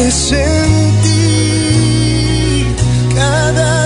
[0.00, 0.70] pues en
[3.16, 3.77] cada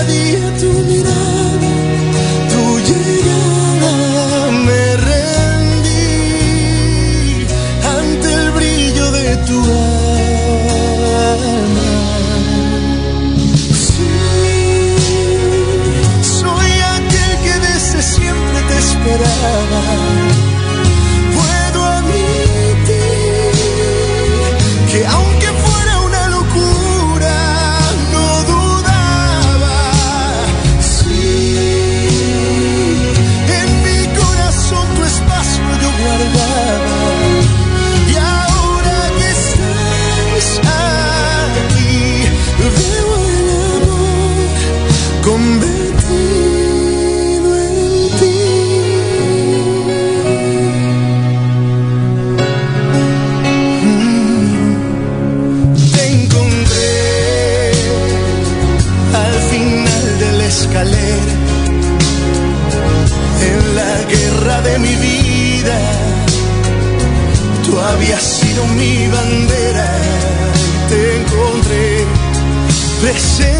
[67.93, 69.87] había sido mi bandera
[70.89, 72.05] te encontré
[73.01, 73.52] presente.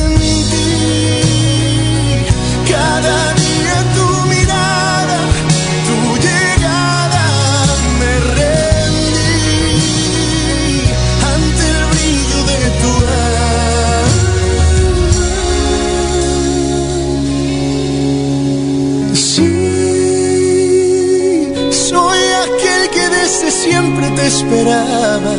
[24.25, 25.35] esperaba.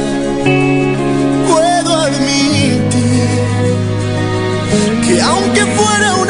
[1.49, 2.81] Puedo admitir
[5.07, 6.24] que aunque fuera un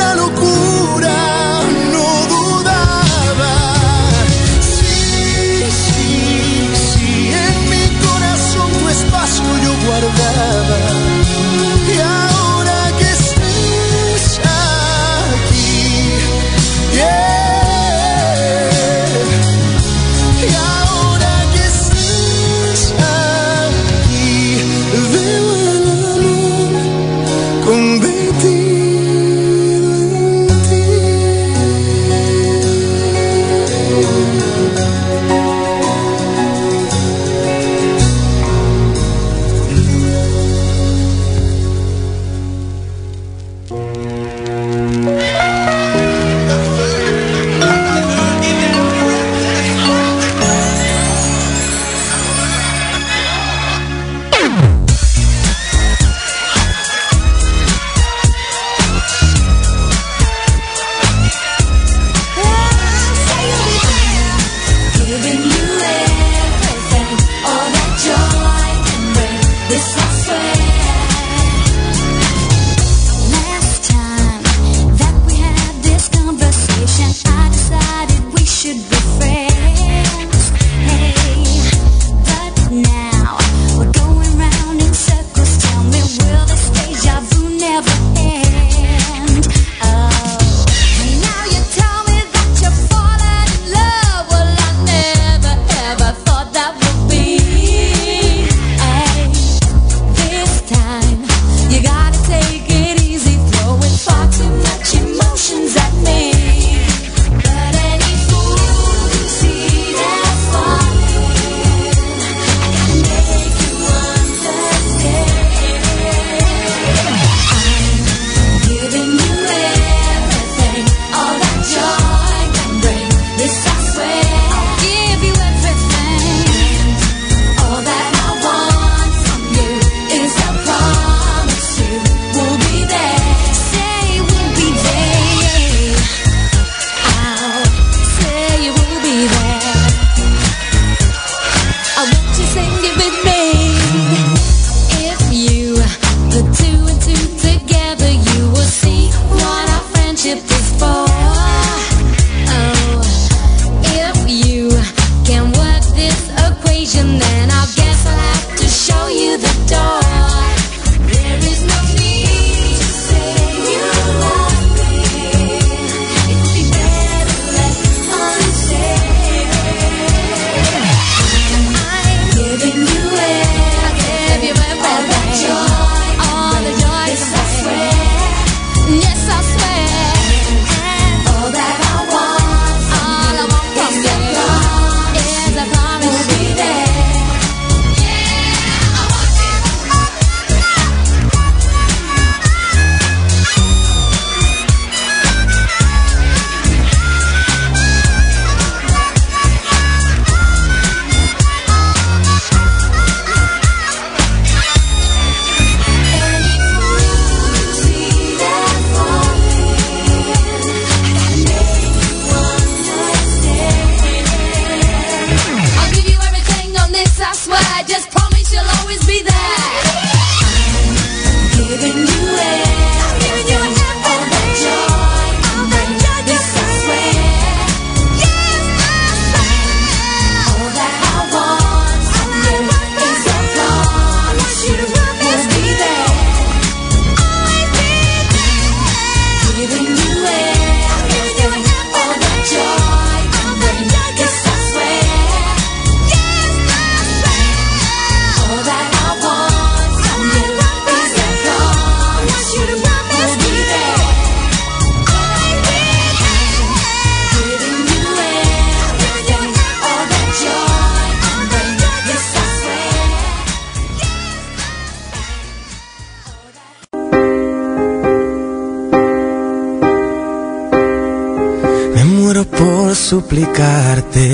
[273.35, 274.31] suplicarte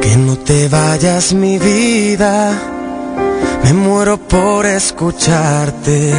[0.00, 2.52] que no te vayas mi vida.
[3.62, 6.12] Me muero por escucharte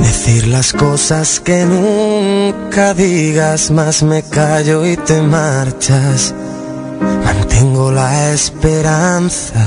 [0.00, 6.34] decir las cosas que nunca digas, más me callo y te marchas.
[7.24, 9.64] Mantengo la esperanza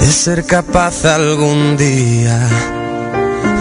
[0.00, 2.40] de ser capaz algún día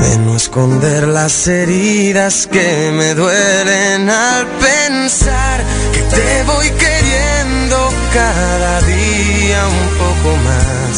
[0.01, 7.77] de no esconder las heridas que me duelen al pensar que te voy queriendo
[8.13, 10.95] cada día un poco más.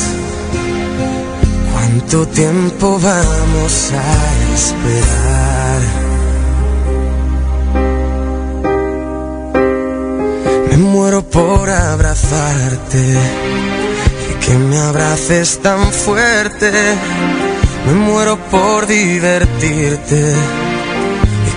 [1.73, 5.81] ¿Cuánto tiempo vamos a esperar?
[10.69, 13.03] Me muero por abrazarte
[14.31, 16.71] y que me abraces tan fuerte
[17.85, 20.33] me muero por divertirte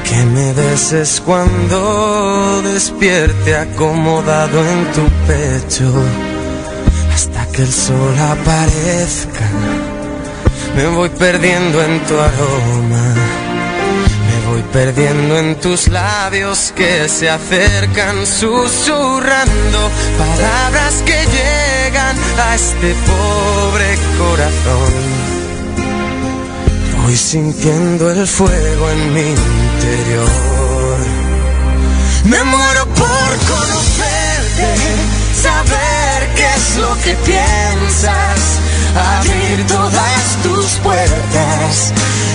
[0.09, 5.93] que me beses cuando despierte acomodado en tu pecho
[7.13, 9.47] hasta que el sol aparezca.
[10.77, 13.05] Me voy perdiendo en tu aroma,
[14.29, 22.95] me voy perdiendo en tus labios que se acercan susurrando palabras que llegan a este
[23.11, 25.39] pobre corazón.
[27.03, 29.35] Voy sintiendo el fuego en mi
[32.25, 34.75] Me muero por conocerte,
[35.35, 38.41] saber qué es lo que piensas,
[39.19, 41.93] abrir todas tus puertas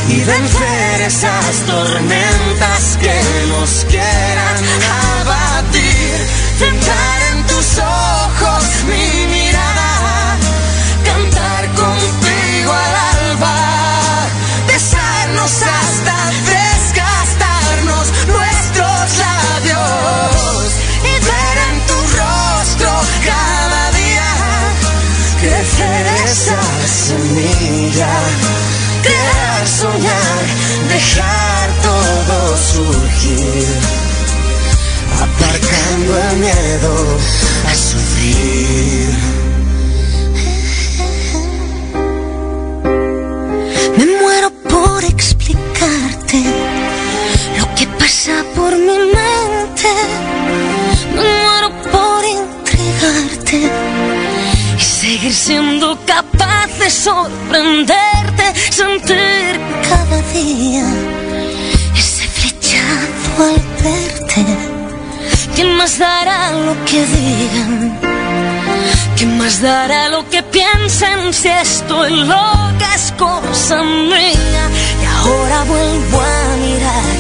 [0.09, 4.63] y vencer esas tormentas que nos quieran
[5.21, 6.27] abatir.
[6.59, 9.32] Entrar en tus ojos mi
[27.93, 28.07] semilla,
[29.01, 30.43] crear, soñar,
[30.89, 33.67] dejar todo surgir,
[35.21, 37.17] aparcando el miedo
[37.69, 39.09] a sufrir.
[43.97, 46.43] Me muero por explicarte
[47.59, 49.89] lo que pasa por mi mente.
[51.15, 53.71] Me muero por entregarte
[54.77, 56.42] y seguir siendo capaz
[56.83, 60.85] de sorprenderte, sentir cada día
[61.95, 64.45] ese flechazo al verte.
[65.55, 67.99] ¿Quién más dará lo que digan?
[69.15, 74.63] ¿Quién más dará lo que piensen si estoy loca es cosa mía?
[75.01, 77.15] Y ahora vuelvo a mirar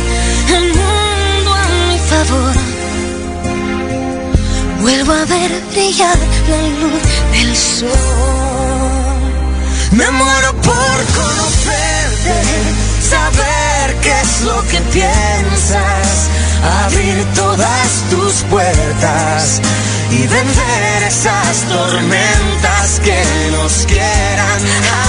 [0.57, 2.55] el mundo a mi favor.
[4.81, 6.17] Vuelvo a ver brillar
[6.49, 8.42] la luz del sol.
[9.93, 12.41] Me muero por conocerte,
[12.99, 16.29] saber qué es lo que piensas,
[16.85, 19.61] abrir todas tus puertas
[20.09, 25.02] y vencer esas tormentas que nos quieran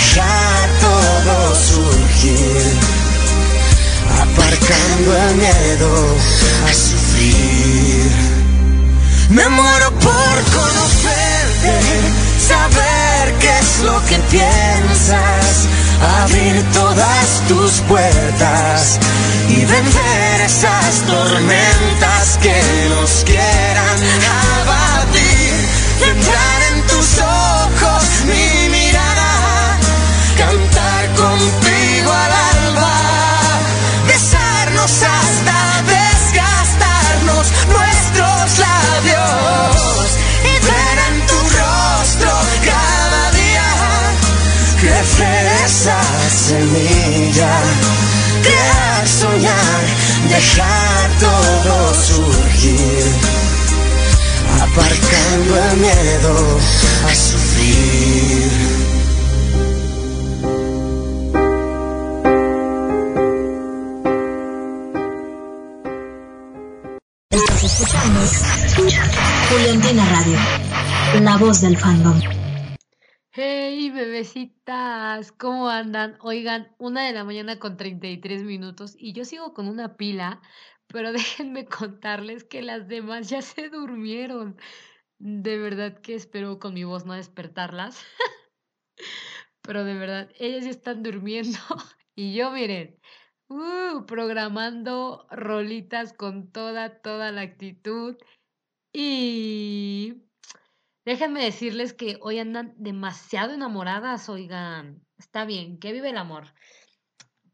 [0.00, 2.80] dejar todo surgir,
[4.22, 6.16] aparcando el miedo
[6.68, 8.10] a sufrir.
[9.28, 11.74] Me muero por conocerte,
[12.38, 15.68] saber qué es lo que piensas,
[16.22, 18.98] abrir todas tus puertas
[19.48, 23.24] y vencer esas tormentas que nos
[55.32, 56.58] el miedo
[57.06, 58.50] a sufrir.
[67.30, 68.20] Estás escuchando
[69.50, 70.38] Juliantina Radio.
[71.22, 72.20] la voz del fandom.
[73.32, 76.18] Hey, bebecitas, ¿cómo andan?
[76.22, 80.40] Oigan, una de la mañana con 33 minutos y yo sigo con una pila,
[80.88, 84.56] pero déjenme contarles que las demás ya se durmieron.
[85.22, 88.02] De verdad que espero con mi voz no despertarlas.
[89.60, 91.58] Pero de verdad, ellas ya están durmiendo
[92.16, 92.98] y yo, miren,
[93.48, 98.16] uh, programando rolitas con toda, toda la actitud.
[98.94, 100.22] Y
[101.04, 105.04] déjenme decirles que hoy andan demasiado enamoradas, oigan.
[105.18, 106.54] Está bien, que vive el amor.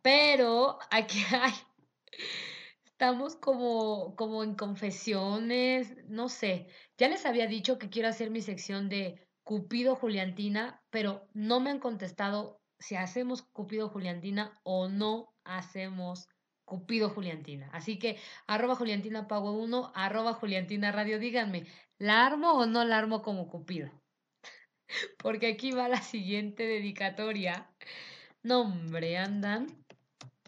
[0.03, 1.19] Pero aquí
[2.85, 6.69] estamos como, como en confesiones, no sé.
[6.99, 11.71] Ya les había dicho que quiero hacer mi sección de Cupido Juliantina, pero no me
[11.71, 16.29] han contestado si hacemos Cupido Juliantina o no hacemos
[16.65, 17.69] Cupido Juliantina.
[17.73, 21.67] Así que arroba Juliantina Pago 1, arroba Juliantina Radio, díganme,
[21.99, 23.91] ¿la armo o no la armo como Cupido?
[25.19, 27.71] Porque aquí va la siguiente dedicatoria.
[28.43, 29.67] No, hombre, andan.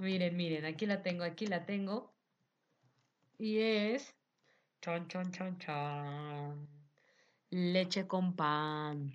[0.00, 2.14] Miren, miren, aquí la tengo, aquí la tengo.
[3.38, 4.17] Y es...
[4.88, 6.66] Chon, chon, chon, chon.
[7.50, 9.12] Leche con pan.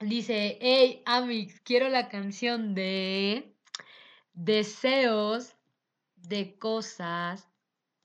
[0.00, 3.54] Dice, hey, Amix, quiero la canción de
[4.32, 5.54] deseos
[6.16, 7.48] de cosas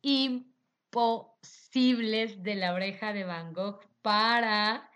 [0.04, 1.34] imposibles
[2.44, 4.88] de la oreja de Van Gogh para...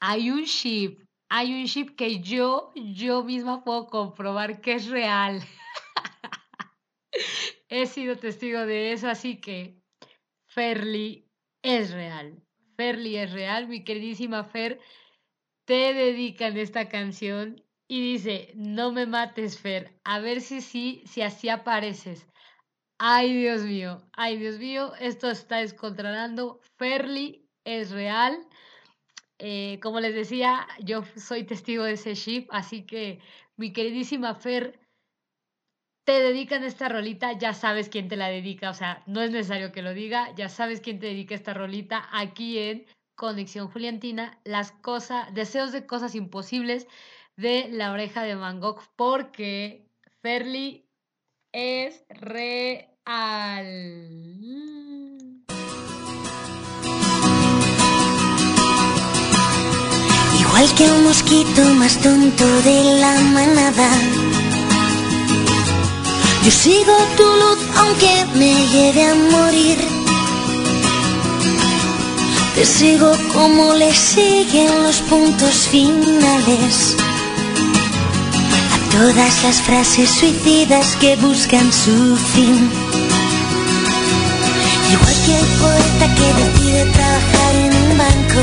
[0.00, 5.40] Hay un ship, hay un ship que yo, yo misma puedo comprobar que es real.
[7.68, 9.81] He sido testigo de eso, así que
[10.54, 11.30] Ferly
[11.62, 12.42] es real.
[12.76, 14.80] Ferly es real, mi queridísima Fer,
[15.64, 21.22] te dedican esta canción y dice, no me mates, Fer, a ver si sí, si
[21.22, 22.26] así apareces.
[22.98, 26.60] Ay, Dios mío, ay, Dios mío, esto está descontrolando.
[26.76, 28.46] Ferly es real.
[29.38, 33.20] Eh, como les decía, yo soy testigo de ese ship, así que
[33.56, 34.78] mi queridísima Fer,
[36.04, 39.72] te dedican esta rolita, ya sabes quién te la dedica, o sea, no es necesario
[39.72, 44.72] que lo diga, ya sabes quién te dedica esta rolita aquí en Conexión Juliantina, las
[44.72, 46.88] cosas, deseos de cosas imposibles
[47.36, 49.86] de la oreja de Van Gogh, porque
[50.22, 50.88] Ferly
[51.52, 52.88] es real.
[60.40, 64.51] Igual que un mosquito más tonto de la manada.
[66.44, 69.78] Yo sigo tu luz aunque me lleve a morir.
[72.56, 76.96] Te sigo como le siguen los puntos finales.
[78.74, 82.70] A todas las frases suicidas que buscan su fin.
[84.92, 88.42] Igual que el poeta que decide trabajar en un banco.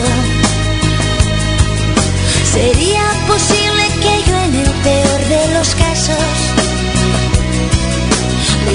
[2.54, 3.69] Sería posible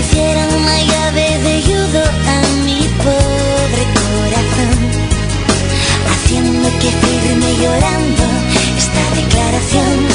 [0.04, 4.90] le hiciera una llave de judo a mi pobre corazón,
[6.10, 8.24] haciendo que firme llorando
[8.76, 10.13] esta declaración.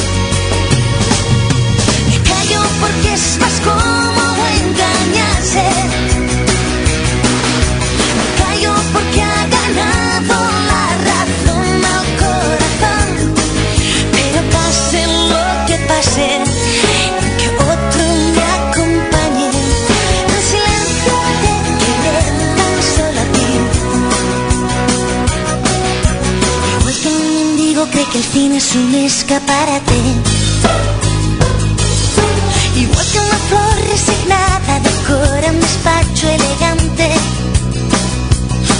[28.23, 29.93] Cine es un escaparate.
[32.75, 37.11] Igual que una flor resignada decora un despacho elegante.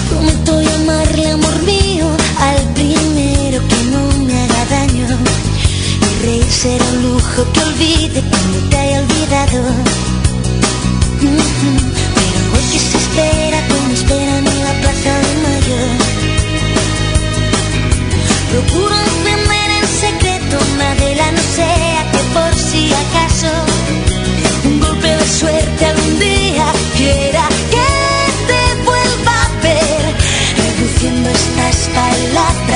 [0.10, 2.08] Prometo llamarle amor mío
[2.40, 5.08] al primero que no me haga daño.
[6.02, 9.62] Y reír será un lujo que olvide cuando te haya olvidado.
[11.20, 14.49] Pero hoy que se espera como esperan
[18.52, 23.52] Procuro encender en secreto una vela, no sea que por si acaso
[24.66, 26.66] un golpe de suerte algún día
[26.98, 27.88] quiera que
[28.50, 30.16] te vuelva a ver
[30.58, 32.69] reduciendo estas palabras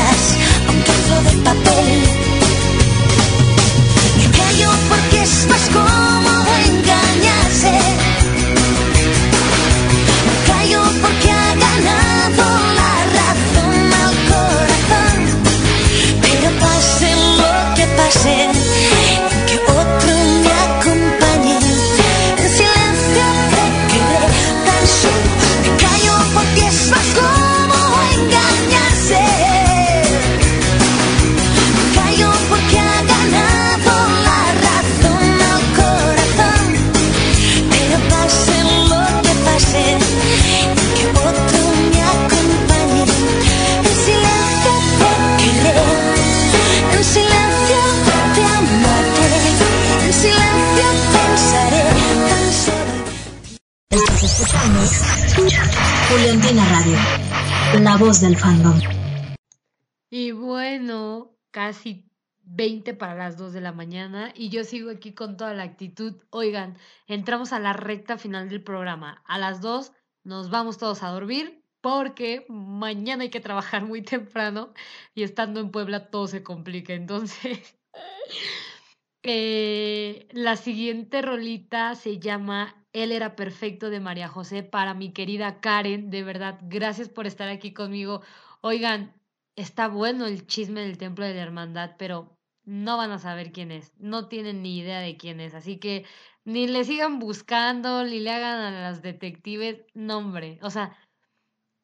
[62.63, 66.15] 20 para las 2 de la mañana y yo sigo aquí con toda la actitud.
[66.29, 66.77] Oigan,
[67.07, 69.21] entramos a la recta final del programa.
[69.25, 69.91] A las 2
[70.23, 74.73] nos vamos todos a dormir porque mañana hay que trabajar muy temprano
[75.13, 76.93] y estando en Puebla todo se complica.
[76.93, 77.77] Entonces,
[79.23, 85.59] eh, la siguiente rolita se llama Él era perfecto de María José para mi querida
[85.59, 86.09] Karen.
[86.09, 88.21] De verdad, gracias por estar aquí conmigo.
[88.61, 89.13] Oigan,
[89.57, 93.71] está bueno el chisme del templo de la hermandad, pero no van a saber quién
[93.71, 96.05] es, no tienen ni idea de quién es, así que
[96.45, 100.97] ni le sigan buscando, ni le hagan a las detectives nombre, o sea,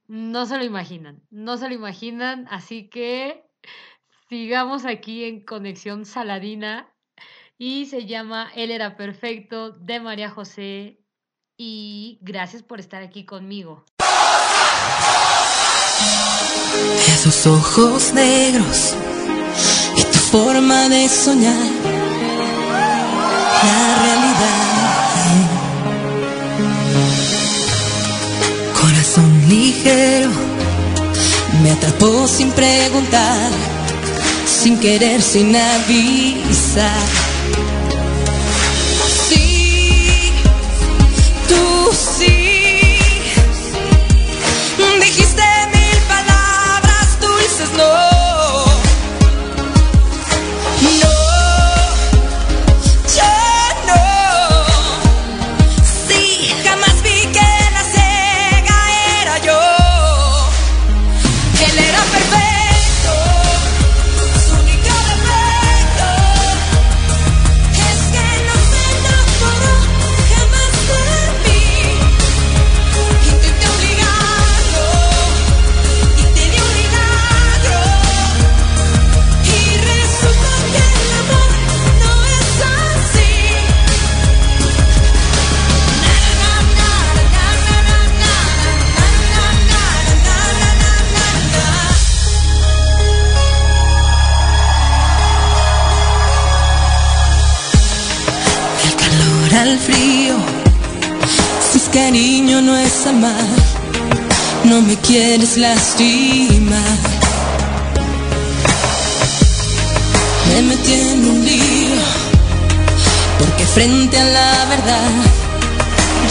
[0.07, 3.43] no se lo imaginan, no se lo imaginan, así que
[4.29, 6.93] sigamos aquí en Conexión Saladina
[7.57, 10.99] y se llama Él era perfecto de María José
[11.57, 13.85] y gracias por estar aquí conmigo.
[17.05, 18.95] Esos ojos negros
[20.31, 21.71] forma de soñar
[23.67, 25.49] la realidad.
[28.79, 30.29] Corazón ligero
[31.63, 33.49] me atrapó sin preguntar,
[34.45, 37.07] sin querer, sin avisar.
[39.27, 40.31] Sí,
[41.47, 42.99] tú sí.
[45.01, 45.43] Dijiste
[45.73, 48.08] mil palabras dulces, no.
[103.05, 103.45] Amar,
[104.65, 106.97] no me quieres lastimar.
[110.47, 112.01] Me metí en un lío,
[113.37, 115.11] porque frente a la verdad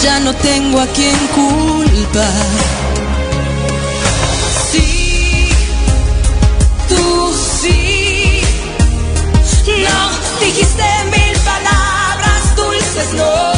[0.02, 2.46] ya no tengo a quien culpar.
[4.70, 5.48] Sí,
[6.88, 8.42] tú sí,
[9.66, 13.14] no dijiste mil palabras dulces.
[13.14, 13.57] No,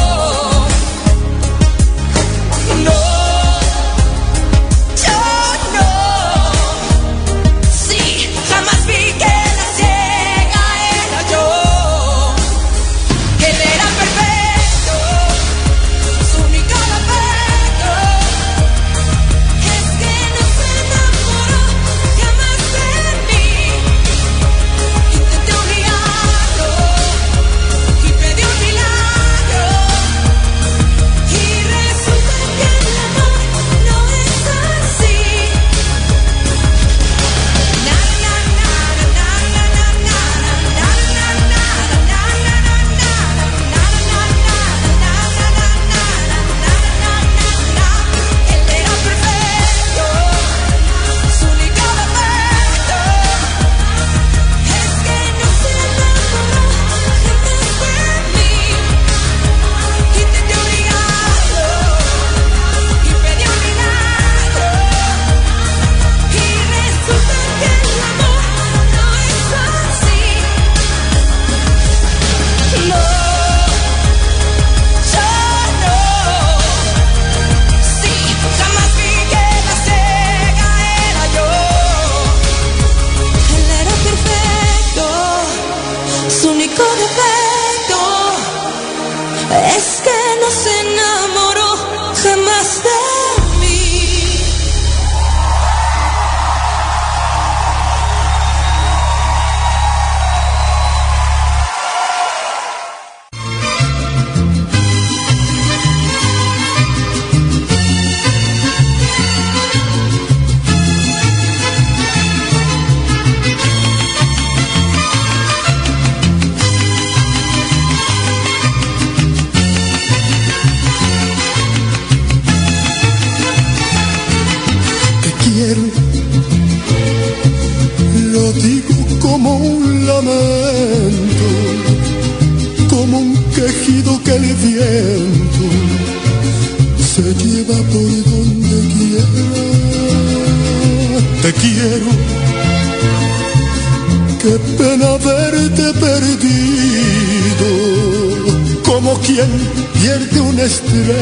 [149.25, 149.49] quien
[149.93, 151.21] pierde una estrella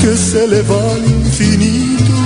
[0.00, 2.25] que se le va al infinito.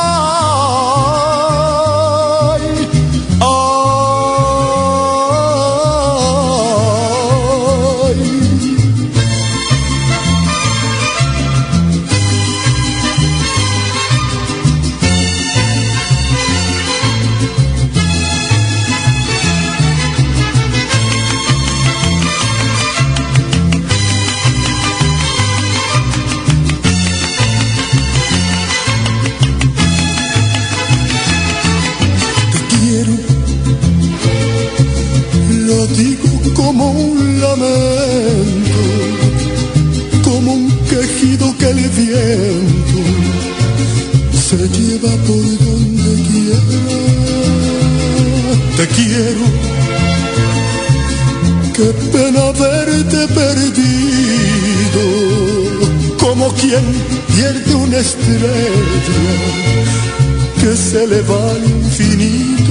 [51.81, 55.05] Qué pena verte perdido,
[56.19, 56.83] como quien
[57.33, 58.53] pierde una estrella
[60.59, 62.70] que se le va al infinito.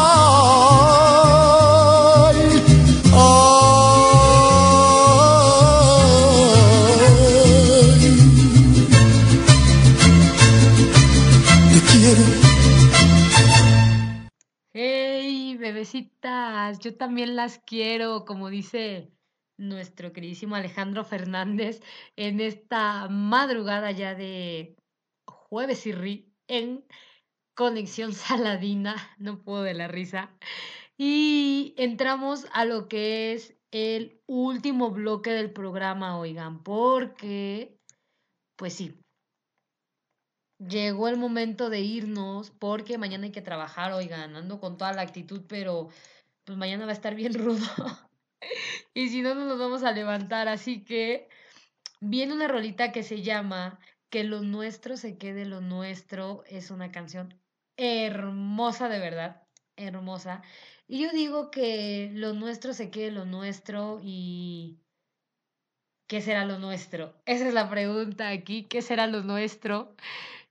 [16.81, 19.13] Yo también las quiero, como dice
[19.57, 21.81] nuestro queridísimo Alejandro Fernández,
[22.15, 24.75] en esta madrugada ya de
[25.27, 26.83] jueves y en
[27.55, 30.35] Conexión Saladina, no puedo de la risa.
[30.97, 37.77] Y entramos a lo que es el último bloque del programa, oigan, porque,
[38.57, 38.99] pues sí,
[40.67, 45.01] llegó el momento de irnos porque mañana hay que trabajar, oigan, ando con toda la
[45.01, 45.89] actitud, pero
[46.45, 47.65] pues mañana va a estar bien rudo.
[48.93, 50.47] y si no, no nos vamos a levantar.
[50.47, 51.29] Así que
[51.99, 53.79] viene una rolita que se llama
[54.09, 56.43] Que lo nuestro se quede lo nuestro.
[56.47, 57.39] Es una canción
[57.77, 59.43] hermosa, de verdad,
[59.75, 60.41] hermosa.
[60.87, 64.77] Y yo digo que lo nuestro se quede lo nuestro y...
[66.07, 67.15] ¿Qué será lo nuestro?
[67.25, 68.63] Esa es la pregunta aquí.
[68.63, 69.95] ¿Qué será lo nuestro?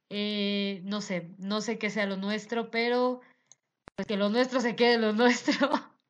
[0.09, 3.21] Eh, no sé, no sé qué sea lo nuestro, pero
[4.07, 5.71] que lo nuestro se quede lo nuestro.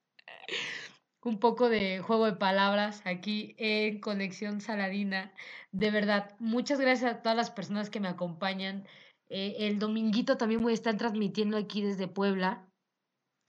[1.22, 5.32] Un poco de juego de palabras aquí en Conexión Saladina.
[5.70, 8.86] De verdad, muchas gracias a todas las personas que me acompañan.
[9.28, 12.66] Eh, el dominguito también voy a estar transmitiendo aquí desde Puebla.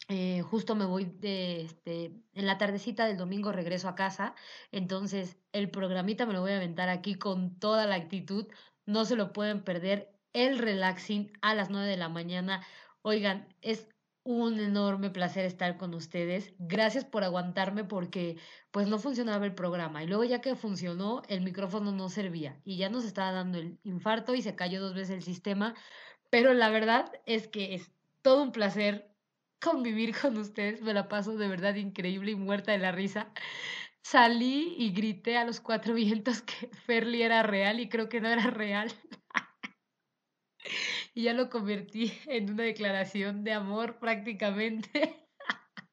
[0.10, 4.36] Eh, justo me voy de, este, en la tardecita del domingo regreso a casa.
[4.72, 8.48] Entonces, el programita me lo voy a aventar aquí con toda la actitud.
[8.86, 10.14] No se lo pueden perder.
[10.34, 12.66] El relaxing a las 9 de la mañana.
[13.02, 13.88] Oigan, es
[14.24, 16.54] un enorme placer estar con ustedes.
[16.60, 18.38] Gracias por aguantarme porque
[18.72, 22.78] pues no funcionaba el programa y luego ya que funcionó el micrófono no servía y
[22.78, 25.76] ya nos estaba dando el infarto y se cayó dos veces el sistema,
[26.30, 27.92] pero la verdad es que es
[28.22, 29.12] todo un placer
[29.60, 33.32] convivir con ustedes, me la paso de verdad increíble y muerta de la risa.
[34.04, 38.30] Salí y grité a los cuatro vientos que Ferli era real y creo que no
[38.30, 38.92] era real.
[41.14, 45.28] y ya lo convertí en una declaración de amor prácticamente.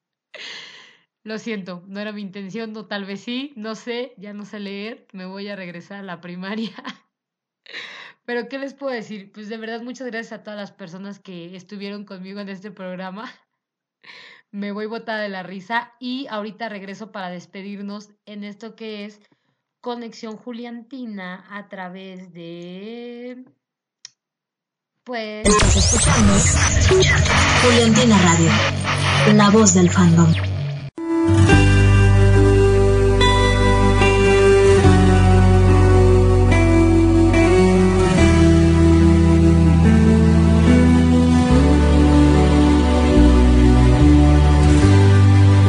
[1.23, 4.59] Lo siento, no era mi intención, o tal vez sí, no sé, ya no sé
[4.59, 6.71] leer, me voy a regresar a la primaria.
[8.25, 9.31] Pero ¿qué les puedo decir?
[9.33, 13.29] Pues de verdad muchas gracias a todas las personas que estuvieron conmigo en este programa.
[14.51, 19.19] Me voy botada de la risa y ahorita regreso para despedirnos en esto que es
[19.81, 23.45] Conexión Juliantina a través de
[25.09, 26.33] pues Estás escuchando
[27.63, 28.51] Juliantina Radio,
[29.33, 30.31] la voz del fandom.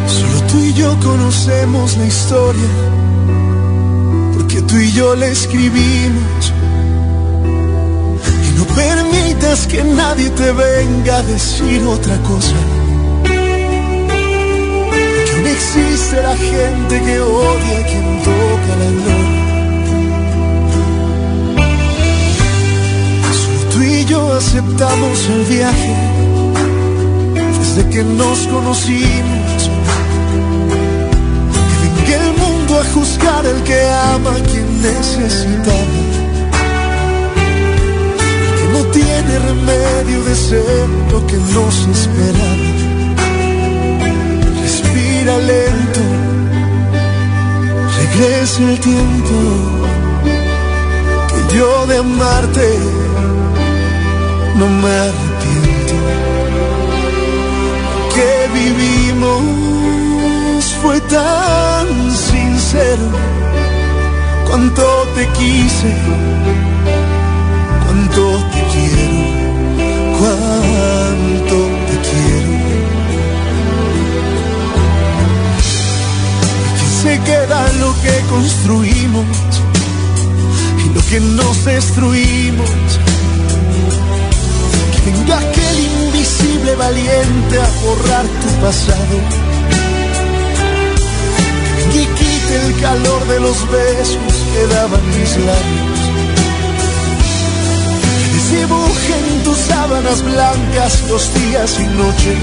[0.06, 2.68] Solo tú y yo conocemos la historia,
[4.34, 6.52] porque tú y yo la escribimos.
[8.46, 8.66] Y no
[9.40, 12.54] permitas que nadie te venga a decir otra cosa.
[13.24, 13.32] Que
[15.34, 19.40] aún existe la gente que odia a quien toca la gloria.
[23.32, 25.94] Solo tú y yo aceptamos el viaje
[27.58, 29.70] desde que nos conocimos.
[32.06, 36.19] Que venga el mundo a juzgar el que ama a quien necesitaba.
[38.92, 42.66] Tiene remedio de ser lo que nos esperaba.
[44.62, 46.00] Respira lento,
[47.98, 49.36] regresa el tiempo.
[51.28, 52.78] Que yo de amarte
[54.56, 55.94] no me arrepiento
[58.14, 59.42] que vivimos
[60.82, 63.08] fue tan sincero.
[64.46, 65.94] Cuánto te quise,
[70.20, 72.52] cuánto te quiero.
[76.68, 79.26] ¿Y quién se queda lo que construimos
[80.84, 82.70] y lo que nos destruimos?
[84.92, 89.16] Que venga aquel invisible valiente a borrar tu pasado.
[91.92, 95.89] Que quite el calor de los besos que daban mis labios.
[98.50, 102.38] Que desdibuje en tus sábanas blancas los días y noches.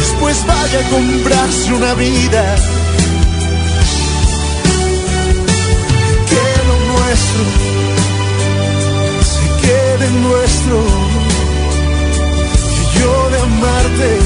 [0.00, 2.56] Después vaya a comprarse una vida.
[6.28, 7.42] Que lo nuestro
[9.32, 10.76] se quede nuestro.
[12.74, 14.18] Que yo de amarte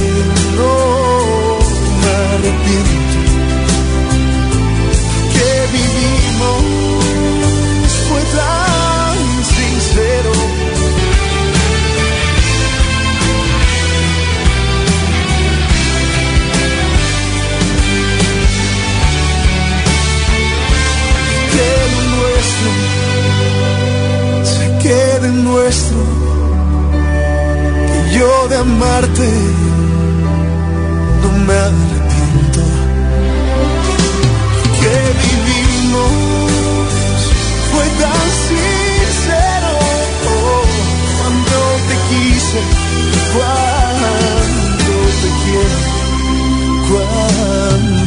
[0.57, 0.75] no
[2.01, 3.12] me arrepiento.
[22.43, 22.71] Nuestro
[24.45, 26.03] se quede nuestro.
[27.89, 29.29] Que yo de amarte
[31.23, 32.61] no me arrepiento.
[34.79, 36.13] Que vivimos
[37.71, 39.71] fue tan sincero.
[41.17, 41.57] Cuando
[41.89, 42.61] te quise,
[43.33, 45.79] cuando te quiero,
[46.89, 48.02] cuando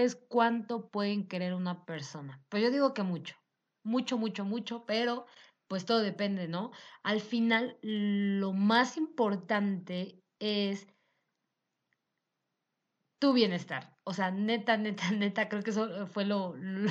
[0.00, 2.42] ¿ustedes cuánto pueden querer una persona?
[2.48, 3.36] Pues yo digo que mucho,
[3.84, 5.26] mucho, mucho, mucho, pero
[5.68, 6.72] pues todo depende, ¿no?
[7.02, 10.86] Al final, lo más importante es
[13.20, 13.98] tu bienestar.
[14.04, 16.90] O sea, neta, neta, neta, creo que eso fue lo, lo,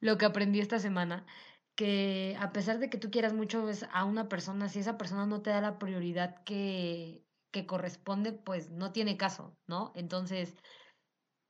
[0.00, 1.26] lo que aprendí esta semana,
[1.74, 5.26] que a pesar de que tú quieras mucho pues, a una persona, si esa persona
[5.26, 9.92] no te da la prioridad que, que corresponde, pues no tiene caso, ¿no?
[9.96, 10.54] Entonces,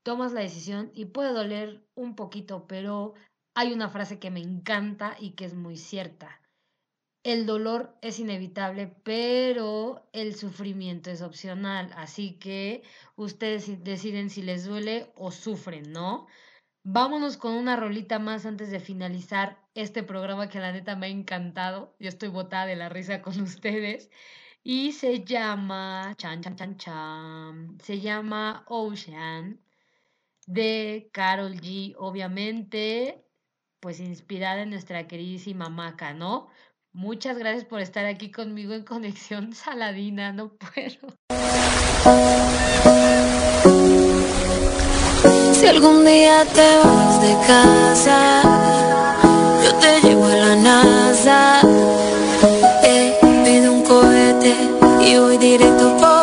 [0.07, 3.15] tomas la decisión y puede doler un poquito, pero
[3.57, 6.41] hay una frase que me encanta y que es muy cierta.
[7.25, 11.93] El dolor es inevitable, pero el sufrimiento es opcional.
[11.97, 12.85] Así que
[13.17, 16.29] ustedes deciden si les duele o sufren, ¿no?
[16.85, 21.11] Vámonos con una rolita más antes de finalizar este programa que la neta me ha
[21.11, 21.97] encantado.
[21.99, 24.09] Yo estoy botada de la risa con ustedes.
[24.63, 29.66] Y se llama, chan, chan, chan, chan, se llama Ocean
[30.47, 33.23] de Carol G, obviamente.
[33.81, 36.49] pues inspirada en nuestra queridísima Maca, ¿no?
[36.93, 41.15] Muchas gracias por estar aquí conmigo en Conexión Saladina, no puedo.
[45.53, 48.43] Si algún día te vas de casa,
[49.63, 51.61] yo te llevo a la NASA.
[52.83, 54.55] Eh, pido un cohete
[55.05, 56.16] y voy directo por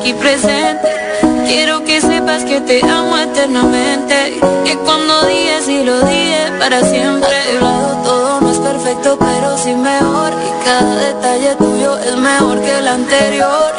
[0.00, 0.88] aquí presente
[1.46, 7.28] Quiero que sepas que te amo eternamente Que cuando dije sí lo dije para siempre
[7.60, 12.78] lado todo no es perfecto pero sí mejor Y cada detalle tuyo es mejor que
[12.78, 13.72] el anterior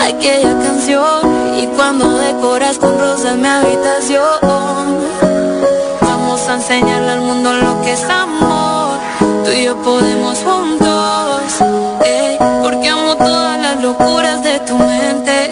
[0.00, 4.84] Aquella canción Y cuando decoras con rosas mi habitación
[6.00, 8.98] Vamos a enseñarle al mundo lo que es amor.
[9.44, 11.60] Tú y yo podemos juntos.
[12.04, 15.43] ey, porque amo todas las locuras de tu mente.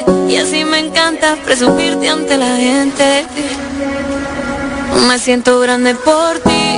[0.42, 3.24] Así me encanta presumirte ante la gente.
[5.06, 6.74] Me siento grande por ti.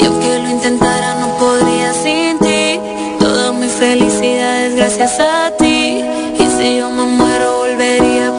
[0.00, 2.80] Y aunque lo intentara, no podría sin ti.
[3.18, 6.04] Toda mi felicidad es gracias a ti.
[6.38, 8.37] Y si yo me muero, volvería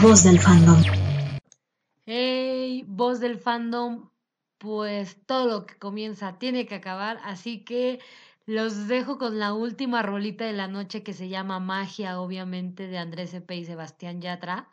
[0.00, 0.76] voz del fandom.
[2.04, 4.10] Hey, voz del fandom,
[4.58, 8.00] pues todo lo que comienza tiene que acabar, así que
[8.44, 12.98] los dejo con la última rolita de la noche que se llama Magia, obviamente, de
[12.98, 14.68] Andrés Epe y Sebastián Yatra.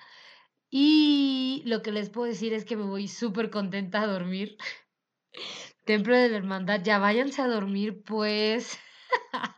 [0.70, 4.58] Y lo que les puedo decir es que me voy súper contenta a dormir.
[5.86, 8.78] Templo de la Hermandad, ya váyanse a dormir, pues.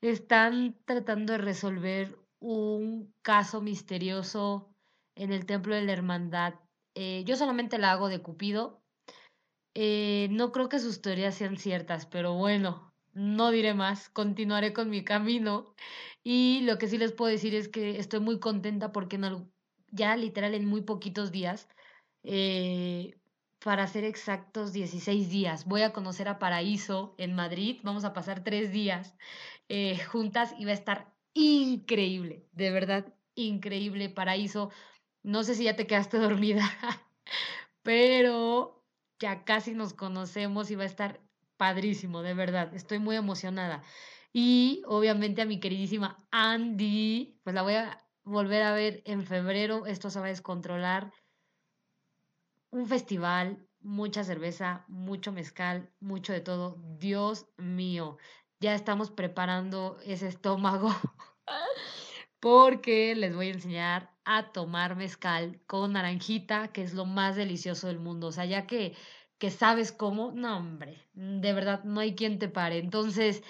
[0.00, 4.74] Están tratando de resolver un caso misterioso
[5.14, 6.54] en el Templo de la Hermandad.
[6.94, 8.82] Eh, yo solamente la hago de Cupido.
[9.74, 14.08] Eh, no creo que sus teorías sean ciertas, pero bueno, no diré más.
[14.08, 15.74] Continuaré con mi camino.
[16.24, 19.20] Y lo que sí les puedo decir es que estoy muy contenta porque
[19.90, 21.68] ya literal en muy poquitos días,
[22.22, 23.16] eh,
[23.62, 27.80] para ser exactos 16 días, voy a conocer a Paraíso en Madrid.
[27.82, 29.14] Vamos a pasar tres días
[30.08, 34.08] juntas y va a estar increíble, de verdad, increíble.
[34.08, 34.70] Paraíso,
[35.22, 36.64] no sé si ya te quedaste dormida,
[37.82, 38.84] pero
[39.18, 41.20] ya casi nos conocemos y va a estar
[41.56, 42.74] padrísimo, de verdad.
[42.74, 43.82] Estoy muy emocionada.
[44.32, 49.86] Y obviamente a mi queridísima Andy, pues la voy a volver a ver en febrero.
[49.86, 51.12] Esto se va a descontrolar.
[52.70, 56.76] Un festival, mucha cerveza, mucho mezcal, mucho de todo.
[56.98, 58.16] Dios mío,
[58.60, 60.90] ya estamos preparando ese estómago
[62.40, 67.88] porque les voy a enseñar a tomar mezcal con naranjita, que es lo más delicioso
[67.88, 68.28] del mundo.
[68.28, 68.94] O sea, ya que,
[69.38, 72.78] que sabes cómo, no, hombre, de verdad, no hay quien te pare.
[72.78, 73.42] Entonces,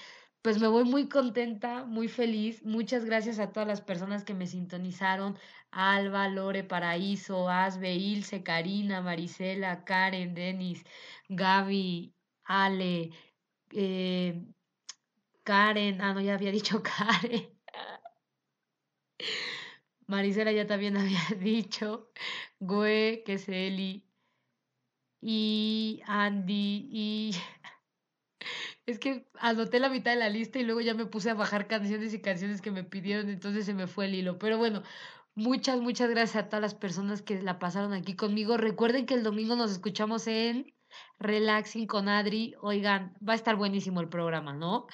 [0.43, 2.65] pues me voy muy contenta, muy feliz.
[2.65, 5.39] Muchas gracias a todas las personas que me sintonizaron.
[5.71, 10.85] Alba, Lore, Paraíso, Asbe, Ilse, Karina, Marisela, Karen, Denis,
[11.29, 12.15] Gaby,
[12.45, 13.11] Ale,
[13.73, 14.45] eh,
[15.45, 17.60] Karen, ah, no, ya había dicho Karen.
[20.07, 22.11] Marisela ya también había dicho.
[22.59, 24.05] Gue, que es Eli.
[25.21, 26.89] Y Andy.
[26.91, 27.31] Y.
[28.87, 31.69] Es que anoté la mitad de la lista y luego ya me puse a bajar
[31.69, 34.39] canciones y canciones que me pidieron, entonces se me fue el hilo.
[34.39, 34.83] Pero bueno,
[35.35, 38.57] muchas, muchas gracias a todas las personas que la pasaron aquí conmigo.
[38.57, 40.75] Recuerden que el domingo nos escuchamos en
[41.19, 42.55] Relaxing con Adri.
[42.63, 44.87] Oigan, va a estar buenísimo el programa, ¿no?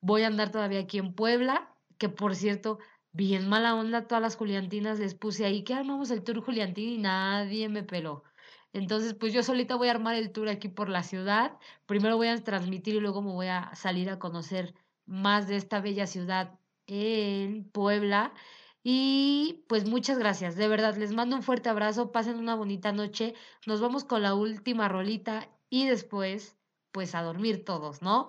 [0.00, 2.78] Voy a andar todavía aquí en Puebla, que por cierto,
[3.14, 6.98] bien mala onda, todas las Juliantinas les puse ahí que armamos el tour Juliantín y
[6.98, 8.24] nadie me peló.
[8.72, 11.58] Entonces, pues yo solita voy a armar el tour aquí por la ciudad.
[11.86, 14.74] Primero voy a transmitir y luego me voy a salir a conocer
[15.06, 18.34] más de esta bella ciudad en Puebla.
[18.82, 23.34] Y pues muchas gracias, de verdad, les mando un fuerte abrazo, pasen una bonita noche,
[23.66, 26.58] nos vamos con la última rolita y después
[26.92, 28.26] pues a dormir todos, ¿no?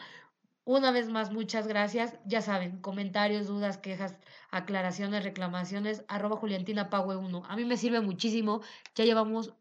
[0.65, 2.17] Una vez más, muchas gracias.
[2.25, 4.15] Ya saben, comentarios, dudas, quejas,
[4.49, 7.43] aclaraciones, reclamaciones, arroba Juliantina Pague 1.
[7.47, 8.61] A mí me sirve muchísimo.
[8.95, 9.53] Ya llevamos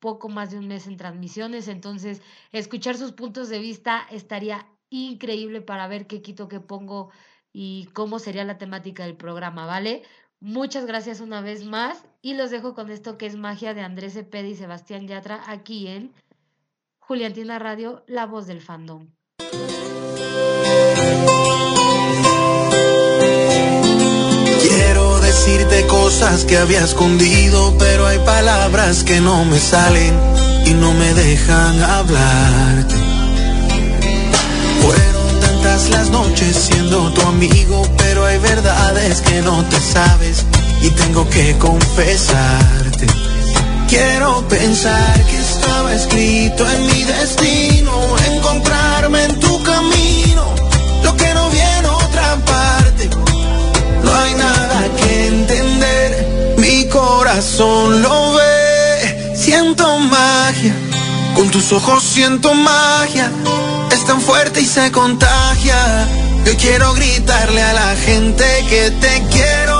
[0.00, 2.22] poco más de un mes en transmisiones, entonces
[2.52, 7.10] escuchar sus puntos de vista estaría increíble para ver qué quito, qué pongo
[7.52, 10.02] y cómo sería la temática del programa, ¿vale?
[10.40, 14.14] Muchas gracias una vez más y los dejo con esto que es magia de Andrés
[14.14, 16.14] Cepeda y Sebastián Yatra aquí en
[16.98, 19.10] Juliantina Radio, la voz del fandom.
[24.62, 30.14] Quiero decirte cosas que había escondido, pero hay palabras que no me salen
[30.66, 32.94] y no me dejan hablarte.
[34.82, 40.44] Fueron tantas las noches siendo tu amigo, pero hay verdades que no te sabes
[40.82, 43.06] y tengo que confesarte.
[43.88, 47.92] Quiero pensar que estaba escrito en mi destino,
[48.32, 50.54] encontrarme en tu camino,
[51.16, 53.10] que no otra parte.
[54.02, 60.74] No hay nada que entender, mi corazón lo ve, siento magia,
[61.34, 63.30] con tus ojos siento magia,
[63.90, 66.08] es tan fuerte y se contagia.
[66.44, 69.79] Yo quiero gritarle a la gente que te quiero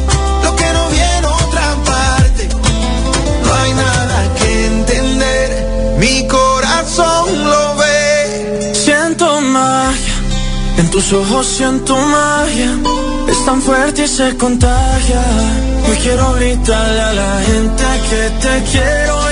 [8.73, 10.13] Siento magia,
[10.77, 12.71] en tus ojos siento magia.
[13.27, 15.23] Es tan fuerte y se contagia.
[15.87, 19.31] Yo quiero gritarle a la gente que te quiero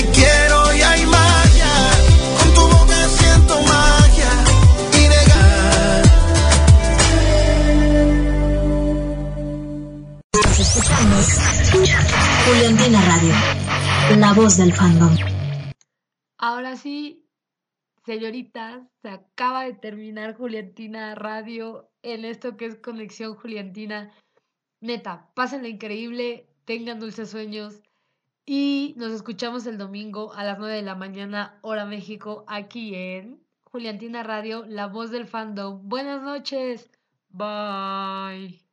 [11.21, 12.15] escuchando
[12.47, 13.33] Juliantina Radio,
[14.19, 15.15] la voz del fandom.
[16.39, 17.27] Ahora sí,
[18.05, 24.11] señoritas, se acaba de terminar Juliantina Radio en esto que es Conexión Juliantina.
[24.79, 27.83] Neta, pásenla increíble, tengan dulces sueños
[28.47, 33.39] y nos escuchamos el domingo a las 9 de la mañana, hora México, aquí en
[33.65, 35.87] Juliantina Radio, la voz del fandom.
[35.87, 36.89] Buenas noches.
[37.29, 38.70] Bye.